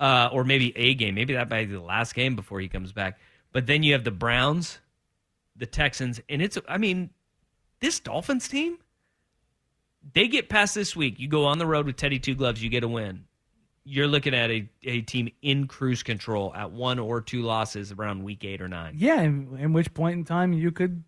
uh, 0.00 0.28
or 0.32 0.44
maybe 0.44 0.76
a 0.76 0.94
game. 0.94 1.14
Maybe 1.14 1.34
that 1.34 1.48
might 1.48 1.66
be 1.66 1.74
the 1.74 1.80
last 1.80 2.14
game 2.14 2.36
before 2.36 2.60
he 2.60 2.68
comes 2.68 2.92
back. 2.92 3.18
But 3.52 3.66
then 3.66 3.82
you 3.82 3.92
have 3.94 4.04
the 4.04 4.10
Browns, 4.10 4.78
the 5.56 5.66
Texans, 5.66 6.20
and 6.28 6.42
it's. 6.42 6.58
I 6.68 6.78
mean, 6.78 7.10
this 7.80 8.00
Dolphins 8.00 8.48
team, 8.48 8.78
they 10.14 10.28
get 10.28 10.48
past 10.48 10.74
this 10.74 10.94
week. 10.96 11.18
You 11.18 11.28
go 11.28 11.44
on 11.46 11.58
the 11.58 11.66
road 11.66 11.86
with 11.86 11.96
Teddy 11.96 12.18
Two 12.18 12.34
Gloves, 12.34 12.62
you 12.62 12.70
get 12.70 12.84
a 12.84 12.88
win. 12.88 13.24
You're 13.84 14.06
looking 14.06 14.34
at 14.34 14.50
a, 14.50 14.68
a 14.84 15.00
team 15.00 15.30
in 15.40 15.66
cruise 15.66 16.02
control 16.02 16.52
at 16.54 16.70
one 16.72 16.98
or 16.98 17.22
two 17.22 17.40
losses 17.42 17.90
around 17.90 18.22
week 18.22 18.44
eight 18.44 18.60
or 18.60 18.68
nine. 18.68 18.94
Yeah, 18.96 19.22
in, 19.22 19.56
in 19.58 19.72
which 19.72 19.94
point 19.94 20.18
in 20.18 20.24
time 20.24 20.52
you 20.52 20.70
could 20.70 21.04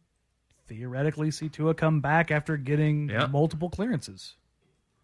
theoretically 0.66 1.30
see 1.30 1.48
Tua 1.48 1.74
come 1.74 2.00
back 2.00 2.30
after 2.30 2.56
getting 2.56 3.08
Yeah. 3.10 3.26
multiple 3.26 3.68
clearances. 3.68 4.34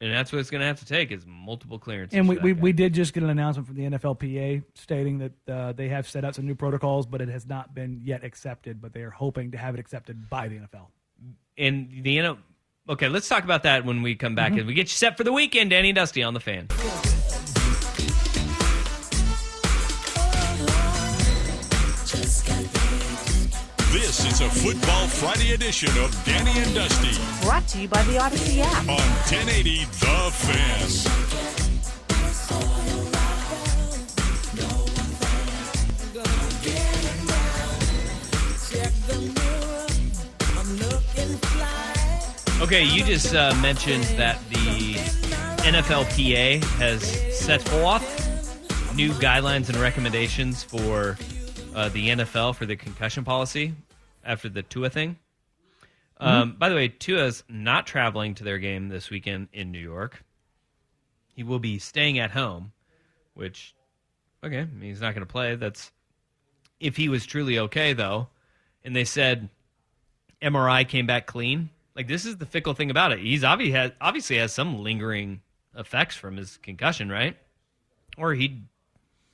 And 0.01 0.13
that's 0.13 0.31
what 0.31 0.41
it's 0.41 0.51
going 0.51 0.61
to 0.61 0.67
have 0.67 0.79
to 0.81 0.85
take 0.87 1.11
is 1.11 1.25
multiple 1.27 1.79
clearances. 1.79 2.19
And 2.19 2.29
we, 2.29 2.37
we, 2.39 2.53
we 2.53 2.73
did 2.73 2.93
just 2.93 3.15
get 3.15 3.23
an 3.23 3.31
announcement 3.31 3.67
from 3.67 3.77
the 3.77 3.85
NFLPA 3.85 4.63
stating 4.75 5.19
that 5.19 5.33
uh, 5.51 5.73
they 5.73 5.89
have 5.89 6.07
set 6.07 6.23
out 6.25 6.35
some 6.35 6.47
new 6.47 6.55
protocols, 6.55 7.07
but 7.07 7.23
it 7.23 7.29
has 7.31 7.47
not 7.47 7.75
been 7.75 8.01
yet 8.05 8.23
accepted. 8.23 8.81
But 8.83 8.93
they 8.93 9.01
are 9.03 9.11
hoping 9.11 9.53
to 9.53 9.59
have 9.59 9.75
it 9.75 9.81
accepted 9.81 10.29
by 10.29 10.49
the 10.49 10.57
NFL. 10.57 10.89
and 11.57 11.89
the 12.03 12.19
NFL. 12.19 12.39
Okay, 12.89 13.09
let's 13.09 13.29
talk 13.29 13.43
about 13.45 13.65
that 13.65 13.85
when 13.85 14.03
we 14.03 14.15
come 14.15 14.35
back 14.35 14.53
Mhm. 14.53 14.59
and 14.59 14.67
we 14.69 14.75
get 14.75 14.85
you 14.87 14.91
set 14.97 15.17
for 15.17 15.25
the 15.25 15.33
weekend. 15.33 15.71
Danny 15.71 15.89
and 15.91 15.97
Dusty 15.97 16.23
on 16.23 16.35
the 16.35 16.41
fan. 16.41 16.69
This 23.93 24.25
is 24.25 24.41
a 24.41 24.49
Football 24.49 25.07
Friday 25.09 25.53
edition 25.53 25.89
of 25.99 26.13
Danny 26.25 26.51
and 26.61 26.75
Dusty 26.75 27.17
Brought 27.45 27.67
to 27.69 27.81
you 27.81 27.89
by 27.89 28.03
the 28.05 28.13
Audacy 28.19 28.61
app. 28.63 28.89
on 28.89 29.01
1080 29.27 29.85
The 29.85 30.31
Fan. 30.33 31.56
Okay, 42.67 42.83
you 42.83 43.05
just 43.05 43.33
uh, 43.33 43.55
mentioned 43.63 44.03
that 44.19 44.41
the 44.49 44.95
NFLPA 45.63 46.65
has 46.81 47.01
set 47.33 47.63
forth 47.63 48.03
new 48.97 49.13
guidelines 49.13 49.69
and 49.69 49.77
recommendations 49.77 50.65
for 50.65 51.17
uh, 51.77 51.89
the 51.91 52.09
NFL 52.09 52.57
for 52.57 52.67
the 52.67 52.75
concussion 52.75 53.23
policy 53.23 53.73
after 54.25 54.49
the 54.49 54.65
Tua 54.65 54.91
thing. 54.91 55.17
Um, 56.19 56.57
by 56.59 56.69
the 56.69 56.75
way, 56.75 56.89
Tua's 56.89 57.45
not 57.49 57.87
traveling 57.87 58.35
to 58.35 58.43
their 58.43 58.59
game 58.59 58.89
this 58.89 59.11
weekend 59.11 59.47
in 59.53 59.71
New 59.71 59.79
York. 59.79 60.25
He 61.37 61.45
will 61.45 61.61
be 61.61 61.79
staying 61.79 62.19
at 62.19 62.33
home, 62.33 62.73
which, 63.35 63.77
okay, 64.43 64.63
I 64.63 64.65
mean, 64.65 64.91
he's 64.91 65.01
not 65.01 65.15
going 65.15 65.25
to 65.25 65.33
play. 65.33 65.55
That's 65.55 65.93
if 66.81 66.97
he 66.97 67.09
was 67.09 67.27
truly 67.27 67.61
okay, 67.61 67.93
though. 67.93 68.27
And 68.85 68.97
they 68.97 69.05
said 69.05 69.51
MRI 70.43 70.89
came 70.89 71.07
back 71.07 71.27
clean. 71.27 71.71
Like 71.97 72.09
this 72.09 72.27
is 72.27 72.37
the 72.37 72.47
fickle 72.47 72.75
thing 72.75 72.91
about 72.91 73.13
it. 73.13 73.19
He's 73.19 73.43
obviously 73.43 73.73
has, 73.73 73.93
obviously 74.01 74.37
has 74.37 74.53
some 74.53 74.83
lingering 74.83 75.41
effects 75.77 76.15
from 76.15 76.37
his 76.37 76.59
concussion, 76.59 77.11
right? 77.11 77.37
Or 78.19 78.35
he'd 78.35 78.65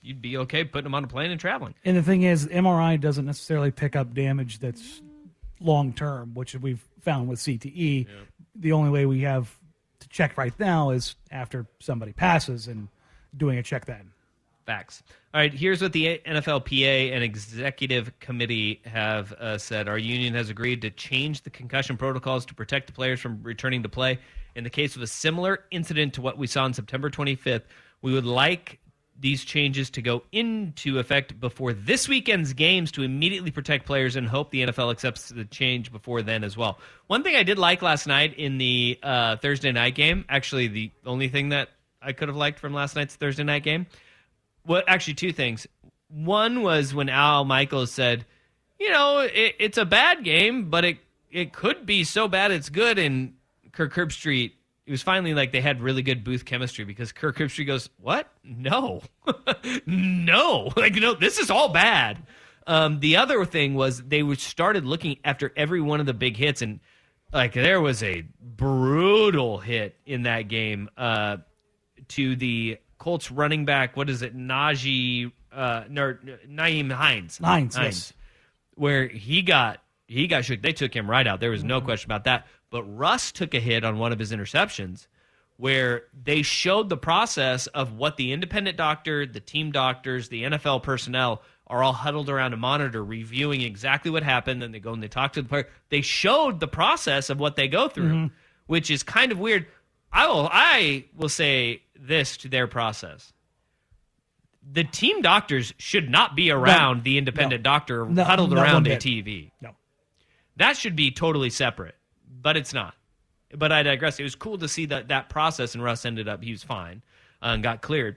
you'd 0.00 0.22
be 0.22 0.36
okay 0.36 0.64
putting 0.64 0.86
him 0.86 0.94
on 0.94 1.04
a 1.04 1.08
plane 1.08 1.30
and 1.30 1.40
traveling. 1.40 1.74
And 1.84 1.96
the 1.96 2.02
thing 2.02 2.22
is, 2.22 2.46
MRI 2.46 3.00
doesn't 3.00 3.24
necessarily 3.24 3.70
pick 3.70 3.94
up 3.96 4.14
damage 4.14 4.58
that's 4.58 5.00
long 5.60 5.92
term, 5.92 6.34
which 6.34 6.54
we've 6.56 6.82
found 7.00 7.28
with 7.28 7.38
CTE. 7.38 8.06
The 8.56 8.72
only 8.72 8.90
way 8.90 9.06
we 9.06 9.20
have 9.20 9.56
to 10.00 10.08
check 10.08 10.36
right 10.36 10.52
now 10.58 10.90
is 10.90 11.14
after 11.30 11.66
somebody 11.80 12.12
passes 12.12 12.66
and 12.66 12.88
doing 13.36 13.58
a 13.58 13.62
check 13.62 13.86
then. 13.86 14.11
Facts. 14.64 15.02
All 15.34 15.40
right, 15.40 15.52
here's 15.52 15.82
what 15.82 15.92
the 15.92 16.20
NFLPA 16.24 17.12
and 17.12 17.24
executive 17.24 18.18
committee 18.20 18.80
have 18.84 19.32
uh, 19.32 19.58
said. 19.58 19.88
Our 19.88 19.98
union 19.98 20.34
has 20.34 20.50
agreed 20.50 20.82
to 20.82 20.90
change 20.90 21.42
the 21.42 21.50
concussion 21.50 21.96
protocols 21.96 22.46
to 22.46 22.54
protect 22.54 22.86
the 22.86 22.92
players 22.92 23.20
from 23.20 23.42
returning 23.42 23.82
to 23.82 23.88
play. 23.88 24.18
In 24.54 24.62
the 24.62 24.70
case 24.70 24.94
of 24.94 25.02
a 25.02 25.06
similar 25.06 25.64
incident 25.70 26.14
to 26.14 26.20
what 26.20 26.38
we 26.38 26.46
saw 26.46 26.64
on 26.64 26.74
September 26.74 27.10
25th, 27.10 27.62
we 28.02 28.12
would 28.12 28.26
like 28.26 28.78
these 29.18 29.44
changes 29.44 29.88
to 29.90 30.02
go 30.02 30.22
into 30.32 30.98
effect 30.98 31.38
before 31.38 31.72
this 31.72 32.08
weekend's 32.08 32.52
games 32.52 32.90
to 32.92 33.02
immediately 33.02 33.50
protect 33.50 33.86
players 33.86 34.16
and 34.16 34.28
hope 34.28 34.50
the 34.50 34.62
NFL 34.66 34.90
accepts 34.90 35.28
the 35.28 35.44
change 35.44 35.92
before 35.92 36.22
then 36.22 36.44
as 36.44 36.56
well. 36.56 36.78
One 37.06 37.22
thing 37.22 37.36
I 37.36 37.42
did 37.42 37.58
like 37.58 37.82
last 37.82 38.06
night 38.06 38.34
in 38.36 38.58
the 38.58 38.98
uh, 39.02 39.36
Thursday 39.36 39.70
night 39.72 39.94
game, 39.94 40.24
actually, 40.28 40.68
the 40.68 40.90
only 41.06 41.28
thing 41.28 41.50
that 41.50 41.68
I 42.02 42.12
could 42.12 42.28
have 42.28 42.36
liked 42.36 42.58
from 42.58 42.74
last 42.74 42.96
night's 42.96 43.14
Thursday 43.14 43.44
night 43.44 43.62
game, 43.62 43.86
well, 44.66 44.82
actually, 44.86 45.14
two 45.14 45.32
things. 45.32 45.66
One 46.08 46.62
was 46.62 46.94
when 46.94 47.08
Al 47.08 47.44
Michaels 47.44 47.90
said, 47.90 48.24
"You 48.78 48.90
know, 48.90 49.20
it, 49.20 49.56
it's 49.58 49.78
a 49.78 49.84
bad 49.84 50.24
game, 50.24 50.70
but 50.70 50.84
it 50.84 50.98
it 51.30 51.52
could 51.52 51.86
be 51.86 52.04
so 52.04 52.28
bad 52.28 52.50
it's 52.50 52.68
good." 52.68 52.98
And 52.98 53.34
Kirk 53.72 53.94
Herbstreit, 53.94 54.52
it 54.86 54.90
was 54.90 55.02
finally 55.02 55.34
like 55.34 55.52
they 55.52 55.60
had 55.60 55.80
really 55.80 56.02
good 56.02 56.24
booth 56.24 56.44
chemistry 56.44 56.84
because 56.84 57.12
Kirk 57.12 57.36
Herbstreit 57.36 57.66
goes, 57.66 57.88
"What? 57.98 58.28
No, 58.44 59.02
no, 59.86 60.70
like 60.76 60.94
no, 60.94 61.14
this 61.14 61.38
is 61.38 61.50
all 61.50 61.68
bad." 61.68 62.18
Um, 62.66 63.00
the 63.00 63.16
other 63.16 63.44
thing 63.44 63.74
was 63.74 64.02
they 64.02 64.22
started 64.36 64.84
looking 64.84 65.18
after 65.24 65.52
every 65.56 65.80
one 65.80 66.00
of 66.00 66.06
the 66.06 66.14
big 66.14 66.36
hits, 66.36 66.62
and 66.62 66.80
like 67.32 67.54
there 67.54 67.80
was 67.80 68.02
a 68.02 68.22
brutal 68.40 69.58
hit 69.58 69.96
in 70.06 70.22
that 70.24 70.42
game 70.42 70.88
uh, 70.96 71.38
to 72.08 72.36
the 72.36 72.78
Colts 73.02 73.32
running 73.32 73.64
back. 73.64 73.96
What 73.96 74.08
is 74.08 74.22
it, 74.22 74.36
Najee? 74.36 75.32
Uh, 75.52 75.82
no, 75.90 76.16
Nyheim 76.48 76.92
Hines. 76.92 77.38
Hines, 77.38 77.76
yes. 77.76 78.12
Where 78.76 79.08
he 79.08 79.42
got 79.42 79.82
he 80.06 80.28
got 80.28 80.44
shook. 80.44 80.62
They 80.62 80.72
took 80.72 80.94
him 80.94 81.10
right 81.10 81.26
out. 81.26 81.40
There 81.40 81.50
was 81.50 81.64
no 81.64 81.80
question 81.80 82.06
about 82.06 82.22
that. 82.24 82.46
But 82.70 82.84
Russ 82.84 83.32
took 83.32 83.54
a 83.54 83.58
hit 83.58 83.82
on 83.82 83.98
one 83.98 84.12
of 84.12 84.20
his 84.20 84.30
interceptions, 84.30 85.08
where 85.56 86.04
they 86.22 86.42
showed 86.42 86.90
the 86.90 86.96
process 86.96 87.66
of 87.66 87.94
what 87.94 88.16
the 88.16 88.30
independent 88.30 88.76
doctor, 88.76 89.26
the 89.26 89.40
team 89.40 89.72
doctors, 89.72 90.28
the 90.28 90.44
NFL 90.44 90.84
personnel 90.84 91.42
are 91.66 91.82
all 91.82 91.94
huddled 91.94 92.30
around 92.30 92.52
a 92.52 92.56
monitor 92.56 93.04
reviewing 93.04 93.62
exactly 93.62 94.12
what 94.12 94.22
happened. 94.22 94.62
Then 94.62 94.70
they 94.70 94.78
go 94.78 94.92
and 94.92 95.02
they 95.02 95.08
talk 95.08 95.32
to 95.32 95.42
the 95.42 95.48
player. 95.48 95.66
They 95.88 96.02
showed 96.02 96.60
the 96.60 96.68
process 96.68 97.30
of 97.30 97.40
what 97.40 97.56
they 97.56 97.66
go 97.66 97.88
through, 97.88 98.30
which 98.66 98.92
is 98.92 99.02
kind 99.02 99.32
of 99.32 99.40
weird. 99.40 99.66
I 100.12 100.28
will 100.28 100.48
I 100.52 101.06
will 101.16 101.28
say 101.30 101.82
this 102.02 102.36
to 102.38 102.48
their 102.48 102.66
process. 102.66 103.32
The 104.72 104.84
team 104.84 105.22
doctors 105.22 105.72
should 105.78 106.10
not 106.10 106.36
be 106.36 106.50
around 106.50 107.02
the 107.02 107.18
independent 107.18 107.62
doctor 107.62 108.06
No, 108.06 108.22
huddled 108.24 108.52
around 108.52 108.86
a. 108.86 108.96
TV. 108.96 109.50
No. 109.60 109.70
That 110.56 110.76
should 110.76 110.94
be 110.94 111.10
totally 111.10 111.50
separate, 111.50 111.96
but 112.40 112.56
it's 112.56 112.72
not. 112.72 112.94
But 113.54 113.72
I 113.72 113.82
digress. 113.82 114.20
It 114.20 114.22
was 114.22 114.34
cool 114.34 114.58
to 114.58 114.68
see 114.68 114.86
that 114.86 115.08
that 115.08 115.28
process, 115.28 115.74
and 115.74 115.82
Russ 115.82 116.04
ended 116.06 116.28
up 116.28 116.42
he 116.42 116.52
was 116.52 116.62
fine 116.62 117.02
uh, 117.42 117.46
and 117.48 117.62
got 117.62 117.82
cleared. 117.82 118.16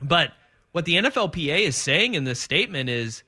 But 0.00 0.32
what 0.72 0.84
the 0.84 0.96
NFLPA 0.96 1.60
is 1.60 1.76
saying 1.76 2.14
in 2.14 2.24
this 2.24 2.40
statement 2.40 2.88
is 2.88 3.22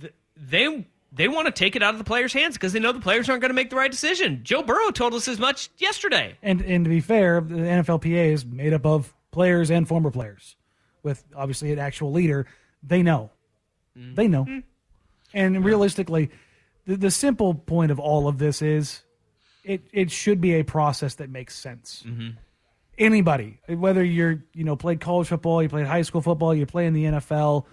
th- 0.00 0.12
they 0.36 0.86
they 1.14 1.28
want 1.28 1.46
to 1.46 1.52
take 1.52 1.76
it 1.76 1.82
out 1.82 1.94
of 1.94 1.98
the 1.98 2.04
players' 2.04 2.32
hands 2.32 2.54
because 2.54 2.72
they 2.72 2.80
know 2.80 2.92
the 2.92 3.00
players 3.00 3.28
aren't 3.28 3.40
going 3.40 3.50
to 3.50 3.54
make 3.54 3.70
the 3.70 3.76
right 3.76 3.90
decision. 3.90 4.40
Joe 4.42 4.62
Burrow 4.62 4.90
told 4.90 5.14
us 5.14 5.28
as 5.28 5.38
much 5.38 5.70
yesterday. 5.78 6.36
And 6.42 6.60
and 6.62 6.84
to 6.84 6.88
be 6.88 7.00
fair, 7.00 7.40
the 7.40 7.54
NFLPA 7.54 8.32
is 8.32 8.44
made 8.44 8.72
up 8.72 8.84
of 8.84 9.14
players 9.30 9.70
and 9.70 9.86
former 9.86 10.10
players, 10.10 10.56
with 11.02 11.24
obviously 11.34 11.72
an 11.72 11.78
actual 11.78 12.12
leader. 12.12 12.46
They 12.82 13.02
know, 13.02 13.30
mm-hmm. 13.96 14.14
they 14.14 14.28
know, 14.28 14.44
mm-hmm. 14.44 14.58
and 15.32 15.64
realistically, 15.64 16.30
the, 16.86 16.96
the 16.96 17.10
simple 17.10 17.54
point 17.54 17.90
of 17.90 18.00
all 18.00 18.26
of 18.26 18.38
this 18.38 18.60
is, 18.60 19.02
it 19.62 19.82
it 19.92 20.10
should 20.10 20.40
be 20.40 20.54
a 20.54 20.64
process 20.64 21.14
that 21.16 21.30
makes 21.30 21.54
sense. 21.54 22.02
Mm-hmm. 22.06 22.30
Anybody, 22.98 23.60
whether 23.68 24.04
you're 24.04 24.42
you 24.52 24.64
know 24.64 24.74
played 24.74 25.00
college 25.00 25.28
football, 25.28 25.62
you 25.62 25.68
played 25.68 25.86
high 25.86 26.02
school 26.02 26.20
football, 26.20 26.54
you 26.54 26.66
play 26.66 26.86
in 26.86 26.92
the 26.92 27.04
NFL, 27.04 27.66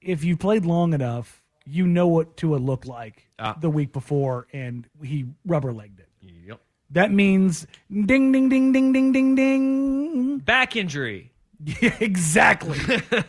if 0.00 0.22
you 0.22 0.36
played 0.36 0.64
long 0.64 0.92
enough, 0.92 1.42
you 1.66 1.86
know 1.86 2.08
what 2.08 2.36
Tua 2.36 2.56
looked 2.56 2.86
like 2.86 3.28
the 3.60 3.70
week 3.70 3.92
before, 3.92 4.46
and 4.52 4.86
he 5.02 5.26
rubber 5.46 5.72
legged 5.72 6.00
it. 6.00 6.08
Yep. 6.46 6.60
That 6.90 7.10
means 7.10 7.66
ding, 7.90 8.32
ding, 8.32 8.48
ding, 8.48 8.72
ding, 8.72 8.92
ding, 8.92 9.12
ding, 9.12 9.34
ding. 9.34 10.38
Back 10.38 10.76
injury. 10.76 11.30
Yeah, 11.80 11.94
exactly. 12.00 12.78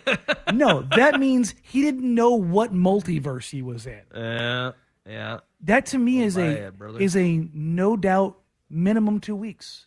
no, 0.54 0.82
that 0.98 1.20
means 1.22 1.56
he 1.62 1.82
didn't 1.84 2.14
know 2.14 2.32
what 2.32 2.74
multiverse 2.74 3.50
he 3.50 3.62
was 3.62 3.86
in. 3.86 4.02
Uh, 4.12 4.74
yeah. 5.08 5.40
That 5.62 5.86
to 5.88 5.98
me 5.98 6.22
is 6.22 6.36
a 6.36 6.68
it, 6.68 6.74
is 7.00 7.16
a 7.16 7.48
no 7.54 7.96
doubt 7.96 8.38
minimum 8.70 9.22
two 9.22 9.36
weeks. 9.38 9.86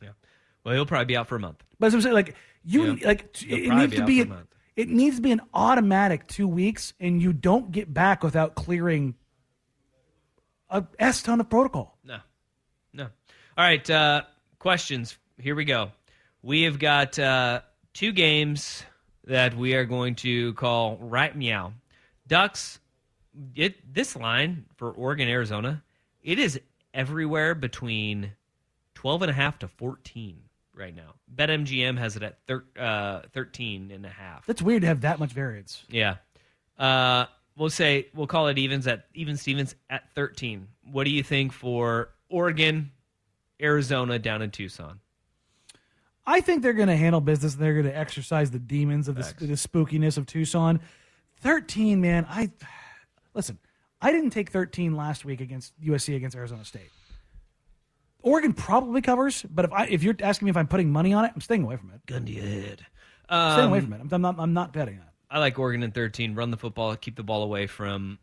Yeah. 0.00 0.10
Well, 0.64 0.74
he'll 0.74 0.86
probably 0.86 1.04
be 1.06 1.16
out 1.16 1.26
for 1.26 1.36
a 1.36 1.40
month. 1.40 1.62
But 1.78 1.88
as 1.88 1.94
I'm 1.94 2.00
saying, 2.00 2.14
like 2.14 2.36
you, 2.64 2.94
Yeah. 2.94 3.06
like 3.08 3.36
He'll 3.36 3.58
it 3.58 3.76
needs 3.76 3.96
to 3.96 4.06
be 4.06 4.22
a 4.22 4.26
month. 4.26 4.53
It 4.76 4.88
needs 4.88 5.16
to 5.16 5.22
be 5.22 5.32
an 5.32 5.40
automatic 5.52 6.26
two 6.26 6.48
weeks, 6.48 6.94
and 6.98 7.22
you 7.22 7.32
don't 7.32 7.70
get 7.70 7.92
back 7.92 8.22
without 8.22 8.54
clearing 8.54 9.14
a 10.70 10.84
s 10.98 11.22
ton 11.22 11.40
of 11.40 11.48
protocol. 11.48 11.98
No. 12.04 12.18
No. 12.92 13.04
All 13.04 13.64
right. 13.64 13.88
Uh, 13.88 14.22
questions. 14.58 15.16
Here 15.38 15.54
we 15.54 15.64
go. 15.64 15.92
We 16.42 16.62
have 16.62 16.78
got 16.78 17.18
uh, 17.18 17.60
two 17.92 18.12
games 18.12 18.84
that 19.26 19.56
we 19.56 19.74
are 19.74 19.84
going 19.84 20.16
to 20.16 20.52
call 20.54 20.98
right 20.98 21.34
meow. 21.34 21.72
Ducks, 22.26 22.78
it, 23.54 23.94
this 23.94 24.16
line 24.16 24.66
for 24.76 24.90
Oregon, 24.90 25.28
Arizona, 25.28 25.82
it 26.22 26.38
is 26.38 26.60
everywhere 26.92 27.54
between 27.54 28.32
12 28.94 29.22
and 29.22 29.30
a 29.30 29.34
half 29.34 29.58
to 29.60 29.68
14 29.68 30.38
right 30.74 30.94
now. 30.94 31.14
BetMGM 31.34 31.98
has 31.98 32.16
it 32.16 32.22
at 32.22 32.38
thir- 32.46 32.64
uh, 32.78 33.22
13 33.32 33.90
and 33.90 34.04
a 34.04 34.08
half. 34.08 34.46
That's 34.46 34.62
weird 34.62 34.82
to 34.82 34.88
have 34.88 35.02
that 35.02 35.18
much 35.18 35.32
variance. 35.32 35.84
Yeah. 35.88 36.16
Uh, 36.78 37.26
we'll 37.56 37.70
say 37.70 38.08
we'll 38.14 38.26
call 38.26 38.48
it 38.48 38.58
evens 38.58 38.86
at 38.86 39.06
even 39.14 39.36
Stevens 39.36 39.74
at 39.88 40.12
13. 40.14 40.68
What 40.90 41.04
do 41.04 41.10
you 41.10 41.22
think 41.22 41.52
for 41.52 42.10
Oregon, 42.28 42.90
Arizona 43.60 44.18
down 44.18 44.42
in 44.42 44.50
Tucson? 44.50 45.00
I 46.26 46.40
think 46.40 46.62
they're 46.62 46.72
going 46.72 46.88
to 46.88 46.96
handle 46.96 47.20
business. 47.20 47.54
And 47.54 47.62
they're 47.62 47.74
going 47.74 47.86
to 47.86 47.96
exercise 47.96 48.50
the 48.50 48.58
demons 48.58 49.08
of 49.08 49.16
the, 49.16 49.34
the 49.38 49.52
spookiness 49.54 50.16
of 50.16 50.26
Tucson. 50.26 50.80
13, 51.40 52.00
man. 52.00 52.26
I 52.28 52.50
listen. 53.34 53.58
I 54.00 54.12
didn't 54.12 54.30
take 54.30 54.50
13 54.50 54.96
last 54.96 55.24
week 55.24 55.40
against 55.40 55.78
USC 55.80 56.14
against 56.16 56.36
Arizona 56.36 56.64
State. 56.64 56.90
Oregon 58.24 58.52
probably 58.54 59.00
covers, 59.02 59.44
but 59.48 59.64
if 59.66 59.72
I 59.72 59.84
if 59.86 60.02
you're 60.02 60.16
asking 60.20 60.46
me 60.46 60.50
if 60.50 60.56
I'm 60.56 60.66
putting 60.66 60.90
money 60.90 61.12
on 61.12 61.24
it, 61.24 61.32
I'm 61.34 61.40
staying 61.40 61.62
away 61.62 61.76
from 61.76 61.90
it. 61.94 62.04
Gun 62.06 62.24
to 62.24 62.32
your 62.32 62.44
head. 62.44 62.86
staying 63.26 63.68
away 63.68 63.78
Um, 63.78 63.84
from 63.84 63.92
it. 63.92 64.00
I'm, 64.00 64.08
I'm 64.12 64.20
not. 64.22 64.34
I'm 64.38 64.52
not 64.54 64.72
betting 64.72 64.94
on 64.94 65.02
it. 65.02 65.08
I 65.30 65.38
like 65.40 65.58
Oregon 65.58 65.82
in 65.82 65.90
13. 65.90 66.34
Run 66.34 66.50
the 66.50 66.56
football. 66.56 66.94
Keep 66.96 67.16
the 67.16 67.22
ball 67.22 67.42
away 67.42 67.66
from 67.66 68.18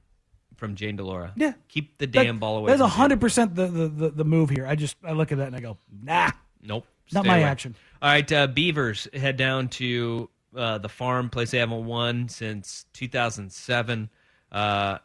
from 0.58 0.76
Jayden 0.76 0.98
de 0.98 1.04
Laura. 1.04 1.34
Yeah. 1.36 1.54
Keep 1.70 1.98
the 1.98 2.08
damn 2.08 2.36
That- 2.36 2.40
ball 2.40 2.58
away. 2.58 2.72
That's 2.72 2.82
from 2.82 2.90
hundred 2.90 3.22
percent 3.22 3.56
the, 3.56 3.68
the 3.68 3.88
the 3.88 4.10
the 4.10 4.26
move 4.26 4.50
here. 4.50 4.66
I 4.68 4.76
just 4.76 4.98
I 5.04 5.12
look 5.12 5.32
at 5.32 5.38
that 5.38 5.48
and 5.48 5.56
I 5.56 5.60
go, 5.60 5.78
nah, 6.04 6.32
Nope. 6.62 6.86
Not 7.14 7.26
my 7.26 7.38
away. 7.38 7.44
action. 7.44 7.76
All 8.02 8.10
right, 8.10 8.32
uh, 8.32 8.48
Beavers 8.48 9.08
head 9.14 9.36
down 9.38 9.68
to 9.70 10.30
uh, 10.56 10.78
the 10.78 10.88
farm, 10.90 11.30
place 11.30 11.52
they 11.52 11.58
haven't 11.60 11.86
won 11.86 12.30
since 12.30 12.86
2007. 12.94 14.10
Uh, 14.52 14.98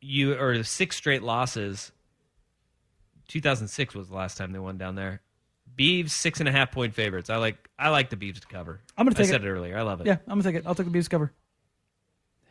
you 0.00 0.34
or 0.34 0.62
six 0.64 0.96
straight 0.96 1.22
losses. 1.22 1.92
2006 3.28 3.94
was 3.94 4.08
the 4.08 4.14
last 4.14 4.36
time 4.36 4.52
they 4.52 4.58
won 4.58 4.78
down 4.78 4.94
there. 4.94 5.20
Beavs 5.76 6.10
six 6.10 6.40
and 6.40 6.48
a 6.48 6.52
half 6.52 6.70
point 6.70 6.94
favorites. 6.94 7.30
I 7.30 7.36
like 7.36 7.68
I 7.78 7.88
like 7.88 8.10
the 8.10 8.16
Beavs 8.16 8.40
to 8.40 8.46
cover. 8.46 8.80
I'm 8.96 9.06
gonna 9.06 9.14
take 9.14 9.26
I 9.26 9.30
said 9.30 9.44
it. 9.44 9.46
it 9.46 9.50
earlier. 9.50 9.78
I 9.78 9.82
love 9.82 10.00
it. 10.00 10.06
Yeah, 10.06 10.16
I'm 10.26 10.38
gonna 10.40 10.42
take 10.42 10.56
it. 10.56 10.66
I'll 10.66 10.74
take 10.74 10.90
the 10.90 10.98
Beavs 10.98 11.08
cover. 11.08 11.32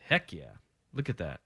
Heck 0.08 0.32
yeah. 0.32 0.50
Look 0.92 1.08
at 1.08 1.18
that. 1.18 1.40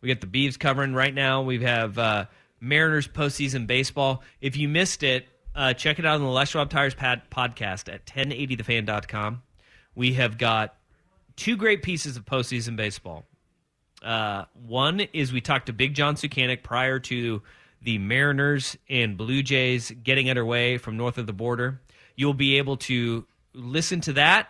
We 0.00 0.08
got 0.12 0.20
the 0.20 0.26
Beavs 0.26 0.58
covering 0.58 0.92
right 0.94 1.14
now. 1.14 1.42
We 1.42 1.62
have 1.62 1.98
uh, 1.98 2.26
Mariners 2.60 3.06
postseason 3.06 3.66
baseball. 3.66 4.22
If 4.40 4.56
you 4.56 4.68
missed 4.68 5.02
it, 5.02 5.26
uh, 5.54 5.72
check 5.74 5.98
it 5.98 6.06
out 6.06 6.16
on 6.16 6.22
the 6.22 6.28
Les 6.28 6.48
Schwab 6.48 6.70
Tires 6.70 6.94
pad- 6.94 7.22
podcast 7.30 7.92
at 7.92 8.06
1080thefan.com. 8.06 9.42
We 9.94 10.14
have 10.14 10.38
got 10.38 10.74
two 11.36 11.56
great 11.56 11.82
pieces 11.82 12.16
of 12.16 12.24
postseason 12.24 12.76
baseball. 12.76 13.24
Uh, 14.02 14.44
one 14.66 15.00
is 15.12 15.32
we 15.32 15.40
talked 15.40 15.66
to 15.66 15.72
Big 15.72 15.94
John 15.94 16.14
Sukanik 16.14 16.62
prior 16.62 16.98
to 17.00 17.42
the 17.82 17.98
Mariners 17.98 18.76
and 18.88 19.16
Blue 19.16 19.42
Jays 19.42 19.90
getting 20.02 20.28
underway 20.28 20.78
from 20.78 20.96
north 20.96 21.18
of 21.18 21.26
the 21.26 21.32
border. 21.32 21.80
You'll 22.14 22.34
be 22.34 22.58
able 22.58 22.76
to 22.78 23.26
listen 23.54 24.00
to 24.02 24.12
that 24.14 24.48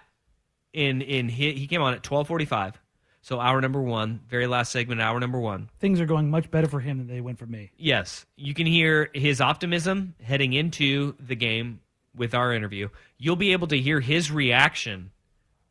in 0.73 1.03
in 1.03 1.29
he, 1.29 1.53
he 1.53 1.67
came 1.67 1.83
on 1.83 1.95
at 1.95 2.03
12:45. 2.03 2.75
So 3.23 3.39
hour 3.39 3.61
number 3.61 3.83
1, 3.83 4.21
very 4.31 4.47
last 4.47 4.73
segment 4.73 5.03
hour 5.03 5.21
number 5.21 5.39
1. 5.39 5.69
Things 5.79 6.01
are 6.01 6.07
going 6.07 6.31
much 6.31 6.51
better 6.51 6.67
for 6.67 6.81
him 6.81 6.97
than 6.97 7.07
they 7.07 7.21
went 7.21 7.39
for 7.39 7.45
me. 7.45 7.71
Yes, 7.77 8.25
you 8.37 8.55
can 8.55 8.67
hear 8.67 9.11
his 9.13 9.43
optimism 9.43 10.15
heading 10.23 10.55
into 10.55 11.15
the 11.21 11.37
game 11.37 11.81
with 12.17 12.35
our 12.35 12.55
interview. 12.55 12.89
You'll 13.19 13.37
be 13.37 13.53
able 13.53 13.67
to 13.69 13.79
hear 13.79 14.01
his 14.01 14.31
reaction 14.31 15.11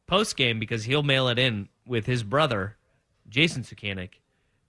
post 0.05 0.37
game 0.37 0.59
because 0.59 0.83
he'll 0.83 1.03
mail 1.03 1.27
it 1.27 1.39
in 1.39 1.69
with 1.87 2.05
his 2.05 2.21
brother, 2.21 2.77
Jason 3.27 3.63
Sukanik, 3.63 4.21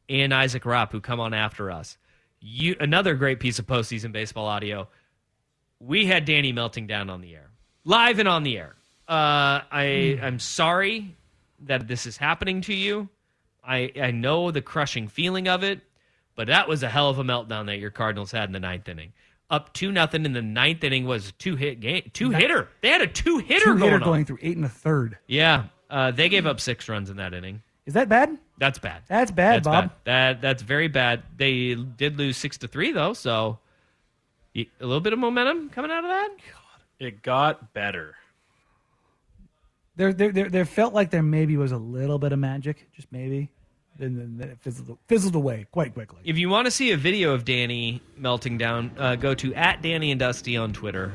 and 0.09 0.33
Isaac 0.33 0.65
Rapp, 0.65 0.93
who 0.93 1.01
come 1.01 1.21
on 1.21 1.35
after 1.35 1.71
us. 1.71 1.99
You 2.41 2.77
another 2.81 3.15
great 3.15 3.41
piece 3.41 3.59
of 3.59 3.67
postseason 3.67 4.13
baseball 4.13 4.47
audio. 4.47 4.89
We 5.79 6.07
had 6.07 6.25
Danny 6.25 6.53
melting 6.53 6.87
down 6.87 7.11
on 7.11 7.21
the 7.21 7.35
air, 7.35 7.51
live 7.85 8.19
and 8.19 8.29
on 8.29 8.43
the 8.43 8.59
air. 8.59 8.77
Uh, 9.09 9.61
I 9.71 10.19
I'm 10.23 10.39
sorry 10.39 11.17
that 11.61 11.87
this 11.89 12.07
is 12.07 12.17
happening 12.17 12.61
to 12.63 12.75
you. 12.75 13.09
I 13.65 13.93
I 14.01 14.11
know 14.11 14.51
the 14.51 14.63
crushing 14.63 15.09
feeling 15.09 15.49
of 15.49 15.63
it, 15.63 15.81
but 16.35 16.47
that 16.47 16.69
was 16.69 16.83
a 16.83 16.89
hell 16.89 17.11
of 17.11 17.19
a 17.19 17.25
meltdown 17.25 17.67
that 17.67 17.79
your 17.79 17.91
Cardinals 17.91 18.33
had 18.33 18.49
in 18.49 18.53
the 18.53 18.61
ninth 18.61 18.89
inning. 18.89 19.13
Up 19.51 19.73
two 19.75 19.91
nothing 19.93 20.25
in 20.25 20.33
the 20.33 20.43
ninth 20.43 20.85
inning 20.85 21.07
was 21.07 21.31
a 21.31 21.33
two 21.33 21.57
hit 21.57 21.81
game, 21.81 22.11
two 22.15 22.31
hitter. 22.31 22.69
They 22.83 22.89
had 22.89 23.03
a 23.03 23.07
two 23.07 23.39
hitter 23.39 23.65
Two 23.65 23.79
going 23.79 23.93
hitter 23.93 24.05
going 24.05 24.25
through 24.25 24.39
eight 24.41 24.57
and 24.57 24.65
a 24.65 24.69
third. 24.71 25.19
Yeah, 25.27 25.65
uh, 25.91 26.13
they 26.13 26.29
gave 26.29 26.47
up 26.47 26.61
six 26.61 26.89
runs 26.89 27.11
in 27.11 27.17
that 27.17 27.35
inning. 27.35 27.63
Is 27.85 27.95
that 27.95 28.09
bad? 28.09 28.39
That's 28.61 28.79
bad. 28.79 29.03
That's 29.09 29.31
bad, 29.31 29.65
That's 29.65 29.67
Bob. 29.67 29.85
bad. 30.05 30.37
That 30.37 30.43
that's 30.43 30.63
very 30.63 30.87
bad. 30.87 31.23
They 31.39 31.75
did 31.75 32.19
lose 32.19 32.37
six 32.37 32.59
to 32.59 32.69
three 32.69 32.93
though, 32.93 33.15
so 33.15 33.59
a 34.55 34.67
little 34.81 35.01
bit 35.01 35.15
of 35.15 35.19
momentum 35.19 35.71
coming 35.71 35.91
out 35.91 36.05
of 36.05 36.11
that. 36.11 36.29
It 36.99 37.23
got 37.23 37.73
better. 37.73 38.17
There, 39.97 40.13
there, 40.13 40.31
there, 40.31 40.51
there 40.51 40.65
felt 40.67 40.93
like 40.93 41.11
there 41.11 41.23
maybe 41.23 41.57
was 41.57 41.73
a 41.73 41.79
little 41.79 42.19
bit 42.19 42.33
of 42.33 42.39
magic, 42.39 42.87
just 42.93 43.11
maybe. 43.11 43.51
Then, 43.99 44.17
then, 44.17 44.37
then 44.39 44.49
it 44.51 44.59
fizzled, 44.61 44.99
fizzled 45.09 45.35
away 45.35 45.67
quite 45.73 45.95
quickly. 45.95 46.21
If 46.25 46.39
you 46.39 46.49
want 46.49 46.67
to 46.67 46.71
see 46.71 46.93
a 46.93 46.97
video 46.97 47.33
of 47.33 47.45
Danny 47.45 48.01
melting 48.17 48.57
down, 48.57 48.93
uh, 48.99 49.17
go 49.17 49.35
to 49.35 49.55
at 49.55 49.83
Danny 49.83 50.11
and 50.11 50.21
Dusty 50.21 50.57
on 50.57 50.73
Twitter 50.73 51.13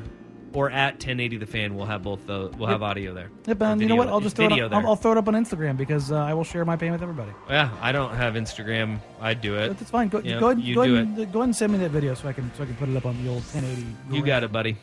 or 0.56 0.72
at 0.72 0.94
1080 0.94 1.38
the 1.38 1.46
fan. 1.46 1.76
We'll 1.76 1.86
have 1.86 2.02
both. 2.02 2.26
The, 2.26 2.50
we'll 2.58 2.70
have 2.70 2.82
audio 2.82 3.14
there. 3.14 3.30
Yep, 3.46 3.62
and 3.62 3.82
you 3.82 3.88
know 3.88 3.96
what? 3.96 4.08
I'll 4.08 4.22
just 4.22 4.36
throw 4.36 4.46
it, 4.48 4.60
up. 4.60 4.72
I'll, 4.72 4.88
I'll 4.88 4.96
throw 4.96 5.12
it 5.12 5.18
up 5.18 5.28
on 5.28 5.34
Instagram 5.34 5.78
because 5.78 6.12
uh, 6.12 6.16
I 6.16 6.34
will 6.34 6.46
share 6.46 6.64
my 6.66 6.78
pain 6.78 6.92
with 6.92 7.04
everybody. 7.04 7.32
Yeah, 7.50 7.70
I 7.82 7.92
don't 7.92 8.16
have 8.16 8.36
Instagram. 8.36 9.00
I'd 9.20 9.42
do 9.42 9.56
it. 9.58 9.78
That's 9.78 9.92
fine. 9.92 10.08
Go, 10.08 10.22
go, 10.22 10.52
ahead, 10.52 10.64
you 10.64 10.76
go, 10.76 10.86
do 10.86 10.96
ahead, 10.96 11.08
it. 11.20 11.24
and, 11.24 11.34
go 11.34 11.40
ahead 11.40 11.50
and 11.50 11.56
send 11.56 11.74
me 11.74 11.80
that 11.80 11.92
video 11.92 12.14
so 12.14 12.30
I 12.30 12.34
can 12.34 12.50
so 12.56 12.64
I 12.64 12.66
can 12.66 12.76
put 12.76 12.90
it 12.90 12.96
up 12.96 13.06
on 13.06 13.22
the 13.22 13.30
old 13.30 13.44
1080. 13.54 14.16
You 14.16 14.26
got 14.26 14.44
it, 14.44 14.52
buddy. 14.52 14.78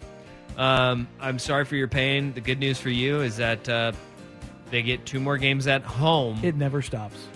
Um, 0.59 1.09
I'm 1.19 1.39
sorry 1.39 1.65
for 1.65 1.77
your 1.77 1.89
pain. 1.89 2.35
The 2.35 2.43
good 2.43 2.59
news 2.59 2.79
for 2.79 2.91
you 2.91 3.23
is 3.23 3.39
that 3.39 3.67
uh, 3.69 3.93
they 4.71 4.83
get 4.83 5.07
two 5.07 5.21
more 5.21 5.39
games 5.39 5.67
at 5.67 5.83
home 5.83 6.39
It 6.43 6.57
never 6.57 6.83
stops. 6.83 7.27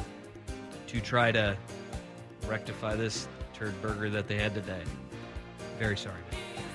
to 0.89 1.01
try 1.01 1.33
to 1.33 1.57
rectify 2.47 2.95
this 2.95 3.27
turd 3.55 3.81
burger 3.81 4.11
that 4.11 4.29
they 4.29 4.37
had 4.37 4.55
today. 4.55 4.83
Very 5.79 5.97
sorry. 5.97 6.21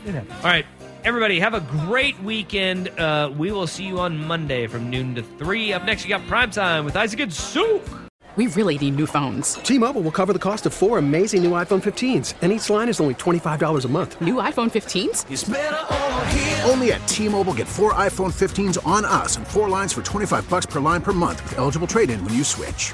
It 0.05 0.15
happens. 0.15 0.33
All 0.43 0.49
right, 0.49 0.65
everybody, 1.03 1.39
have 1.39 1.53
a 1.53 1.61
great 1.61 2.21
weekend. 2.23 2.89
Uh, 2.99 3.31
we 3.35 3.51
will 3.51 3.67
see 3.67 3.83
you 3.85 3.99
on 3.99 4.17
Monday 4.17 4.67
from 4.67 4.89
noon 4.89 5.15
to 5.15 5.23
3. 5.23 5.73
Up 5.73 5.85
next, 5.85 6.03
you 6.03 6.09
got 6.09 6.21
Primetime 6.21 6.85
with 6.85 6.95
Isaac 6.95 7.19
and 7.19 7.33
Sue. 7.33 7.81
We 8.37 8.47
really 8.47 8.77
need 8.77 8.95
new 8.95 9.05
phones. 9.05 9.55
T-Mobile 9.55 10.01
will 10.01 10.11
cover 10.11 10.31
the 10.31 10.39
cost 10.39 10.65
of 10.65 10.73
four 10.73 10.97
amazing 10.97 11.43
new 11.43 11.51
iPhone 11.51 11.83
15s, 11.83 12.35
and 12.41 12.53
each 12.53 12.69
line 12.69 12.87
is 12.87 13.01
only 13.01 13.15
$25 13.15 13.83
a 13.83 13.87
month. 13.89 14.21
New 14.21 14.35
iPhone 14.35 14.71
15s? 14.71 16.69
Only 16.69 16.93
at 16.93 17.05
T-Mobile 17.09 17.55
get 17.55 17.67
four 17.67 17.91
iPhone 17.93 18.31
15s 18.31 18.77
on 18.87 19.03
us 19.03 19.35
and 19.35 19.45
four 19.45 19.67
lines 19.67 19.91
for 19.91 20.01
25 20.01 20.49
bucks 20.49 20.65
per 20.65 20.79
line 20.79 21.01
per 21.01 21.11
month 21.11 21.43
with 21.43 21.57
eligible 21.57 21.87
trade-in 21.87 22.23
when 22.23 22.33
you 22.33 22.45
switch. 22.45 22.93